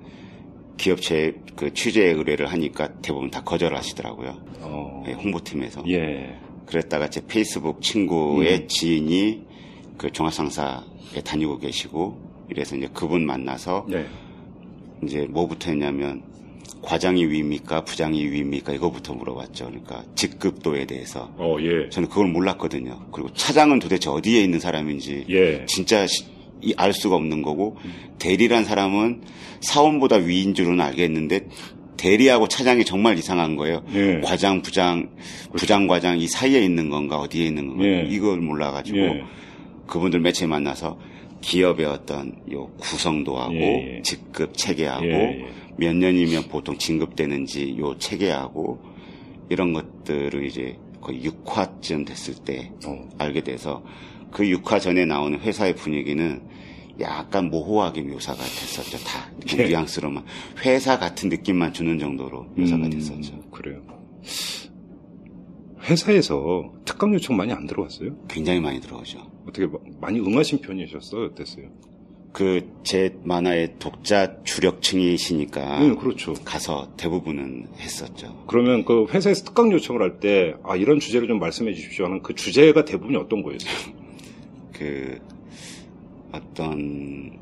기업체 0.80 1.36
그 1.56 1.74
취재 1.74 2.06
의뢰를 2.06 2.48
하니까 2.52 2.88
대부분 3.02 3.30
다 3.30 3.44
거절하시더라고요. 3.44 4.38
어, 4.62 5.04
예, 5.08 5.12
홍보팀에서. 5.12 5.84
예. 5.90 6.36
그랬다가 6.66 7.10
제 7.10 7.22
페이스북 7.28 7.82
친구의 7.82 8.54
음. 8.62 8.68
지인이 8.68 9.44
그 9.98 10.10
종합상사에 10.12 11.22
다니고 11.26 11.60
계시고 11.60 12.18
이래서 12.50 12.76
이제 12.78 12.88
그분 12.94 13.26
만나서 13.26 13.86
네. 13.90 14.06
이제 15.04 15.28
뭐부터 15.30 15.70
했냐면 15.72 16.24
과장이 16.82 17.26
위입니까 17.26 17.84
부장이 17.84 18.24
위입니까 18.32 18.72
이거부터 18.74 19.14
물어봤죠. 19.14 19.66
그러니까 19.66 20.04
직급도에 20.16 20.86
대해서 20.86 21.30
어, 21.38 21.58
예. 21.60 21.90
저는 21.90 22.08
그걸 22.08 22.28
몰랐거든요. 22.28 23.08
그리고 23.12 23.34
차장은 23.34 23.80
도대체 23.80 24.10
어디에 24.10 24.42
있는 24.42 24.60
사람인지 24.60 25.26
예. 25.30 25.66
진짜 25.66 26.08
시- 26.08 26.26
알 26.78 26.94
수가 26.94 27.16
없는 27.16 27.42
거고 27.42 27.78
대리란 28.20 28.66
사람은 28.66 29.22
사원보다 29.62 30.18
위인 30.18 30.54
줄은 30.54 30.80
알겠는데 30.82 31.48
대리하고 31.98 32.48
차장이 32.48 32.86
정말 32.86 33.18
이상한 33.18 33.58
거예요. 33.58 33.84
예. 33.94 34.22
과장, 34.22 34.62
부장, 34.62 35.10
부장, 35.54 35.88
과장 35.88 36.18
이 36.18 36.28
사이에 36.28 36.64
있는 36.64 36.90
건가 36.90 37.18
어디에 37.20 37.46
있는 37.46 37.68
건가 37.68 37.86
예. 37.86 38.06
이걸 38.10 38.40
몰라가지고 38.40 38.98
예. 38.98 39.24
그분들 39.86 40.22
매체에 40.22 40.48
만나서 40.48 40.98
기업의 41.42 41.86
어떤 41.86 42.36
요 42.54 42.68
구성도 42.78 43.38
하고 43.38 43.54
예, 43.54 43.98
예. 43.98 44.02
직급 44.02 44.56
체계하고 44.56 45.06
예, 45.06 45.42
예. 45.42 45.48
몇 45.78 45.96
년이면 45.96 46.44
보통 46.50 46.78
진급되는지 46.78 47.78
요 47.80 47.98
체계하고 47.98 48.80
이런 49.50 49.74
것들을 49.74 50.46
이제 50.46 50.78
거의 51.02 51.22
6화쯤 51.24 52.06
됐을 52.06 52.36
때 52.36 52.72
어. 52.86 53.10
알게 53.18 53.42
돼서 53.42 53.84
그 54.32 54.44
6화 54.44 54.80
전에 54.82 55.06
나오는 55.06 55.40
회사의 55.40 55.76
분위기는 55.76 56.42
약간 57.00 57.50
모호하게 57.50 58.02
묘사가 58.02 58.38
됐었죠. 58.44 58.98
다 59.06 59.32
예. 59.58 59.68
뉘앙스로만 59.68 60.24
회사 60.66 61.00
같은 61.00 61.30
느낌만 61.30 61.74
주는 61.74 61.98
정도로 61.98 62.44
묘사가 62.56 62.86
음, 62.86 62.90
됐었죠. 62.90 63.40
그래요. 63.52 63.82
회사에서 65.84 66.74
특강 66.86 67.14
요청 67.14 67.38
많이 67.38 67.54
안 67.54 67.66
들어왔어요? 67.66 68.16
굉장히 68.28 68.60
많이 68.60 68.82
들어오죠. 68.82 69.20
어떻게 69.48 69.66
마- 69.66 69.80
많이 70.02 70.20
응하신 70.20 70.60
편이셨어요? 70.62 71.26
어땠어요? 71.28 71.68
그 72.34 72.62
제 72.84 73.16
만화의 73.24 73.76
독자 73.80 74.36
주력층이시니까 74.44 75.80
네, 75.80 75.96
그렇죠. 75.96 76.34
가서 76.46 76.94
대부분은 76.98 77.68
했었죠. 77.80 78.44
그러면 78.48 78.84
그 78.86 79.06
회사에서 79.10 79.46
특강 79.46 79.72
요청을 79.72 80.02
할 80.02 80.20
때, 80.20 80.54
아, 80.64 80.76
이런 80.76 81.00
주제를 81.00 81.28
좀 81.28 81.40
말씀해 81.40 81.74
주십시오 81.74 82.06
하는 82.06 82.22
그 82.22 82.36
주제가 82.36 82.86
대부분이 82.86 83.16
어떤 83.18 83.42
거였어요? 83.42 83.72
그 84.80 85.20
어떤 86.32 87.38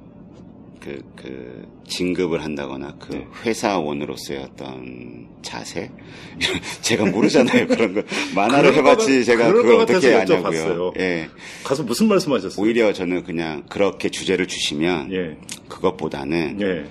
그, 0.79 1.03
그 1.15 1.67
진급을 1.87 2.43
한다거나 2.43 2.95
그 2.99 3.13
네. 3.13 3.27
회사원으로서의 3.45 4.39
어떤 4.39 5.27
자세? 5.43 5.91
제가 6.81 7.05
모르잖아요. 7.05 7.67
그런 7.67 7.93
거. 7.93 8.01
만화를 8.33 8.73
해봤지 8.73 9.17
같- 9.19 9.23
제가 9.25 9.51
그걸 9.53 9.75
것 9.77 9.81
어떻게 9.91 10.15
아냐고요. 10.15 10.93
예. 10.97 11.27
가서 11.63 11.83
무슨 11.83 12.07
말씀 12.07 12.31
하셨어요? 12.33 12.63
오히려 12.65 12.91
저는 12.91 13.23
그냥 13.23 13.63
그렇게 13.69 14.09
주제를 14.09 14.47
주시면 14.47 15.11
예, 15.13 15.37
그것보다는 15.69 16.59
예, 16.61 16.85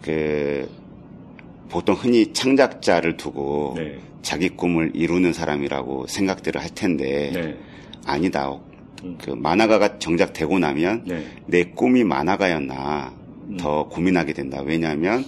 그 0.00 0.68
보통 1.68 1.94
흔히 1.94 2.32
창작자를 2.32 3.16
두고 3.16 3.74
네, 3.76 3.98
자기 4.22 4.48
꿈을 4.48 4.92
이루는 4.94 5.32
사람이라고 5.34 6.06
생각들을 6.06 6.60
할 6.60 6.70
텐데 6.74 7.30
네, 7.34 7.56
아니다. 8.06 8.58
음. 9.04 9.18
그 9.20 9.30
만화가가 9.30 9.98
정작 9.98 10.32
되고 10.32 10.58
나면 10.58 11.04
네, 11.06 11.24
내 11.46 11.64
꿈이 11.64 12.04
만화가였나 12.04 13.12
음. 13.50 13.56
더 13.58 13.88
고민하게 13.88 14.32
된다. 14.32 14.62
왜냐하면 14.64 15.24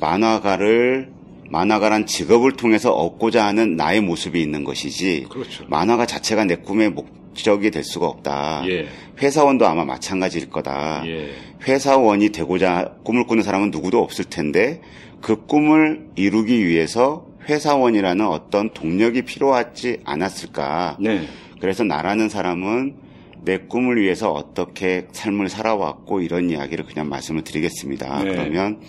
만화가를 0.00 1.12
만화가란 1.50 2.06
직업을 2.06 2.52
통해서 2.52 2.92
얻고자 2.92 3.44
하는 3.44 3.76
나의 3.76 4.00
모습이 4.00 4.40
있는 4.40 4.64
것이지 4.64 5.26
그렇죠. 5.30 5.64
만화가 5.68 6.06
자체가 6.06 6.44
내 6.44 6.56
꿈의 6.56 6.90
목적이 6.90 7.70
될 7.70 7.84
수가 7.84 8.06
없다. 8.06 8.64
예. 8.68 8.88
회사원도 9.20 9.66
아마 9.66 9.84
마찬가지일 9.84 10.50
거다. 10.50 11.04
예. 11.06 11.30
회사원이 11.66 12.30
되고자 12.30 12.96
꿈을 13.04 13.26
꾸는 13.26 13.42
사람은 13.42 13.70
누구도 13.70 14.02
없을 14.02 14.24
텐데 14.24 14.80
그 15.20 15.46
꿈을 15.46 16.08
이루기 16.16 16.66
위해서 16.66 17.26
회사원이라는 17.48 18.26
어떤 18.26 18.70
동력이 18.72 19.22
필요하지 19.22 20.00
않았을까. 20.04 20.96
네. 21.00 21.26
그래서 21.60 21.84
나라는 21.84 22.28
사람은 22.28 23.03
내 23.44 23.58
꿈을 23.58 24.00
위해서 24.00 24.32
어떻게 24.32 25.06
삶을 25.12 25.48
살아왔고 25.48 26.20
이런 26.20 26.50
이야기를 26.50 26.86
그냥 26.86 27.08
말씀을 27.08 27.44
드리겠습니다. 27.44 28.24
네. 28.24 28.30
그러면 28.30 28.80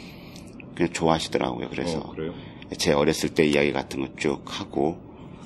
그냥 0.75 0.91
좋아하시더라고요. 0.93 1.69
그래서 1.69 1.99
어? 1.99 2.15
제 2.77 2.93
어렸을 2.93 3.29
때 3.29 3.45
이야기 3.45 3.71
같은 3.71 4.01
거 4.01 4.15
쭉 4.17 4.41
하고 4.45 4.97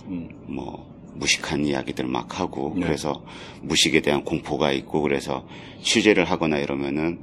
음. 0.07 0.29
뭐 0.47 0.87
무식한 1.15 1.65
이야기들 1.65 2.05
막 2.05 2.39
하고 2.39 2.73
네. 2.75 2.85
그래서 2.85 3.23
무식에 3.61 4.01
대한 4.01 4.23
공포가 4.23 4.71
있고 4.71 5.01
그래서 5.01 5.45
취재를 5.81 6.25
하거나 6.25 6.57
이러면은 6.57 7.19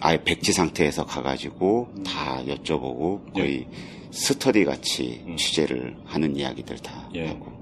아예 0.00 0.22
백지 0.24 0.52
상태에서 0.52 1.04
가가지고 1.06 1.92
다 2.04 2.42
여쭤보고 2.44 3.32
거의 3.34 3.66
스터디 4.10 4.64
같이 4.64 5.22
음. 5.26 5.36
취재를 5.36 5.96
하는 6.04 6.36
이야기들 6.36 6.78
다 6.78 7.08
예. 7.14 7.28
하고 7.28 7.52
예, 7.52 7.61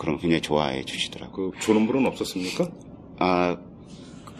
그럼 0.00 0.18
굉장히 0.18 0.40
좋아해 0.40 0.82
주시더라고요. 0.82 1.50
그 1.50 1.58
주는 1.60 1.86
분은 1.86 2.06
없었습니까? 2.06 2.70
아 3.18 3.58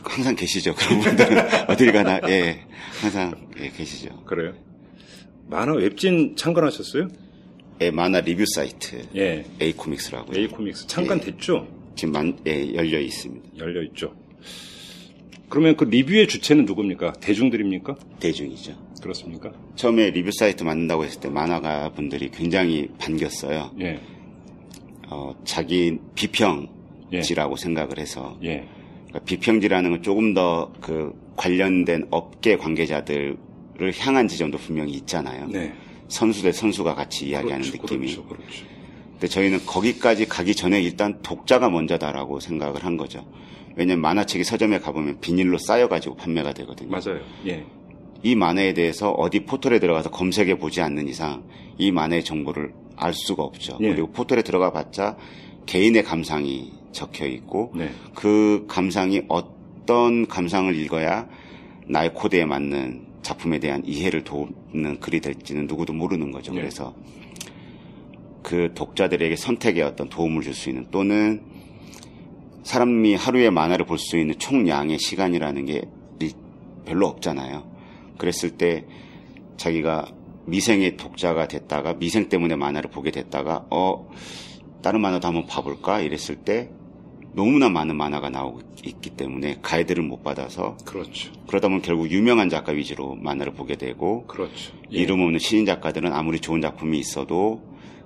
항상 0.03 0.35
계시죠 0.35 0.75
그런 0.75 1.01
분들은 1.01 1.37
어딜 1.69 1.93
가나 1.93 2.19
예 2.31 2.65
항상 3.03 3.35
예, 3.61 3.69
계시죠. 3.69 4.25
그래요. 4.25 4.55
만화 5.49 5.75
웹진 5.75 6.35
창간하셨어요? 6.37 7.09
예, 7.83 7.91
만화 7.91 8.21
리뷰 8.23 8.43
사이트 8.55 9.07
예. 9.15 9.45
A 9.61 9.73
코믹스라고요. 9.75 10.41
A 10.41 10.49
코믹스 10.49 10.87
창간 10.87 11.19
예. 11.21 11.25
됐죠? 11.27 11.69
지금 11.95 12.13
만, 12.13 12.39
예, 12.47 12.73
열려 12.75 12.99
있습니다. 12.99 13.59
열려 13.59 13.83
있죠. 13.89 14.15
그러면 15.51 15.77
그 15.77 15.85
리뷰의 15.85 16.27
주체는 16.29 16.65
누굽니까? 16.65 17.15
대중들입니까? 17.21 17.97
대중이죠. 18.19 18.73
그렇습니까? 19.03 19.53
처음에 19.77 20.09
리뷰 20.11 20.31
사이트 20.33 20.63
만든다고 20.63 21.05
했을 21.05 21.21
때 21.21 21.29
만화가 21.29 21.91
분들이 21.93 22.31
굉장히 22.31 22.89
반겼어요. 22.99 23.73
예. 23.81 24.01
어, 25.11 25.35
자기 25.45 25.99
비평지라고 26.15 27.57
생각을 27.57 27.99
해서 27.99 28.39
예. 28.43 28.67
그러니까 29.09 29.19
비평지라는 29.25 29.91
건 29.91 30.03
조금 30.03 30.35
더 30.35 30.71
그 30.81 31.13
관련된 31.41 32.09
업계 32.11 32.57
관계자들을 32.57 33.37
향한 33.99 34.29
지점도 34.29 34.59
분명히 34.59 34.93
있잖아요. 34.93 35.47
네. 35.47 35.73
선수 36.09 36.43
대 36.43 36.53
선수가 36.53 36.95
같이 36.95 37.29
이야기하는 37.29 37.63
그렇죠, 37.71 37.83
느낌이. 37.83 38.07
그렇죠, 38.15 38.25
그렇죠. 38.27 38.65
근데 39.13 39.27
저희는 39.27 39.65
거기까지 39.65 40.27
가기 40.27 40.55
전에 40.55 40.83
일단 40.83 41.23
독자가 41.23 41.71
먼저다라고 41.71 42.41
생각을 42.41 42.85
한 42.85 42.99
거죠. 42.99 43.27
왜냐면 43.75 44.03
만화책이 44.03 44.45
서점에 44.45 44.81
가보면 44.81 45.21
비닐로 45.21 45.57
쌓여가지고 45.57 46.17
판매가 46.17 46.53
되거든요. 46.53 46.91
맞아요. 46.91 47.21
예. 47.47 47.65
이 48.23 48.35
만화에 48.35 48.75
대해서 48.75 49.11
어디 49.13 49.47
포털에 49.47 49.79
들어가서 49.79 50.11
검색해 50.11 50.59
보지 50.59 50.83
않는 50.83 51.09
이상 51.09 51.45
이 51.79 51.91
만화의 51.91 52.23
정보를 52.23 52.75
알 53.01 53.13
수가 53.15 53.43
없죠. 53.43 53.79
예. 53.81 53.91
그리고 53.91 54.09
포털에 54.11 54.43
들어가 54.43 54.73
봤자 54.73 55.17
개인의 55.67 56.05
감상이 56.05 56.73
적혀 56.93 57.27
있고 57.27 57.73
네. 57.75 57.91
그 58.15 58.65
감상이 58.69 59.23
어떤 59.29 60.27
감상을 60.27 60.75
읽어야 60.77 61.29
나의 61.87 62.13
코드에 62.15 62.45
맞는 62.45 63.07
작품에 63.23 63.59
대한 63.59 63.83
이해를 63.85 64.25
돕는 64.25 65.01
글이 65.01 65.21
될지는 65.21 65.67
누구도 65.67 65.93
모르는 65.93 66.31
거죠. 66.33 66.53
예. 66.55 66.59
그래서 66.61 66.95
그 68.43 68.73
독자들에게 68.75 69.37
선택에 69.37 69.83
어떤 69.83 70.09
도움을 70.09 70.43
줄 70.43 70.55
수 70.55 70.69
있는 70.71 70.87
또는 70.91 71.43
사람이 72.63 73.15
하루에 73.15 73.51
만화를 73.51 73.87
볼 73.87 73.99
수 73.99 74.19
있는 74.19 74.39
총량의 74.39 74.99
시간이라는 74.99 75.65
게 75.67 75.83
일- 76.21 76.33
별로 76.85 77.07
없잖아요. 77.09 77.69
그랬을 78.19 78.51
때 78.57 78.85
자기가 79.57 80.07
미생의 80.51 80.97
독자가 80.97 81.49
됐다가 81.49 81.95
미생 81.95 82.29
때문에 82.29 82.57
만화를 82.57 82.91
보게 82.91 83.11
됐다가 83.11 83.67
어 83.71 84.11
다른 84.83 85.01
만화도 85.01 85.27
한번 85.27 85.47
봐볼까 85.47 86.01
이랬을 86.01 86.37
때 86.45 86.71
너무나 87.33 87.69
많은 87.69 87.97
만화가 87.97 88.31
나오고 88.31 88.61
있기 88.85 89.11
때문에 89.11 89.59
가이드를 89.63 90.03
못 90.03 90.23
받아서 90.23 90.77
그렇죠. 90.85 91.31
그러다 91.47 91.69
보면 91.69 91.83
결국 91.83 92.11
유명한 92.11 92.49
작가 92.49 92.73
위주로 92.73 93.15
만화를 93.15 93.55
보게 93.55 93.77
되고 93.77 94.27
그렇죠. 94.27 94.73
예. 94.93 94.99
이름 94.99 95.21
없는 95.21 95.39
신인 95.39 95.65
작가들은 95.65 96.13
아무리 96.13 96.41
좋은 96.41 96.61
작품이 96.61 96.99
있어도 96.99 97.63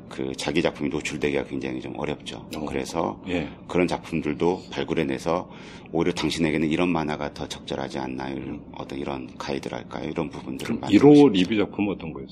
그 0.09 0.33
자기 0.37 0.63
작품이 0.63 0.91
노출되기가 0.91 1.45
굉장히 1.45 1.81
좀 1.81 1.95
어렵죠. 1.99 2.49
어. 2.57 2.65
그래서 2.67 3.21
예. 3.29 3.49
그런 3.69 3.89
작품들도 3.89 4.65
발굴해내서 4.71 5.51
오히려 5.93 6.13
당신에게는 6.13 6.71
이런 6.71 6.89
만화가 6.91 7.35
더 7.35 7.49
적절하지 7.49 7.99
않나요? 7.99 8.37
이런 8.37 8.65
어떤 8.77 8.99
이런 8.99 9.37
가이드랄까요? 9.39 10.11
이런 10.11 10.29
부분들을 10.31 10.77
만들고 10.81 11.09
1호 11.09 11.17
싶죠. 11.17 11.29
리뷰 11.29 11.57
작품은 11.57 11.95
어떤 11.95 12.13
거예요? 12.13 12.29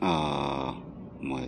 아, 0.00 0.80
뭐, 1.20 1.40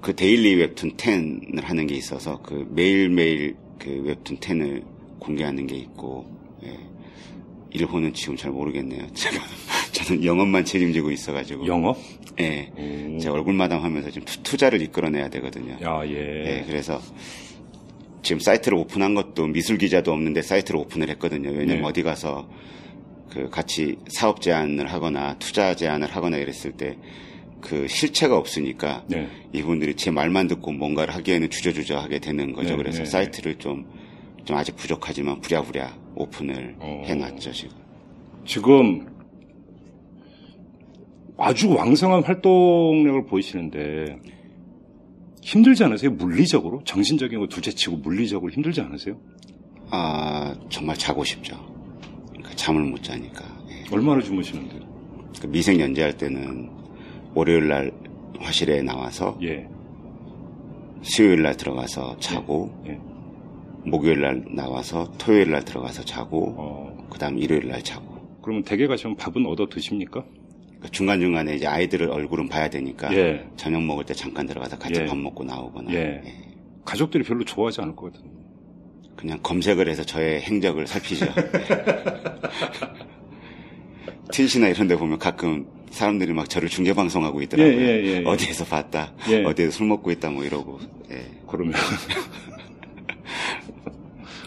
그 0.00 0.14
데일리 0.14 0.54
웹툰 0.56 0.96
10을 0.96 1.62
하는 1.62 1.86
게 1.86 1.94
있어서 1.94 2.40
그 2.42 2.66
매일 2.70 3.08
매일 3.08 3.56
그 3.78 3.90
웹툰 3.90 4.38
10을 4.38 4.84
공개하는 5.18 5.66
게 5.66 5.76
있고, 5.76 6.26
예. 6.64 6.78
1번은 7.70 8.12
지금 8.14 8.36
잘 8.36 8.50
모르겠네요. 8.52 9.06
제가, 9.14 9.36
저는 10.06 10.24
영업만 10.24 10.64
책임지고 10.64 11.10
있어가지고. 11.10 11.66
영업? 11.66 11.96
예. 12.40 12.70
오. 12.76 13.18
제가 13.18 13.34
얼굴마담 13.34 13.82
하면서 13.82 14.08
지금 14.10 14.24
투- 14.24 14.42
투자를 14.42 14.80
이끌어내야 14.82 15.28
되거든요. 15.30 15.76
야, 15.82 16.02
예, 16.06 16.12
예. 16.60 16.64
그래서 16.66 17.00
지금 18.22 18.38
사이트를 18.40 18.78
오픈한 18.78 19.14
것도 19.14 19.46
미술 19.48 19.78
기자도 19.78 20.12
없는데 20.12 20.42
사이트를 20.42 20.78
오픈을 20.80 21.08
했거든요. 21.10 21.50
왜냐면 21.50 21.82
네. 21.82 21.82
어디 21.82 22.02
가서 22.02 22.48
그 23.30 23.48
같이 23.50 23.96
사업 24.08 24.40
제안을 24.40 24.86
하거나 24.92 25.36
투자 25.38 25.74
제안을 25.74 26.08
하거나 26.08 26.36
이랬을 26.38 26.72
때 26.76 26.96
그 27.58 27.88
실체가 27.88 28.36
없으니까 28.36 29.02
네. 29.08 29.26
이분들이 29.52 29.94
제 29.96 30.12
말만 30.12 30.46
듣고 30.46 30.70
뭔가를 30.72 31.14
하기에는 31.14 31.50
주저주저 31.50 31.96
하게 31.98 32.20
되는 32.20 32.52
거죠. 32.52 32.70
네, 32.70 32.76
그래서 32.76 32.98
네, 33.00 33.04
사이트를 33.06 33.56
좀, 33.56 33.86
좀 34.44 34.56
아직 34.56 34.76
부족하지만 34.76 35.40
부랴부랴 35.40 35.96
오픈을 36.14 36.76
어. 36.78 37.02
해놨죠, 37.06 37.52
지금. 37.52 37.74
지금 38.44 39.06
아주 41.38 41.72
왕성한 41.74 42.24
활동력을 42.24 43.26
보이시는데 43.26 44.20
힘들지 45.42 45.84
않으세요? 45.84 46.10
물리적으로? 46.12 46.82
정신적인 46.84 47.38
거 47.38 47.46
둘째치고 47.46 47.98
물리적으로 47.98 48.50
힘들지 48.50 48.80
않으세요? 48.80 49.16
아, 49.90 50.56
정말 50.68 50.96
자고 50.96 51.22
싶죠. 51.24 51.56
그러니까 52.30 52.50
잠을 52.56 52.82
못 52.82 53.02
자니까. 53.02 53.44
예. 53.70 53.84
얼마나 53.94 54.20
주무시는데요? 54.20 54.80
그 55.40 55.46
미생 55.46 55.78
연재할 55.78 56.16
때는 56.16 56.70
월요일 57.34 57.68
날 57.68 57.92
화실에 58.40 58.82
나와서 58.82 59.38
예. 59.42 59.68
수요일 61.02 61.42
날 61.42 61.56
들어가서 61.56 62.16
자고 62.18 62.72
예. 62.86 62.98
목요일 63.88 64.20
날 64.22 64.44
나와서 64.50 65.12
토요일 65.18 65.52
날 65.52 65.64
들어가서 65.64 66.04
자고 66.04 66.54
어, 66.58 67.06
그다음 67.10 67.38
일요일 67.38 67.68
날 67.68 67.82
자고 67.82 68.16
그러면 68.42 68.64
댁에 68.64 68.88
가시면 68.88 69.16
밥은 69.16 69.46
얻어 69.46 69.68
드십니까? 69.68 70.24
중간 70.90 71.20
중간에 71.20 71.54
이제 71.56 71.66
아이들을 71.66 72.10
얼굴은 72.10 72.48
봐야 72.48 72.68
되니까 72.68 73.12
예. 73.14 73.46
저녁 73.56 73.82
먹을 73.82 74.04
때 74.04 74.14
잠깐 74.14 74.46
들어가서 74.46 74.78
같이 74.78 75.00
예. 75.00 75.06
밥 75.06 75.16
먹고 75.16 75.44
나오거나 75.44 75.92
예. 75.92 76.22
예. 76.24 76.34
가족들이 76.84 77.24
별로 77.24 77.44
좋아하지 77.44 77.80
않을 77.80 77.96
것 77.96 78.12
같은데. 78.12 78.36
그냥 79.16 79.38
검색을 79.42 79.88
해서 79.88 80.04
저의 80.04 80.42
행적을 80.42 80.86
살피죠. 80.86 81.26
트윗이나 84.32 84.68
이런 84.68 84.86
데 84.86 84.96
보면 84.96 85.18
가끔 85.18 85.66
사람들이 85.90 86.32
막 86.32 86.48
저를 86.50 86.68
중계 86.68 86.92
방송하고 86.92 87.40
있더라고요. 87.42 87.80
예, 87.80 88.04
예. 88.04 88.22
어디에서 88.24 88.64
봤다. 88.66 89.14
예. 89.30 89.42
어디에서 89.44 89.72
술 89.72 89.86
먹고 89.86 90.10
있다 90.10 90.30
뭐 90.30 90.44
이러고. 90.44 90.78
예. 91.10 91.24
그러면. 91.48 91.74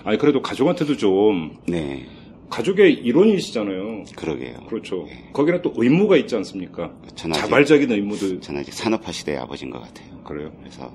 아니, 0.04 0.18
그래도 0.18 0.42
가족한테도 0.42 0.98
좀, 0.98 1.58
네. 1.68 2.08
가족의 2.50 2.94
일원이시잖아요. 2.94 4.04
그러게요. 4.16 4.58
그렇죠. 4.68 5.06
거기는 5.34 5.62
또 5.62 5.74
의무가 5.76 6.18
있지 6.18 6.36
않습니까? 6.36 6.92
아직, 7.04 7.34
자발적인 7.34 7.92
의무도. 7.92 8.40
저는 8.40 8.62
아직 8.62 8.74
산업화 8.74 9.12
시대의 9.12 9.38
아버지인 9.38 9.72
것 9.72 9.80
같아요. 9.82 10.24
그래요. 10.24 10.52
그래서 10.60 10.92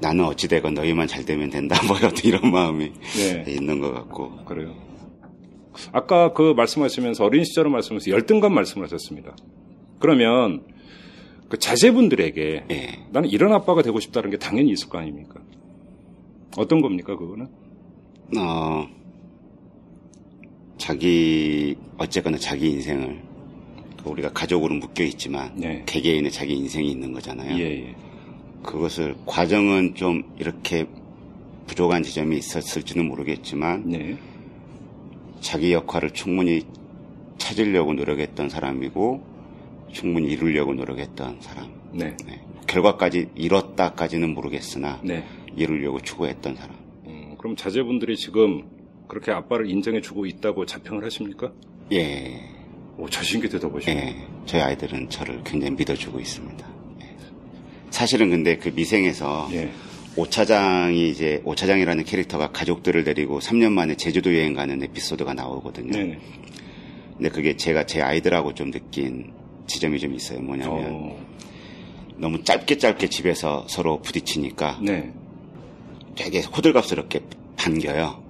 나는 0.00 0.24
어찌되건 0.24 0.74
너희만 0.74 1.06
잘 1.06 1.24
되면 1.24 1.50
된다. 1.50 1.76
뭐 1.86 1.96
이런 2.24 2.50
마음이 2.50 2.92
네. 3.16 3.44
있는 3.48 3.80
것 3.80 3.92
같고. 3.92 4.44
그래요. 4.44 4.74
아까 5.92 6.32
그 6.32 6.54
말씀하시면서 6.56 7.24
어린 7.24 7.44
시절을 7.44 7.70
말씀하면서 7.70 8.10
열등감 8.10 8.54
말씀을 8.54 8.86
하셨습니다. 8.86 9.36
그러면 9.98 10.64
그 11.48 11.58
자제분들에게 11.58 12.64
예. 12.70 12.88
나는 13.10 13.28
이런 13.28 13.52
아빠가 13.52 13.82
되고 13.82 14.00
싶다는 14.00 14.30
게 14.30 14.38
당연히 14.38 14.70
있을 14.70 14.88
거 14.88 14.98
아닙니까? 14.98 15.40
어떤 16.56 16.80
겁니까, 16.80 17.16
그거는? 17.16 17.48
어, 18.38 18.86
자기, 20.78 21.76
어쨌거나 21.98 22.36
자기 22.38 22.70
인생을 22.70 23.22
우리가 24.04 24.32
가족으로 24.32 24.74
묶여 24.74 25.04
있지만 25.04 25.52
네. 25.56 25.82
개개인의 25.86 26.30
자기 26.30 26.54
인생이 26.54 26.90
있는 26.90 27.12
거잖아요. 27.12 27.58
예, 27.58 27.88
예. 27.88 27.94
그것을 28.62 29.14
과정은 29.26 29.94
좀 29.94 30.22
이렇게 30.38 30.86
부족한 31.66 32.02
지점이 32.02 32.36
있었을지는 32.36 33.06
모르겠지만 33.06 33.88
네. 33.88 34.18
자기 35.40 35.72
역할을 35.72 36.10
충분히 36.10 36.62
찾으려고 37.38 37.94
노력했던 37.94 38.48
사람이고 38.48 39.22
충분히 39.92 40.28
이루려고 40.28 40.74
노력했던 40.74 41.40
사람. 41.40 41.70
네. 41.92 42.16
네. 42.26 42.40
결과까지 42.66 43.28
이뤘다까지는 43.34 44.34
모르겠으나 44.34 45.00
네. 45.02 45.24
이루려고 45.56 46.00
추구했던 46.00 46.56
사람. 46.56 46.76
음, 47.06 47.34
그럼 47.38 47.56
자제분들이 47.56 48.16
지금 48.16 48.64
그렇게 49.08 49.32
아빠를 49.32 49.68
인정해주고 49.70 50.26
있다고 50.26 50.66
자평을 50.66 51.04
하십니까? 51.04 51.52
예, 51.92 52.40
오, 52.96 53.08
자신있게 53.08 53.48
대답하시네. 53.48 53.96
예. 53.96 54.26
저희 54.46 54.60
아이들은 54.62 55.10
저를 55.10 55.42
굉장히 55.44 55.74
믿어주고 55.76 56.20
있습니다. 56.20 56.66
예. 57.02 57.16
사실은 57.90 58.30
근데 58.30 58.56
그 58.56 58.68
미생에서 58.68 59.48
예. 59.52 59.70
오차장이 60.16 61.10
이제 61.10 61.42
오차장이라는 61.44 62.04
캐릭터가 62.04 62.52
가족들을 62.52 63.02
데리고 63.04 63.40
3년 63.40 63.72
만에 63.72 63.96
제주도 63.96 64.32
여행 64.34 64.54
가는 64.54 64.80
에피소드가 64.82 65.34
나오거든요. 65.34 65.90
네네. 65.90 66.18
근데 67.16 67.28
그게 67.28 67.56
제가 67.56 67.86
제 67.86 68.00
아이들하고 68.00 68.54
좀 68.54 68.70
느낀 68.70 69.32
지점이 69.66 69.98
좀 69.98 70.14
있어요. 70.14 70.40
뭐냐면 70.40 70.86
어, 70.92 71.18
너무 72.16 72.44
짧게 72.44 72.78
짧게 72.78 73.08
집에서 73.08 73.66
서로 73.68 74.00
부딪히니까 74.02 74.78
네. 74.82 75.12
되게 76.14 76.40
호들갑스럽게 76.42 77.20
반겨요. 77.56 78.23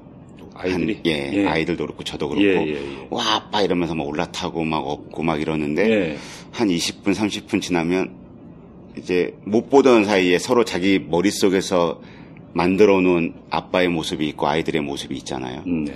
아이들이? 0.55 0.95
한- 0.95 1.03
예, 1.07 1.47
아이들도 1.47 1.85
그렇고 1.85 2.05
저도 2.05 2.29
그렇고 2.29 2.45
예, 2.45 2.67
예, 2.67 2.75
예. 2.75 3.07
와 3.11 3.35
아빠 3.35 3.61
이러면서 3.63 3.95
막 3.95 4.07
올라타고 4.07 4.65
막 4.65 4.79
업고 4.79 5.23
막 5.23 5.41
이러는데 5.41 5.91
예. 5.91 6.17
한 6.53 6.69
20분 6.69 7.15
30분 7.15 7.61
지나면 7.61 8.15
이제 8.97 9.35
못 9.45 9.69
보던 9.71 10.05
사이에 10.05 10.39
서로 10.39 10.65
자기 10.65 10.99
머릿속에서 11.01 12.01
만들어 12.53 13.01
놓은 13.01 13.35
아빠의 13.51 13.89
모습이 13.89 14.29
있고 14.29 14.47
아이들의 14.47 14.81
모습이 14.83 15.17
있잖아요. 15.17 15.65
음, 15.67 15.87
네. 15.87 15.95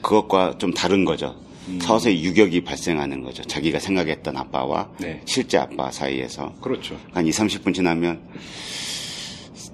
그것과 0.00 0.56
좀 0.56 0.72
다른 0.72 1.04
거죠. 1.04 1.36
음. 1.68 1.78
서서히 1.82 2.24
유격이 2.24 2.62
발생하는 2.64 3.22
거죠. 3.22 3.42
자기가 3.42 3.78
생각했던 3.78 4.34
아빠와 4.38 4.88
네. 4.98 5.20
실제 5.26 5.58
아빠 5.58 5.90
사이에서 5.90 6.54
그렇죠. 6.62 6.96
한 7.12 7.26
2, 7.26 7.30
30분 7.30 7.74
지나면 7.74 8.20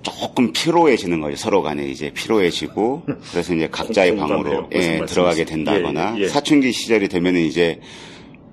조금 0.06 0.52
피로해지는 0.52 1.20
거죠. 1.20 1.36
서로 1.36 1.62
간에 1.62 1.84
이제 1.88 2.10
피로해지고 2.10 3.02
그래서 3.32 3.54
이제 3.54 3.68
각자의. 3.68 4.16
방으로 4.16 4.68
예. 4.72 5.04
들어가게 5.04 5.44
된다거나 5.44 6.14
예, 6.14 6.20
예, 6.20 6.22
예. 6.24 6.28
사춘기 6.28 6.70
시절이 6.70 7.08
되면은 7.08 7.40
이제 7.40 7.80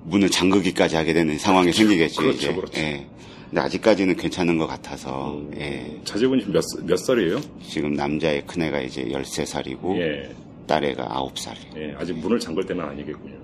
문을 0.06 0.30
잠그기까지 0.30 0.96
하게 0.96 1.14
되는 1.14 1.38
상황이 1.38 1.72
생기겠죠. 1.72 2.22
그렇죠, 2.22 2.38
이제. 2.38 2.54
그렇죠. 2.54 2.82
예. 2.82 3.06
근데 3.50 3.62
아직까지는 3.62 4.16
괜찮은 4.16 4.58
것 4.58 4.66
같아서 4.66 5.36
음. 5.36 5.52
예. 5.58 6.02
자제분이 6.04 6.42
지금 6.42 6.54
몇, 6.54 6.64
몇 6.86 6.98
살이에요? 6.98 7.40
지금 7.62 7.94
남자의 7.94 8.44
큰애가 8.48 8.82
이제 8.82 9.06
13살이고 9.06 9.96
예. 10.00 10.32
딸애가 10.66 11.06
9살이에요. 11.06 11.78
예. 11.78 11.96
아직 12.00 12.14
문을 12.18 12.40
잠글 12.40 12.66
때는 12.66 12.84
아니겠군요. 12.84 13.36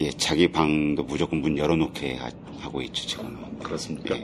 예, 0.00 0.10
자기 0.12 0.48
방도 0.50 1.02
무조건 1.02 1.40
문 1.42 1.58
열어놓게 1.58 2.14
하, 2.16 2.30
고 2.70 2.80
있죠, 2.82 3.06
지금은. 3.06 3.58
그렇습니까? 3.62 4.16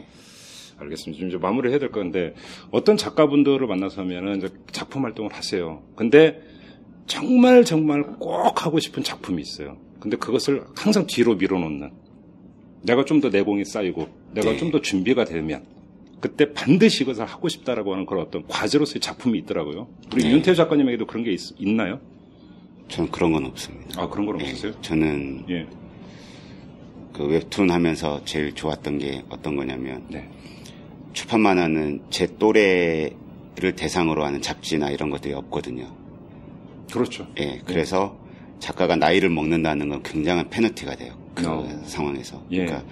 예. 0.84 0.86
알겠습니다. 0.86 1.16
지금 1.16 1.28
이제 1.28 1.38
마무리 1.38 1.70
해야 1.70 1.78
될 1.78 1.90
건데 1.90 2.34
어떤 2.70 2.96
작가분들을 2.96 3.66
만나서 3.66 4.02
하면은 4.02 4.38
이제 4.38 4.48
작품 4.72 5.04
활동을 5.04 5.32
하세요. 5.32 5.82
근데 5.96 6.40
정말 7.06 7.64
정말 7.64 8.02
꼭 8.18 8.64
하고 8.64 8.78
싶은 8.80 9.02
작품이 9.02 9.42
있어요. 9.42 9.76
근데 10.00 10.16
그것을 10.16 10.64
항상 10.76 11.06
뒤로 11.06 11.34
밀어놓는 11.36 11.90
내가 12.82 13.04
좀 13.04 13.20
더 13.20 13.30
내공이 13.30 13.64
쌓이고 13.64 14.08
내가 14.32 14.50
네. 14.50 14.56
좀더 14.58 14.80
준비가 14.82 15.24
되면 15.24 15.64
그때 16.20 16.52
반드시 16.52 17.04
이것을 17.04 17.24
하고 17.24 17.48
싶다라고 17.48 17.92
하는 17.92 18.06
그런 18.06 18.26
어떤 18.26 18.46
과제로서의 18.46 19.00
작품이 19.00 19.38
있더라고요. 19.40 19.88
우리 20.12 20.24
네. 20.24 20.32
윤태호 20.32 20.54
작가님에게도 20.54 21.06
그런 21.06 21.24
게 21.24 21.32
있, 21.32 21.68
나요 21.68 22.00
저는 22.88 23.10
그런 23.10 23.32
건 23.32 23.44
없습니다. 23.46 24.02
아 24.02 24.08
그런 24.08 24.26
건 24.26 24.40
예, 24.40 24.44
없으세요? 24.50 24.72
저는 24.82 25.44
예. 25.50 25.66
그 27.12 27.24
웹툰 27.26 27.70
하면서 27.70 28.22
제일 28.24 28.52
좋았던 28.54 28.98
게 28.98 29.22
어떤 29.28 29.56
거냐면 29.56 30.04
네. 30.08 30.28
출판 31.14 31.40
만화는 31.40 32.02
제 32.10 32.26
또래를 32.38 33.76
대상으로 33.76 34.24
하는 34.24 34.42
잡지나 34.42 34.90
이런 34.90 35.08
것들이 35.10 35.32
없거든요. 35.32 35.90
그렇죠. 36.92 37.26
예, 37.38 37.60
그래서 37.64 38.18
작가가 38.58 38.96
나이를 38.96 39.30
먹는다는 39.30 39.88
건 39.88 40.02
굉장한 40.02 40.50
페널티가 40.50 40.96
돼요. 40.96 41.14
그 41.34 41.48
어. 41.48 41.66
상황에서. 41.84 42.44
예. 42.50 42.64
그러니까 42.66 42.84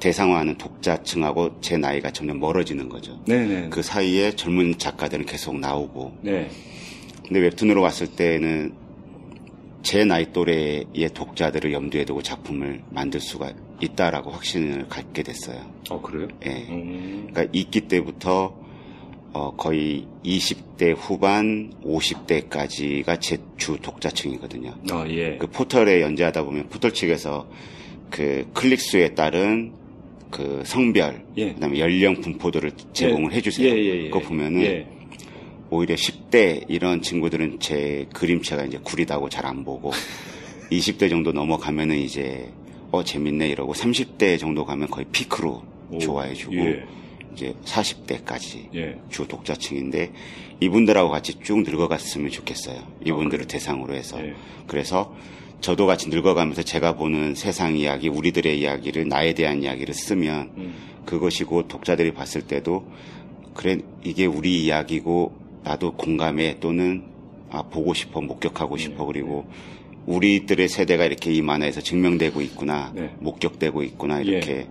대상화하는 0.00 0.58
독자층하고 0.58 1.60
제 1.60 1.76
나이가 1.76 2.10
점점 2.10 2.38
멀어지는 2.38 2.88
거죠. 2.88 3.20
네네. 3.26 3.70
그 3.70 3.82
사이에 3.82 4.32
젊은 4.32 4.78
작가들은 4.78 5.26
계속 5.26 5.58
나오고 5.58 6.18
네. 6.22 6.50
근데 7.26 7.40
웹툰으로 7.40 7.82
봤을 7.82 8.06
때는 8.06 8.74
제 9.82 10.04
나이 10.04 10.32
또래의 10.32 11.10
독자들을 11.14 11.72
염두에 11.72 12.04
두고 12.04 12.22
작품을 12.22 12.82
만들 12.90 13.20
수가 13.20 13.52
있다라고 13.80 14.30
확신을 14.30 14.88
갖게 14.88 15.22
됐어요. 15.22 15.60
어 15.90 16.00
그래요? 16.00 16.28
예. 16.46 16.66
음. 16.68 17.28
그러니까 17.30 17.50
이기 17.52 17.82
때부터 17.82 18.54
어, 19.32 19.54
거의 19.56 20.06
20대 20.24 20.94
후반, 20.96 21.72
50대까지가 21.84 23.20
제 23.20 23.36
주 23.56 23.76
독자층이거든요. 23.82 24.74
아 24.90 25.04
예. 25.08 25.36
그 25.36 25.46
포털에 25.48 26.00
연재하다 26.00 26.44
보면 26.44 26.68
포털 26.68 26.92
측에서 26.94 27.46
그 28.10 28.48
클릭 28.54 28.80
수에 28.80 29.14
따른 29.14 29.72
그 30.30 30.62
성별, 30.64 31.24
예. 31.36 31.52
그다음에 31.54 31.78
연령 31.80 32.20
분포도를 32.20 32.70
제공을 32.92 33.32
해주세요. 33.32 33.68
예, 33.68 33.72
예, 33.76 34.04
예. 34.04 34.10
그거 34.10 34.20
보면은 34.20 34.62
예. 34.62 34.86
오히려 35.70 35.94
10대 35.96 36.64
이런 36.68 37.02
친구들은 37.02 37.58
제 37.60 38.06
그림체가 38.14 38.64
이제 38.64 38.78
구리다고 38.82 39.28
잘 39.28 39.44
안 39.44 39.64
보고 39.64 39.90
20대 40.72 41.10
정도 41.10 41.32
넘어가면은 41.32 41.98
이제 41.98 42.48
어 42.90 43.02
재밌네 43.04 43.48
이러고 43.48 43.74
30대 43.74 44.38
정도 44.38 44.64
가면 44.64 44.88
거의 44.88 45.06
피크로 45.12 45.62
오, 45.90 45.98
좋아해주고 45.98 46.56
예. 46.56 46.86
이제 47.32 47.54
40대까지 47.64 48.74
예. 48.74 48.98
주 49.10 49.26
독자층인데 49.28 50.12
이분들하고 50.60 51.10
같이 51.10 51.38
쭉 51.40 51.62
늙어갔으면 51.62 52.30
좋겠어요. 52.30 52.82
이분들을 53.04 53.46
대상으로 53.46 53.94
해서 53.94 54.20
예. 54.24 54.34
그래서 54.66 55.14
저도 55.60 55.86
같이 55.86 56.08
늙어가면서 56.08 56.62
제가 56.62 56.94
보는 56.94 57.34
세상 57.34 57.76
이야기, 57.76 58.08
우리들의 58.08 58.60
이야기를 58.60 59.08
나에 59.08 59.34
대한 59.34 59.62
이야기를 59.62 59.92
쓰면 59.92 60.50
음. 60.56 60.74
그것이 61.04 61.44
고 61.44 61.66
독자들이 61.66 62.12
봤을 62.12 62.42
때도 62.42 62.86
그래 63.54 63.78
이게 64.04 64.24
우리 64.26 64.64
이야기고 64.64 65.32
나도 65.64 65.94
공감해 65.94 66.60
또는 66.60 67.04
아 67.50 67.62
보고 67.62 67.92
싶어 67.94 68.20
목격하고 68.20 68.76
네. 68.76 68.82
싶어 68.84 69.04
그리고 69.04 69.46
우리들의 70.08 70.68
세대가 70.68 71.04
이렇게 71.04 71.32
이 71.32 71.42
만화에서 71.42 71.80
증명되고 71.82 72.40
있구나 72.40 72.92
네. 72.94 73.14
목격되고 73.20 73.82
있구나 73.82 74.20
이렇게 74.20 74.66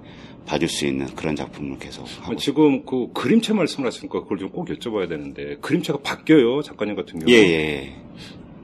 봐줄 0.46 0.68
수 0.70 0.86
있는 0.88 1.08
그런 1.16 1.36
작품을 1.36 1.78
계속 1.78 2.06
하고 2.22 2.34
아, 2.34 2.36
지금 2.38 2.84
그 2.86 3.12
그림체 3.14 3.54
말씀을 3.54 3.88
하시니까 3.88 4.22
그걸 4.24 4.40
좀 4.40 4.50
꼭 4.50 4.68
여쭤봐야 4.70 5.08
되는데 5.10 5.58
그림체가 5.62 6.00
바뀌어요 6.00 6.62
작가님 6.62 6.96
같은 6.96 7.20
경우. 7.20 7.32
예, 7.32 7.36
예. 7.38 7.96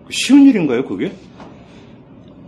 쉬운 0.09 0.47
일인가요 0.47 0.85
그게? 0.85 1.11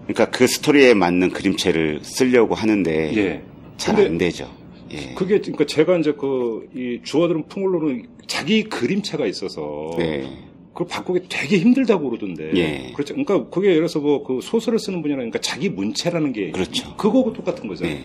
그러니까 0.08 0.30
그 0.30 0.48
스토리에 0.48 0.94
맞는 0.94 1.32
그림체를 1.32 2.00
쓰려고 2.04 2.56
하는데 2.56 3.16
예. 3.18 3.44
잘 3.78 3.96
근데 3.96 4.10
안 4.10 4.18
되죠. 4.18 4.50
예. 4.92 5.14
그게 5.16 5.40
그러니까 5.40 5.66
제가 5.66 5.98
이제 5.98 6.12
그 6.14 6.68
이 6.76 7.00
주어들은 7.04 7.48
풍물로는 7.48 8.08
자기 8.28 8.64
그림체가 8.64 9.26
있어서 9.28 9.92
네. 9.98 10.28
그걸 10.76 10.88
바꾸기 10.90 11.22
되게 11.30 11.58
힘들다고 11.58 12.10
그러던데. 12.10 12.52
예. 12.56 12.92
그렇죠. 12.94 13.14
그러니까 13.16 13.50
그게 13.50 13.68
예를 13.70 13.78
들어서 13.88 14.00
뭐 14.00 14.24
그 14.26 14.42
소설을 14.44 14.78
쓰는 14.78 15.02
분이라니까 15.02 15.40
자기 15.40 15.70
문체라는 15.70 16.34
게 16.34 16.52
그렇죠. 16.52 16.96
그거하고 16.98 17.32
똑같은 17.34 17.68
거잖아요. 17.68 17.96
네. 17.96 18.04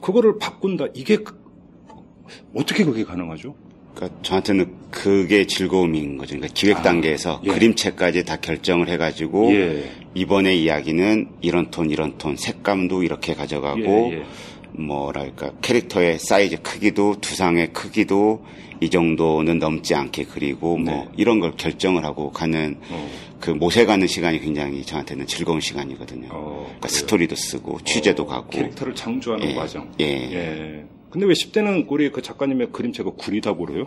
그거를 0.00 0.38
바꾼다. 0.38 0.86
이게 0.94 1.18
그- 1.18 1.38
어떻게 2.54 2.84
그게 2.84 3.04
가능하죠? 3.04 3.54
그러니까 3.94 4.22
저한테는 4.22 4.72
그게 4.90 5.46
즐거움인 5.46 6.16
거죠. 6.18 6.36
그러니까 6.36 6.54
기획 6.54 6.78
아, 6.78 6.82
단계에서 6.82 7.42
예. 7.44 7.50
그림체까지 7.50 8.24
다 8.24 8.36
결정을 8.36 8.88
해가지고 8.88 9.52
예. 9.52 9.90
이번에 10.14 10.54
이야기는 10.54 11.28
이런 11.42 11.70
톤 11.70 11.90
이런 11.90 12.16
톤 12.16 12.36
색감도 12.36 13.02
이렇게 13.02 13.34
가져가고 13.34 13.80
예, 14.12 14.18
예. 14.18 14.24
뭐랄까 14.72 15.52
캐릭터의 15.62 16.18
사이즈 16.18 16.60
크기도 16.62 17.20
두상의 17.20 17.72
크기도 17.72 18.44
이 18.80 18.90
정도는 18.90 19.58
넘지 19.58 19.94
않게 19.94 20.24
그리고 20.24 20.76
뭐 20.76 20.94
네. 20.94 21.08
이런 21.16 21.40
걸 21.40 21.52
결정을 21.56 22.04
하고 22.04 22.30
가는 22.30 22.76
어. 22.90 23.10
그 23.40 23.50
모색하는 23.50 24.06
시간이 24.06 24.40
굉장히 24.40 24.84
저한테는 24.84 25.26
즐거운 25.26 25.60
시간이거든요. 25.60 26.28
어, 26.30 26.64
그러니까? 26.64 26.88
스토리도 26.88 27.34
쓰고 27.34 27.80
취재도 27.84 28.24
어, 28.24 28.26
가고 28.26 28.50
캐릭터를 28.50 28.94
창조하는 28.94 29.50
예. 29.50 29.54
과정. 29.54 29.92
예. 30.00 30.04
예. 30.04 30.84
근데 31.10 31.26
왜 31.26 31.32
10대는 31.32 31.86
우리 31.88 32.10
그 32.10 32.20
작가님의 32.20 32.68
그림체가 32.72 33.10
구리다고 33.12 33.66
그래요? 33.66 33.86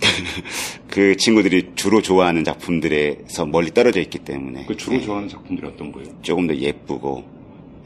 그 0.88 1.16
친구들이 1.16 1.70
주로 1.76 2.02
좋아하는 2.02 2.44
작품들에서 2.44 3.46
멀리 3.46 3.70
떨어져 3.70 4.00
있기 4.00 4.18
때문에 4.18 4.66
그 4.66 4.76
주로 4.76 4.96
예. 4.96 5.00
좋아하는 5.00 5.28
작품들이 5.28 5.66
어떤 5.66 5.92
거예요? 5.92 6.08
조금 6.22 6.46
더 6.46 6.54
예쁘고 6.54 7.24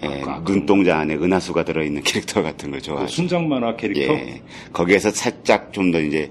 예, 0.03 0.23
아, 0.27 0.43
눈동자 0.45 0.99
안에 0.99 1.15
은하수가 1.17 1.65
들어있는 1.65 2.03
캐릭터 2.03 2.43
같은 2.43 2.71
걸 2.71 2.79
그 2.79 2.85
좋아하죠. 2.85 3.09
순정 3.09 3.49
만화 3.49 3.75
캐릭터. 3.77 4.13
예, 4.15 4.43
거기에서 4.73 5.11
살짝 5.11 5.73
좀 5.73 5.91
더 5.91 6.01
이제 6.01 6.31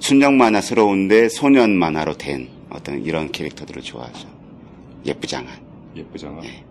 순정 0.00 0.36
만화스러운데 0.36 1.28
소년 1.28 1.76
만화로 1.76 2.14
된 2.16 2.48
어떤 2.70 3.04
이런 3.04 3.32
캐릭터들을 3.32 3.82
좋아하죠. 3.82 4.28
예쁘장한. 5.06 5.52
예쁘장한. 5.96 6.40
예. 6.44 6.62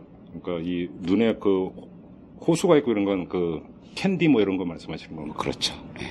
그러니까 0.41 0.65
이 0.69 0.87
눈에 1.01 1.35
그 1.41 1.69
호수가 2.45 2.77
있고 2.77 2.91
이런 2.91 3.03
건 3.05 3.27
그 3.27 3.61
캔디 3.95 4.27
뭐 4.27 4.41
이런 4.41 4.57
거 4.57 4.63
말씀하시는 4.63 5.15
건가? 5.15 5.33
그렇죠. 5.37 5.73
예. 5.99 6.05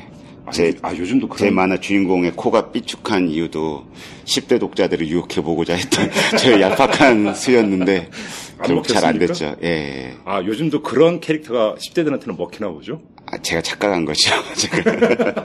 아, 0.46 0.50
제- 0.52 0.68
요- 0.68 0.72
아 0.82 0.94
요즘도 0.94 1.28
그런 1.28 1.38
제 1.48 1.50
만화 1.54 1.78
주인공의 1.78 2.32
코가 2.36 2.70
삐죽한 2.70 3.28
이유도 3.28 3.84
10대 4.24 4.58
독자들을 4.60 5.08
유혹해보고자 5.08 5.74
했던 5.74 6.08
저 6.38 6.60
얄팍한 6.60 7.34
수였는데 7.34 8.10
안 8.58 8.66
결국 8.66 8.86
잘 8.88 9.04
안? 9.04 9.18
됐죠. 9.18 9.56
예. 9.64 10.14
아 10.24 10.40
요즘도 10.42 10.82
그런 10.82 11.20
캐릭터가 11.20 11.74
10대들한테는 11.76 12.36
먹히나 12.38 12.70
보죠? 12.70 13.02
아, 13.26 13.36
제가 13.38 13.60
착각한 13.60 14.04
거죠. 14.04 14.30
제가. 14.54 15.44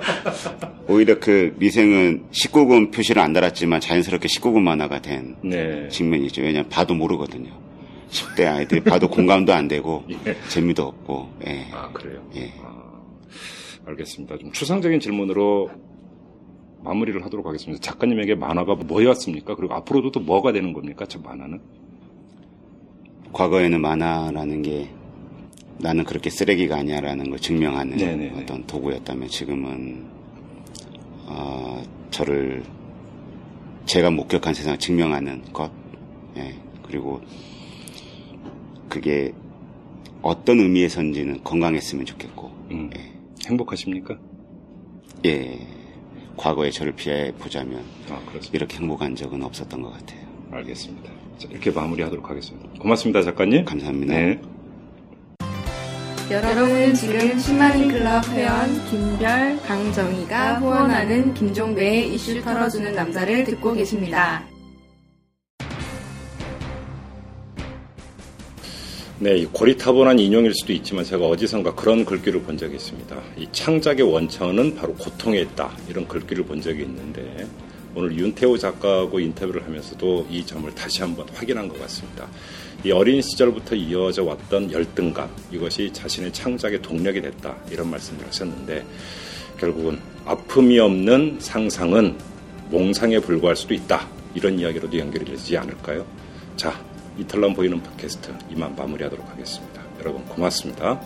오히려 0.87 1.19
그 1.19 1.53
미생은 1.57 2.25
19금 2.31 2.91
표시를 2.93 3.21
안 3.21 3.33
달았지만 3.33 3.81
자연스럽게 3.81 4.27
19금 4.27 4.59
만화가 4.61 5.01
된 5.01 5.35
네. 5.43 5.87
측면이죠. 5.89 6.41
왜냐면 6.43 6.69
봐도 6.69 6.93
모르거든요. 6.93 7.49
10대 8.11 8.45
아이들이 8.45 8.81
봐도 8.81 9.07
공감도 9.09 9.53
안 9.53 9.67
되고 9.67 10.03
예. 10.27 10.35
재미도 10.49 10.83
없고. 10.83 11.29
예. 11.47 11.67
아 11.71 11.89
그래요. 11.91 12.21
예. 12.35 12.51
아, 12.63 12.80
알겠습니다. 13.85 14.37
좀 14.37 14.51
추상적인 14.51 14.99
질문으로 14.99 15.69
마무리를 16.83 17.23
하도록 17.23 17.45
하겠습니다. 17.45 17.81
작가님에게 17.81 18.35
만화가 18.35 18.75
뭐였습니까? 18.75 19.55
그리고 19.55 19.73
앞으로도 19.75 20.11
또 20.11 20.19
뭐가 20.19 20.51
되는 20.51 20.73
겁니까? 20.73 21.05
저 21.07 21.19
만화는? 21.19 21.61
과거에는 23.33 23.81
만화라는 23.81 24.61
게 24.61 24.89
나는 25.79 26.03
그렇게 26.03 26.29
쓰레기가 26.29 26.77
아니야라는 26.77 27.29
걸 27.29 27.39
증명하는 27.39 27.97
네네네. 27.97 28.41
어떤 28.41 28.65
도구였다면 28.67 29.29
지금은 29.29 30.05
어, 31.27 31.81
저를 32.11 32.63
제가 33.85 34.11
목격한 34.11 34.53
세상을 34.53 34.77
증명하는 34.79 35.53
것, 35.53 35.71
예, 36.37 36.55
그리고 36.83 37.21
그게 38.89 39.33
어떤 40.21 40.59
의미에선지는 40.59 41.43
건강했으면 41.43 42.05
좋겠고, 42.05 42.51
음, 42.71 42.89
행복하십니까? 43.47 44.17
예, 45.25 45.59
과거에 46.37 46.71
저를 46.71 46.93
피해 46.93 47.31
보자면 47.33 47.83
아 48.09 48.19
그렇습니다. 48.25 48.49
이렇게 48.53 48.77
행복한 48.77 49.15
적은 49.15 49.43
없었던 49.43 49.81
것 49.81 49.91
같아요. 49.91 50.21
알겠습니다. 50.51 51.09
자, 51.37 51.47
이렇게 51.49 51.71
마무리하도록 51.71 52.29
하겠습니다. 52.29 52.69
고맙습니다, 52.79 53.21
작가님. 53.21 53.65
감사합니다. 53.65 54.13
네. 54.13 54.41
여러분은 56.29 56.93
지금 56.93 57.19
10만인 57.19 57.91
클럽 57.91 58.25
회원 58.29 58.85
김별, 58.89 59.59
강정희가 59.63 60.59
후원하는 60.59 61.33
김종배의 61.33 62.13
이슈 62.13 62.41
털어주는 62.41 62.95
남자를 62.95 63.43
듣고 63.43 63.73
계십니다. 63.73 64.45
네, 69.21 69.37
이 69.37 69.45
고리타분한 69.45 70.17
인용일 70.17 70.51
수도 70.55 70.73
있지만 70.73 71.05
제가 71.05 71.27
어디선가 71.27 71.75
그런 71.75 72.03
글귀를 72.03 72.41
본 72.41 72.57
적이 72.57 72.77
있습니다. 72.77 73.15
이 73.37 73.47
창작의 73.51 74.01
원천은 74.11 74.73
바로 74.73 74.95
고통에 74.95 75.41
있다. 75.41 75.69
이런 75.87 76.07
글귀를 76.07 76.43
본 76.43 76.59
적이 76.59 76.81
있는데 76.85 77.47
오늘 77.93 78.17
윤태호 78.17 78.57
작가하고 78.57 79.19
인터뷰를 79.19 79.63
하면서도 79.63 80.25
이 80.27 80.43
점을 80.43 80.73
다시 80.73 81.03
한번 81.03 81.27
확인한 81.35 81.69
것 81.69 81.79
같습니다. 81.81 82.27
이 82.83 82.89
어린 82.89 83.21
시절부터 83.21 83.75
이어져 83.75 84.23
왔던 84.23 84.71
열등감, 84.71 85.29
이것이 85.51 85.93
자신의 85.93 86.33
창작의 86.33 86.81
동력이 86.81 87.21
됐다. 87.21 87.55
이런 87.69 87.91
말씀을 87.91 88.25
하셨는데 88.25 88.83
결국은 89.59 89.99
아픔이 90.25 90.79
없는 90.79 91.37
상상은 91.37 92.17
몽상에 92.71 93.19
불과할 93.19 93.55
수도 93.55 93.75
있다. 93.75 94.07
이런 94.33 94.57
이야기로도 94.57 94.97
연결이 94.97 95.25
되지 95.25 95.57
않을까요? 95.57 96.07
자, 96.55 96.73
이탈남 97.21 97.53
보이는 97.53 97.81
팟캐스트 97.81 98.33
이만 98.49 98.75
마무리하도록 98.75 99.29
하겠습니다. 99.29 99.81
여러분 99.99 100.25
고맙습니다. 100.25 100.99